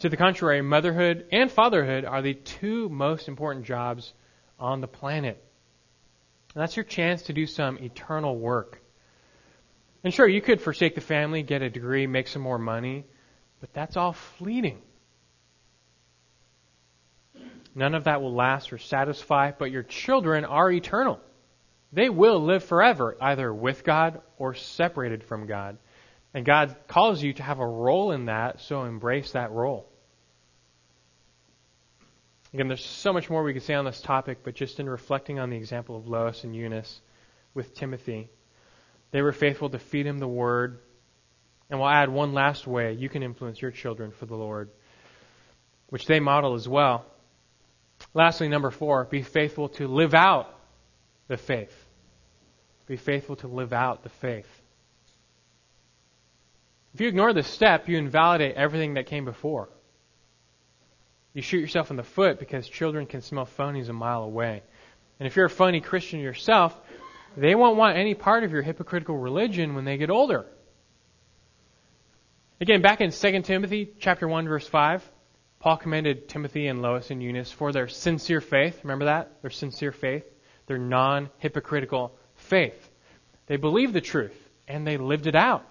To 0.00 0.08
the 0.08 0.16
contrary, 0.16 0.62
motherhood 0.62 1.26
and 1.30 1.50
fatherhood 1.50 2.04
are 2.04 2.22
the 2.22 2.34
two 2.34 2.88
most 2.88 3.28
important 3.28 3.66
jobs 3.66 4.12
on 4.58 4.80
the 4.80 4.88
planet. 4.88 5.44
And 6.54 6.62
that's 6.62 6.76
your 6.76 6.84
chance 6.84 7.22
to 7.22 7.32
do 7.32 7.46
some 7.46 7.78
eternal 7.78 8.36
work. 8.36 8.80
And 10.02 10.12
sure, 10.12 10.26
you 10.26 10.40
could 10.40 10.60
forsake 10.60 10.94
the 10.94 11.00
family, 11.00 11.42
get 11.42 11.62
a 11.62 11.70
degree, 11.70 12.06
make 12.06 12.28
some 12.28 12.42
more 12.42 12.58
money, 12.58 13.04
but 13.60 13.72
that's 13.72 13.96
all 13.96 14.12
fleeting. 14.12 14.80
None 17.74 17.94
of 17.94 18.04
that 18.04 18.20
will 18.20 18.34
last 18.34 18.72
or 18.72 18.78
satisfy, 18.78 19.52
but 19.52 19.70
your 19.70 19.82
children 19.82 20.44
are 20.44 20.70
eternal. 20.70 21.20
They 21.92 22.08
will 22.08 22.42
live 22.44 22.64
forever, 22.64 23.16
either 23.20 23.52
with 23.52 23.84
God 23.84 24.22
or 24.38 24.54
separated 24.54 25.22
from 25.24 25.46
God. 25.46 25.78
And 26.32 26.44
God 26.44 26.76
calls 26.88 27.22
you 27.22 27.32
to 27.34 27.42
have 27.42 27.58
a 27.58 27.66
role 27.66 28.12
in 28.12 28.26
that, 28.26 28.60
so 28.60 28.84
embrace 28.84 29.32
that 29.32 29.50
role. 29.50 29.89
Again, 32.52 32.68
there's 32.68 32.84
so 32.84 33.12
much 33.12 33.30
more 33.30 33.44
we 33.44 33.52
could 33.52 33.62
say 33.62 33.74
on 33.74 33.84
this 33.84 34.00
topic, 34.00 34.38
but 34.42 34.54
just 34.54 34.80
in 34.80 34.88
reflecting 34.88 35.38
on 35.38 35.50
the 35.50 35.56
example 35.56 35.96
of 35.96 36.08
Lois 36.08 36.42
and 36.42 36.54
Eunice 36.54 37.00
with 37.54 37.74
Timothy, 37.74 38.28
they 39.12 39.22
were 39.22 39.32
faithful 39.32 39.70
to 39.70 39.78
feed 39.78 40.06
him 40.06 40.18
the 40.18 40.28
word. 40.28 40.80
And 41.68 41.78
we'll 41.78 41.88
add 41.88 42.08
one 42.08 42.32
last 42.32 42.66
way 42.66 42.94
you 42.94 43.08
can 43.08 43.22
influence 43.22 43.62
your 43.62 43.70
children 43.70 44.10
for 44.10 44.26
the 44.26 44.34
Lord, 44.34 44.70
which 45.88 46.06
they 46.06 46.18
model 46.18 46.54
as 46.54 46.68
well. 46.68 47.06
Lastly, 48.14 48.48
number 48.48 48.70
four, 48.70 49.04
be 49.04 49.22
faithful 49.22 49.68
to 49.70 49.86
live 49.86 50.14
out 50.14 50.52
the 51.28 51.36
faith. 51.36 51.74
Be 52.86 52.96
faithful 52.96 53.36
to 53.36 53.46
live 53.46 53.72
out 53.72 54.02
the 54.02 54.08
faith. 54.08 54.48
If 56.92 57.00
you 57.00 57.06
ignore 57.06 57.32
this 57.32 57.46
step, 57.46 57.88
you 57.88 57.98
invalidate 57.98 58.56
everything 58.56 58.94
that 58.94 59.06
came 59.06 59.24
before. 59.24 59.68
You 61.32 61.42
shoot 61.42 61.58
yourself 61.58 61.90
in 61.90 61.96
the 61.96 62.02
foot 62.02 62.38
because 62.38 62.68
children 62.68 63.06
can 63.06 63.20
smell 63.20 63.46
phonies 63.46 63.88
a 63.88 63.92
mile 63.92 64.22
away. 64.22 64.62
And 65.18 65.26
if 65.26 65.36
you're 65.36 65.46
a 65.46 65.50
phony 65.50 65.80
Christian 65.80 66.20
yourself, 66.20 66.76
they 67.36 67.54
won't 67.54 67.76
want 67.76 67.96
any 67.96 68.14
part 68.14 68.42
of 68.42 68.52
your 68.52 68.62
hypocritical 68.62 69.16
religion 69.16 69.74
when 69.74 69.84
they 69.84 69.96
get 69.96 70.10
older. 70.10 70.46
Again, 72.60 72.82
back 72.82 73.00
in 73.00 73.10
2 73.10 73.42
Timothy 73.42 73.92
chapter 73.98 74.26
1 74.26 74.48
verse 74.48 74.66
5, 74.66 75.08
Paul 75.60 75.76
commended 75.76 76.28
Timothy 76.28 76.66
and 76.66 76.82
Lois 76.82 77.10
and 77.10 77.22
Eunice 77.22 77.52
for 77.52 77.70
their 77.70 77.86
sincere 77.86 78.40
faith. 78.40 78.80
Remember 78.82 79.04
that? 79.04 79.40
Their 79.42 79.50
sincere 79.50 79.92
faith, 79.92 80.24
their 80.66 80.78
non-hypocritical 80.78 82.16
faith. 82.34 82.90
They 83.46 83.56
believed 83.56 83.92
the 83.92 84.00
truth 84.00 84.36
and 84.66 84.86
they 84.86 84.96
lived 84.96 85.26
it 85.26 85.36
out. 85.36 85.66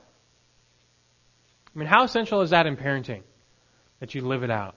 I 1.75 1.79
mean, 1.79 1.87
how 1.87 2.03
essential 2.03 2.41
is 2.41 2.51
that 2.51 2.65
in 2.65 2.77
parenting? 2.77 3.23
That 3.99 4.15
you 4.15 4.21
live 4.21 4.43
it 4.43 4.51
out. 4.51 4.75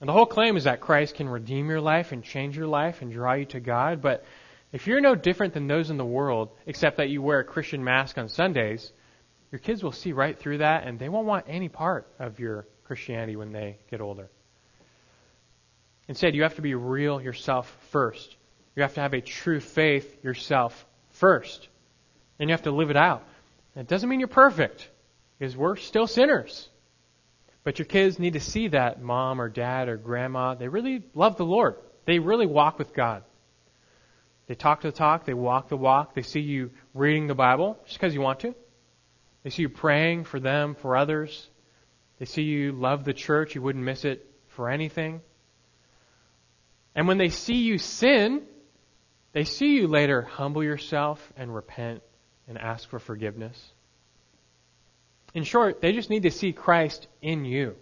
And 0.00 0.08
the 0.08 0.12
whole 0.14 0.26
claim 0.26 0.56
is 0.56 0.64
that 0.64 0.80
Christ 0.80 1.14
can 1.14 1.28
redeem 1.28 1.68
your 1.68 1.80
life 1.80 2.12
and 2.12 2.24
change 2.24 2.56
your 2.56 2.66
life 2.66 3.02
and 3.02 3.12
draw 3.12 3.34
you 3.34 3.44
to 3.46 3.60
God. 3.60 4.00
But 4.00 4.24
if 4.72 4.86
you're 4.86 5.00
no 5.00 5.14
different 5.14 5.52
than 5.52 5.66
those 5.66 5.90
in 5.90 5.98
the 5.98 6.04
world, 6.04 6.50
except 6.66 6.96
that 6.96 7.10
you 7.10 7.20
wear 7.20 7.40
a 7.40 7.44
Christian 7.44 7.84
mask 7.84 8.16
on 8.16 8.28
Sundays, 8.28 8.92
your 9.52 9.58
kids 9.58 9.82
will 9.82 9.92
see 9.92 10.12
right 10.12 10.38
through 10.38 10.58
that 10.58 10.86
and 10.86 10.98
they 10.98 11.08
won't 11.08 11.26
want 11.26 11.46
any 11.48 11.68
part 11.68 12.06
of 12.18 12.40
your 12.40 12.66
Christianity 12.84 13.36
when 13.36 13.52
they 13.52 13.78
get 13.90 14.00
older. 14.00 14.30
Instead, 16.08 16.34
you 16.34 16.44
have 16.44 16.56
to 16.56 16.62
be 16.62 16.74
real 16.74 17.20
yourself 17.20 17.68
first. 17.90 18.36
You 18.74 18.82
have 18.82 18.94
to 18.94 19.00
have 19.00 19.12
a 19.12 19.20
true 19.20 19.60
faith 19.60 20.24
yourself 20.24 20.86
first. 21.10 21.68
And 22.38 22.48
you 22.48 22.54
have 22.54 22.62
to 22.62 22.70
live 22.70 22.88
it 22.88 22.96
out. 22.96 23.22
It 23.76 23.86
doesn't 23.86 24.08
mean 24.08 24.18
you're 24.18 24.28
perfect, 24.28 24.88
because 25.38 25.54
we're 25.54 25.76
still 25.76 26.06
sinners. 26.06 26.69
But 27.62 27.78
your 27.78 27.86
kids 27.86 28.18
need 28.18 28.32
to 28.34 28.40
see 28.40 28.68
that 28.68 29.02
mom 29.02 29.40
or 29.40 29.48
dad 29.48 29.88
or 29.88 29.96
grandma, 29.96 30.54
they 30.54 30.68
really 30.68 31.02
love 31.14 31.36
the 31.36 31.44
Lord. 31.44 31.76
They 32.06 32.18
really 32.18 32.46
walk 32.46 32.78
with 32.78 32.94
God. 32.94 33.22
They 34.46 34.54
talk 34.54 34.80
the 34.80 34.90
talk, 34.90 35.26
they 35.26 35.34
walk 35.34 35.68
the 35.68 35.76
walk. 35.76 36.14
They 36.14 36.22
see 36.22 36.40
you 36.40 36.70
reading 36.94 37.26
the 37.26 37.34
Bible 37.34 37.78
just 37.84 37.98
because 37.98 38.14
you 38.14 38.20
want 38.20 38.40
to. 38.40 38.54
They 39.44 39.50
see 39.50 39.62
you 39.62 39.68
praying 39.68 40.24
for 40.24 40.40
them, 40.40 40.74
for 40.74 40.96
others. 40.96 41.48
They 42.18 42.24
see 42.24 42.42
you 42.42 42.72
love 42.72 43.04
the 43.04 43.14
church, 43.14 43.54
you 43.54 43.62
wouldn't 43.62 43.84
miss 43.84 44.04
it 44.04 44.26
for 44.48 44.68
anything. 44.68 45.20
And 46.94 47.06
when 47.06 47.18
they 47.18 47.28
see 47.28 47.62
you 47.62 47.78
sin, 47.78 48.42
they 49.32 49.44
see 49.44 49.76
you 49.76 49.86
later 49.86 50.22
humble 50.22 50.64
yourself 50.64 51.32
and 51.36 51.54
repent 51.54 52.02
and 52.48 52.58
ask 52.58 52.88
for 52.88 52.98
forgiveness. 52.98 53.72
In 55.34 55.44
short, 55.44 55.80
they 55.80 55.92
just 55.92 56.10
need 56.10 56.24
to 56.24 56.30
see 56.30 56.52
Christ 56.52 57.06
in 57.22 57.44
you. 57.44 57.76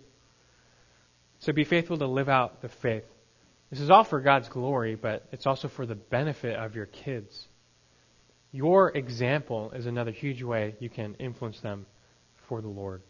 So 1.40 1.52
be 1.52 1.64
faithful 1.64 1.98
to 1.98 2.06
live 2.06 2.28
out 2.28 2.60
the 2.62 2.68
faith. 2.68 3.06
This 3.70 3.80
is 3.80 3.90
all 3.90 4.04
for 4.04 4.20
God's 4.20 4.48
glory, 4.48 4.94
but 4.94 5.26
it's 5.32 5.46
also 5.46 5.68
for 5.68 5.86
the 5.86 5.94
benefit 5.94 6.56
of 6.56 6.74
your 6.74 6.86
kids. 6.86 7.48
Your 8.50 8.90
example 8.96 9.70
is 9.72 9.86
another 9.86 10.10
huge 10.10 10.42
way 10.42 10.74
you 10.80 10.88
can 10.88 11.14
influence 11.14 11.60
them 11.60 11.86
for 12.48 12.60
the 12.60 12.68
Lord. 12.68 13.02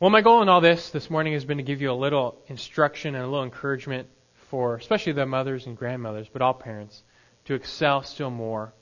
Well, 0.00 0.10
my 0.10 0.20
goal 0.20 0.42
in 0.42 0.48
all 0.48 0.60
this 0.60 0.90
this 0.90 1.10
morning 1.10 1.34
has 1.34 1.44
been 1.44 1.58
to 1.58 1.62
give 1.62 1.80
you 1.80 1.92
a 1.92 1.94
little 1.94 2.36
instruction 2.48 3.14
and 3.14 3.24
a 3.24 3.28
little 3.28 3.44
encouragement 3.44 4.08
for 4.48 4.74
especially 4.74 5.12
the 5.12 5.26
mothers 5.26 5.66
and 5.66 5.76
grandmothers, 5.76 6.28
but 6.32 6.42
all 6.42 6.54
parents, 6.54 7.02
to 7.44 7.54
excel 7.54 8.02
still 8.02 8.30
more 8.30 8.72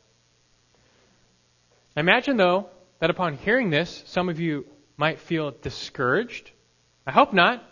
I 1.99 2.01
imagine, 2.01 2.37
though, 2.37 2.69
that 3.01 3.11
upon 3.11 3.35
hearing 3.35 3.71
this, 3.71 4.05
some 4.07 4.29
of 4.29 4.39
you 4.39 4.67
might 4.97 5.19
feel 5.19 5.51
discouraged. 5.51 6.53
I 7.05 7.11
hope 7.11 7.33
not. 7.33 7.69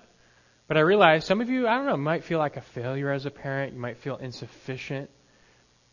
But 0.67 0.77
I 0.77 0.81
realize 0.81 1.25
some 1.25 1.41
of 1.41 1.49
you, 1.49 1.69
I 1.69 1.77
don't 1.77 1.87
know, 1.87 1.97
might 1.97 2.25
feel 2.25 2.41
like 2.41 2.57
a 2.57 2.61
failure 2.61 3.13
as 3.13 3.25
a 3.25 3.31
parent. 3.31 3.75
You 3.75 3.79
might 3.79 3.99
feel 3.99 4.17
insufficient. 4.17 5.11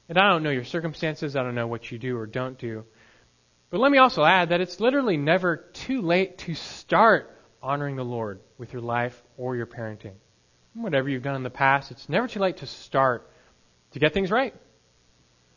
And 0.10 0.18
I 0.18 0.30
don't 0.30 0.42
know 0.42 0.50
your 0.50 0.64
circumstances. 0.64 1.36
I 1.36 1.44
don't 1.44 1.54
know 1.54 1.68
what 1.68 1.92
you 1.92 2.00
do 2.00 2.18
or 2.18 2.26
don't 2.26 2.58
do. 2.58 2.86
But 3.70 3.80
let 3.80 3.92
me 3.92 4.00
also 4.00 4.26
add 4.26 4.50
that 4.50 4.62
it's 4.62 4.80
literally 4.80 5.16
never 5.16 5.58
too 5.58 6.02
late 6.02 6.40
to 6.40 6.56
start 6.56 7.38
honoring 7.62 7.98
the 7.98 8.04
Lord 8.04 8.40
with 8.58 8.74
your 8.74 8.82
life 8.82 9.22
or 9.38 9.56
your 9.56 9.68
parenting. 9.68 10.16
Whatever 10.74 11.08
you've 11.08 11.22
done 11.22 11.36
in 11.36 11.44
the 11.44 11.52
past, 11.52 11.92
it's 11.92 12.10
never 12.10 12.28
too 12.28 12.40
late 12.40 12.58
to 12.58 12.66
start 12.66 13.30
to 13.92 14.00
get 14.00 14.12
things 14.12 14.32
right. 14.32 14.56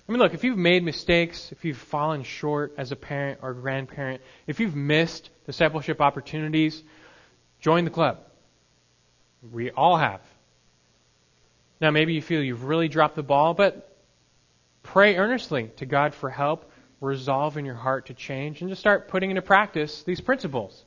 I 0.08 0.12
mean, 0.12 0.20
look, 0.20 0.34
if 0.34 0.44
you've 0.44 0.58
made 0.58 0.84
mistakes, 0.84 1.50
if 1.50 1.64
you've 1.64 1.78
fallen 1.78 2.22
short 2.22 2.74
as 2.78 2.92
a 2.92 2.96
parent 2.96 3.40
or 3.42 3.54
grandparent, 3.54 4.22
if 4.46 4.60
you've 4.60 4.76
missed 4.76 5.30
discipleship 5.46 6.00
opportunities, 6.00 6.82
join 7.60 7.84
the 7.84 7.90
club. 7.90 8.20
We 9.50 9.70
all 9.72 9.96
have. 9.96 10.20
Now, 11.80 11.90
maybe 11.90 12.14
you 12.14 12.22
feel 12.22 12.42
you've 12.42 12.64
really 12.64 12.88
dropped 12.88 13.16
the 13.16 13.22
ball, 13.22 13.52
but 13.52 13.96
pray 14.82 15.16
earnestly 15.16 15.70
to 15.76 15.86
God 15.86 16.14
for 16.14 16.30
help, 16.30 16.70
resolve 17.00 17.56
in 17.56 17.64
your 17.64 17.74
heart 17.74 18.06
to 18.06 18.14
change, 18.14 18.60
and 18.60 18.70
just 18.70 18.80
start 18.80 19.08
putting 19.08 19.30
into 19.30 19.42
practice 19.42 20.02
these 20.04 20.20
principles. 20.20 20.84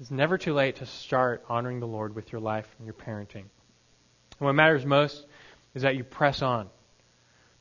It's 0.00 0.10
never 0.10 0.38
too 0.38 0.54
late 0.54 0.76
to 0.76 0.86
start 0.86 1.44
honoring 1.48 1.80
the 1.80 1.86
Lord 1.86 2.14
with 2.14 2.32
your 2.32 2.40
life 2.40 2.68
and 2.78 2.86
your 2.86 2.94
parenting. 2.94 3.44
And 4.38 4.46
what 4.46 4.54
matters 4.54 4.86
most 4.86 5.26
is 5.74 5.82
that 5.82 5.96
you 5.96 6.04
press 6.04 6.40
on, 6.40 6.68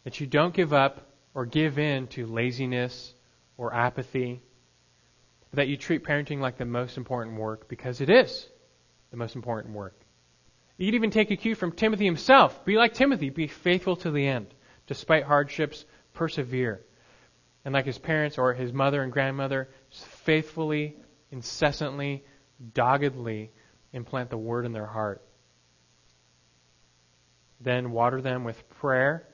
that 0.04 0.20
you 0.20 0.28
don't 0.28 0.54
give 0.54 0.74
up 0.74 1.12
or 1.34 1.46
give 1.46 1.80
in 1.80 2.08
to 2.08 2.26
laziness 2.26 3.14
or 3.58 3.74
apathy, 3.74 4.42
that 5.54 5.68
you 5.68 5.78
treat 5.78 6.04
parenting 6.04 6.40
like 6.40 6.58
the 6.58 6.66
most 6.66 6.98
important 6.98 7.38
work 7.38 7.68
because 7.68 8.02
it 8.02 8.10
is 8.10 8.48
the 9.12 9.18
most 9.18 9.36
important 9.36 9.74
work. 9.74 9.96
You 10.78 10.88
could 10.88 10.96
even 10.96 11.10
take 11.10 11.32
a 11.32 11.36
cue 11.36 11.56
from 11.56 11.72
Timothy 11.72 12.06
himself. 12.06 12.64
Be 12.66 12.76
like 12.76 12.94
Timothy, 12.94 13.30
be 13.30 13.48
faithful 13.48 13.96
to 13.98 14.12
the 14.12 14.28
end. 14.28 14.48
Despite 14.86 15.24
hardships, 15.24 15.86
persevere. 16.14 16.82
And 17.66 17.74
like 17.74 17.86
his 17.86 17.98
parents 17.98 18.38
or 18.38 18.54
his 18.54 18.72
mother 18.72 19.02
and 19.02 19.12
grandmother, 19.12 19.70
faithfully, 19.90 20.96
incessantly, 21.32 22.24
doggedly 22.74 23.52
implant 23.92 24.30
the 24.30 24.38
word 24.38 24.66
in 24.66 24.72
their 24.72 24.86
heart. 24.86 25.22
Then 27.60 27.92
water 27.92 28.22
them 28.22 28.44
with 28.44 28.70
prayer. 28.70 29.28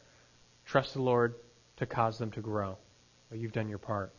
Trust 0.74 0.96
the 0.96 1.04
Lord 1.04 1.36
to 1.78 1.86
cause 1.86 2.18
them 2.18 2.32
to 2.32 2.42
grow. 2.42 2.80
You've 3.32 3.52
done 3.52 3.70
your 3.70 3.78
part. 3.78 4.12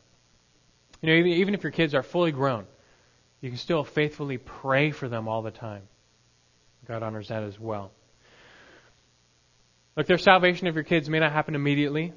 You 1.02 1.08
know, 1.08 1.26
even 1.26 1.52
if 1.52 1.64
your 1.64 1.72
kids 1.72 1.96
are 1.96 2.04
fully 2.04 2.30
grown, 2.30 2.66
you 3.40 3.48
can 3.50 3.58
still 3.58 3.82
faithfully 3.82 4.38
pray 4.38 4.92
for 4.92 5.08
them 5.08 5.26
all 5.26 5.42
the 5.42 5.50
time. 5.50 5.82
God 6.86 7.02
honors 7.02 7.26
that 7.26 7.42
as 7.42 7.58
well. 7.58 7.90
Look, 9.96 10.06
their 10.06 10.16
salvation 10.16 10.68
of 10.68 10.76
your 10.76 10.84
kids 10.84 11.10
may 11.10 11.18
not 11.18 11.32
happen 11.32 11.56
immediately. 11.56 12.12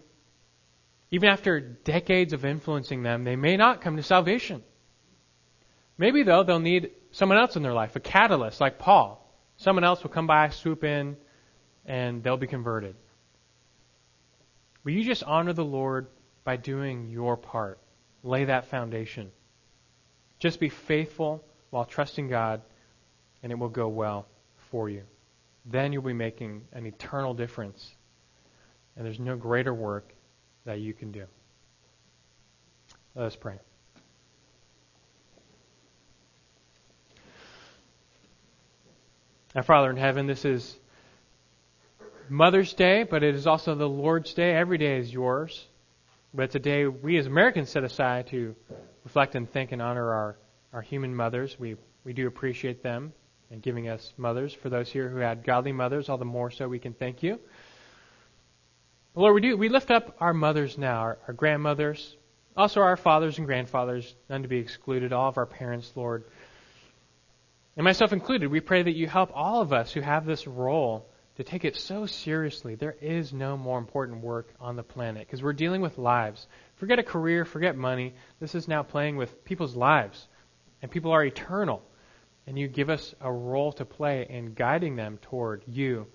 Even 1.09 1.29
after 1.29 1.59
decades 1.59 2.31
of 2.31 2.45
influencing 2.45 3.01
them, 3.01 3.23
they 3.23 3.35
may 3.35 3.57
not 3.57 3.81
come 3.81 3.97
to 3.97 4.03
salvation. 4.03 4.61
Maybe, 5.97 6.21
though, 6.21 6.43
they'll 6.43 6.59
need 6.59 6.91
someone 7.09 7.39
else 7.39 7.55
in 7.55 7.63
their 7.63 7.73
life, 7.73 7.95
a 7.95 7.99
catalyst 7.99 8.61
like 8.61 8.77
Paul. 8.77 9.35
Someone 9.55 9.83
else 9.83 10.03
will 10.03 10.11
come 10.11 10.27
by, 10.27 10.49
swoop 10.49 10.83
in, 10.83 11.17
and 11.87 12.21
they'll 12.21 12.37
be 12.37 12.45
converted. 12.45 12.95
Will 14.87 14.93
you 14.93 15.03
just 15.03 15.25
honor 15.25 15.51
the 15.51 15.65
Lord 15.65 16.07
by 16.45 16.55
doing 16.55 17.09
your 17.09 17.35
part? 17.35 17.77
Lay 18.23 18.45
that 18.45 18.67
foundation. 18.67 19.33
Just 20.39 20.61
be 20.61 20.69
faithful 20.69 21.43
while 21.71 21.83
trusting 21.83 22.29
God, 22.29 22.61
and 23.43 23.51
it 23.51 23.55
will 23.55 23.67
go 23.67 23.89
well 23.89 24.27
for 24.71 24.89
you. 24.89 25.03
Then 25.65 25.91
you'll 25.91 26.03
be 26.03 26.13
making 26.13 26.69
an 26.71 26.85
eternal 26.85 27.33
difference. 27.33 27.93
And 28.95 29.05
there's 29.05 29.19
no 29.19 29.35
greater 29.35 29.73
work 29.73 30.13
that 30.63 30.79
you 30.79 30.93
can 30.93 31.11
do. 31.11 31.25
Let 33.13 33.25
us 33.25 33.35
pray. 33.35 33.59
Our 39.53 39.63
Father 39.63 39.89
in 39.89 39.97
heaven, 39.97 40.27
this 40.27 40.45
is 40.45 40.79
Mother's 42.29 42.73
Day, 42.73 43.03
but 43.03 43.23
it 43.23 43.35
is 43.35 43.47
also 43.47 43.75
the 43.75 43.87
Lord's 43.87 44.33
Day. 44.33 44.53
Every 44.53 44.77
day 44.77 44.97
is 44.97 45.11
yours. 45.11 45.67
But 46.33 46.43
it's 46.43 46.55
a 46.55 46.59
day 46.59 46.85
we 46.85 47.17
as 47.17 47.25
Americans 47.25 47.69
set 47.69 47.83
aside 47.83 48.27
to 48.27 48.55
reflect 49.03 49.35
and 49.35 49.51
thank 49.51 49.71
and 49.71 49.81
honor 49.81 50.13
our, 50.13 50.37
our 50.73 50.81
human 50.81 51.15
mothers. 51.15 51.57
We, 51.57 51.77
we 52.03 52.13
do 52.13 52.27
appreciate 52.27 52.83
them 52.83 53.13
and 53.49 53.61
giving 53.61 53.87
us 53.87 54.13
mothers. 54.17 54.53
For 54.53 54.69
those 54.69 54.89
here 54.89 55.09
who 55.09 55.19
had 55.19 55.43
godly 55.43 55.71
mothers, 55.71 56.09
all 56.09 56.17
the 56.17 56.25
more 56.25 56.51
so 56.51 56.67
we 56.67 56.79
can 56.79 56.93
thank 56.93 57.23
you. 57.23 57.39
Lord, 59.15 59.33
we 59.33 59.41
do 59.41 59.57
we 59.57 59.69
lift 59.69 59.89
up 59.89 60.15
our 60.19 60.33
mothers 60.33 60.77
now, 60.77 60.99
our, 60.99 61.17
our 61.27 61.33
grandmothers, 61.33 62.15
also 62.55 62.81
our 62.81 62.97
fathers 62.97 63.37
and 63.37 63.47
grandfathers, 63.47 64.15
none 64.29 64.43
to 64.43 64.47
be 64.47 64.57
excluded, 64.57 65.13
all 65.13 65.29
of 65.29 65.37
our 65.37 65.45
parents, 65.45 65.91
Lord. 65.95 66.25
And 67.77 67.83
myself 67.83 68.11
included, 68.11 68.51
we 68.51 68.59
pray 68.59 68.83
that 68.83 68.95
you 68.95 69.07
help 69.07 69.31
all 69.33 69.61
of 69.61 69.73
us 69.73 69.91
who 69.91 70.01
have 70.01 70.25
this 70.25 70.45
role 70.45 71.09
to 71.37 71.43
take 71.43 71.65
it 71.65 71.75
so 71.75 72.05
seriously. 72.05 72.75
There 72.75 72.95
is 72.99 73.31
no 73.31 73.57
more 73.57 73.77
important 73.77 74.21
work 74.21 74.53
on 74.59 74.75
the 74.75 74.83
planet 74.83 75.25
because 75.25 75.41
we're 75.41 75.53
dealing 75.53 75.81
with 75.81 75.97
lives. 75.97 76.45
Forget 76.75 76.99
a 76.99 77.03
career, 77.03 77.45
forget 77.45 77.77
money. 77.77 78.15
This 78.39 78.55
is 78.55 78.67
now 78.67 78.83
playing 78.83 79.17
with 79.17 79.45
people's 79.45 79.75
lives. 79.75 80.27
And 80.81 80.91
people 80.91 81.11
are 81.11 81.23
eternal 81.23 81.83
and 82.47 82.57
you 82.57 82.67
give 82.67 82.89
us 82.89 83.13
a 83.21 83.31
role 83.31 83.73
to 83.73 83.85
play 83.85 84.25
in 84.27 84.53
guiding 84.53 84.95
them 84.95 85.19
toward 85.21 85.63
you. 85.67 86.07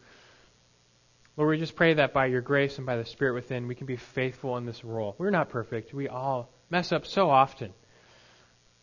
Lord, 1.37 1.51
we 1.51 1.59
just 1.59 1.77
pray 1.77 1.95
that 1.95 2.13
by 2.13 2.27
your 2.27 2.41
grace 2.41 2.79
and 2.79 2.87
by 2.87 2.97
the 2.97 3.05
Spirit 3.05 3.35
within, 3.35 3.69
we 3.69 3.75
can 3.75 3.87
be 3.87 3.97
faithful 3.97 4.57
in 4.57 4.67
this 4.67 4.85
role. 4.85 5.15
We're 5.19 5.31
not 5.31 5.51
perfect. 5.51 5.95
We 5.95 6.09
all 6.09 6.51
mess 6.69 6.91
up 6.91 7.07
so 7.07 7.31
often. 7.31 7.73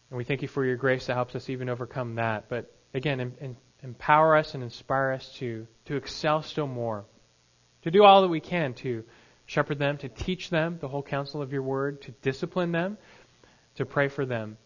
And 0.10 0.18
we 0.18 0.24
thank 0.24 0.42
you 0.42 0.48
for 0.48 0.66
your 0.66 0.78
grace 0.78 1.08
that 1.08 1.16
helps 1.16 1.36
us 1.36 1.50
even 1.50 1.70
overcome 1.70 2.16
that. 2.16 2.50
But 2.50 2.74
again, 2.94 3.20
in, 3.20 3.34
in, 3.42 3.58
empower 3.84 4.36
us 4.36 4.54
and 4.54 4.64
inspire 4.64 5.12
us 5.12 5.30
to, 5.38 5.68
to 5.86 5.96
excel 5.96 6.42
still 6.42 6.68
more, 6.68 7.06
to 7.84 7.92
do 7.92 8.04
all 8.04 8.22
that 8.22 8.28
we 8.28 8.40
can 8.40 8.74
to 8.76 9.04
shepherd 9.46 9.80
them, 9.80 9.98
to 9.98 10.10
teach 10.10 10.50
them 10.50 10.78
the 10.80 10.88
whole 10.88 11.02
counsel 11.02 11.42
of 11.42 11.52
your 11.52 11.64
word, 11.64 12.02
to 12.02 12.12
discipline 12.22 12.72
them, 12.72 12.98
to 13.76 13.86
pray 13.86 14.08
for 14.08 14.26
them. 14.26 14.58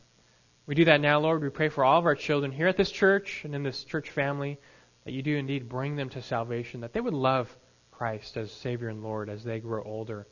We 0.65 0.75
do 0.75 0.85
that 0.85 1.01
now, 1.01 1.19
Lord. 1.19 1.41
We 1.41 1.49
pray 1.49 1.69
for 1.69 1.83
all 1.83 1.99
of 1.99 2.05
our 2.05 2.15
children 2.15 2.51
here 2.51 2.67
at 2.67 2.77
this 2.77 2.91
church 2.91 3.41
and 3.43 3.53
in 3.53 3.63
this 3.63 3.83
church 3.83 4.09
family 4.09 4.59
that 5.05 5.11
you 5.13 5.21
do 5.21 5.35
indeed 5.35 5.69
bring 5.69 5.95
them 5.95 6.09
to 6.09 6.21
salvation, 6.21 6.81
that 6.81 6.93
they 6.93 7.01
would 7.01 7.13
love 7.13 7.55
Christ 7.91 8.37
as 8.37 8.51
Savior 8.51 8.89
and 8.89 9.03
Lord 9.03 9.29
as 9.29 9.43
they 9.43 9.59
grow 9.59 9.83
older 9.83 10.27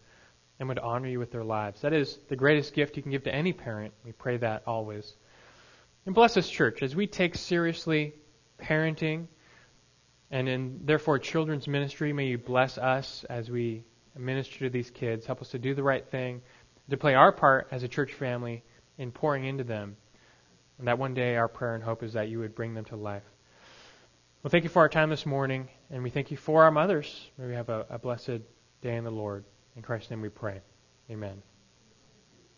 and 0.59 0.69
would 0.69 0.79
honor 0.79 1.07
you 1.07 1.19
with 1.19 1.31
their 1.31 1.43
lives. 1.43 1.81
That 1.81 1.93
is 1.93 2.17
the 2.29 2.35
greatest 2.35 2.73
gift 2.73 2.95
you 2.95 3.03
can 3.03 3.11
give 3.11 3.23
to 3.23 3.33
any 3.33 3.53
parent. 3.53 3.93
We 4.05 4.11
pray 4.11 4.37
that 4.37 4.63
always. 4.67 5.15
And 6.05 6.15
bless 6.15 6.33
this 6.33 6.49
church 6.49 6.81
as 6.81 6.95
we 6.95 7.07
take 7.07 7.35
seriously 7.35 8.13
parenting 8.61 9.27
and 10.29 10.47
in 10.47 10.79
therefore 10.85 11.19
children's 11.19 11.67
ministry. 11.67 12.13
May 12.13 12.27
you 12.27 12.37
bless 12.37 12.77
us 12.77 13.25
as 13.29 13.49
we 13.49 13.83
minister 14.17 14.59
to 14.59 14.69
these 14.69 14.89
kids. 14.89 15.25
Help 15.25 15.41
us 15.41 15.49
to 15.49 15.59
do 15.59 15.73
the 15.73 15.83
right 15.83 16.05
thing, 16.09 16.41
to 16.89 16.97
play 16.97 17.15
our 17.15 17.31
part 17.31 17.67
as 17.71 17.83
a 17.83 17.87
church 17.87 18.13
family 18.13 18.63
in 18.97 19.11
pouring 19.11 19.45
into 19.45 19.63
them 19.63 19.97
and 20.81 20.87
that 20.87 20.97
one 20.97 21.13
day 21.13 21.35
our 21.35 21.47
prayer 21.47 21.75
and 21.75 21.83
hope 21.83 22.01
is 22.01 22.13
that 22.13 22.27
you 22.27 22.39
would 22.39 22.55
bring 22.55 22.73
them 22.73 22.85
to 22.85 22.95
life. 22.95 23.21
Well, 24.41 24.49
thank 24.49 24.63
you 24.63 24.69
for 24.71 24.79
our 24.79 24.89
time 24.89 25.11
this 25.11 25.27
morning, 25.27 25.69
and 25.91 26.01
we 26.01 26.09
thank 26.09 26.31
you 26.31 26.37
for 26.37 26.63
our 26.63 26.71
mothers. 26.71 27.29
May 27.37 27.45
we 27.45 27.53
have 27.53 27.69
a, 27.69 27.85
a 27.87 27.99
blessed 27.99 28.41
day 28.81 28.95
in 28.95 29.03
the 29.03 29.11
Lord. 29.11 29.45
In 29.75 29.83
Christ's 29.83 30.09
name 30.09 30.21
we 30.21 30.29
pray. 30.29 30.59
Amen. 31.11 31.43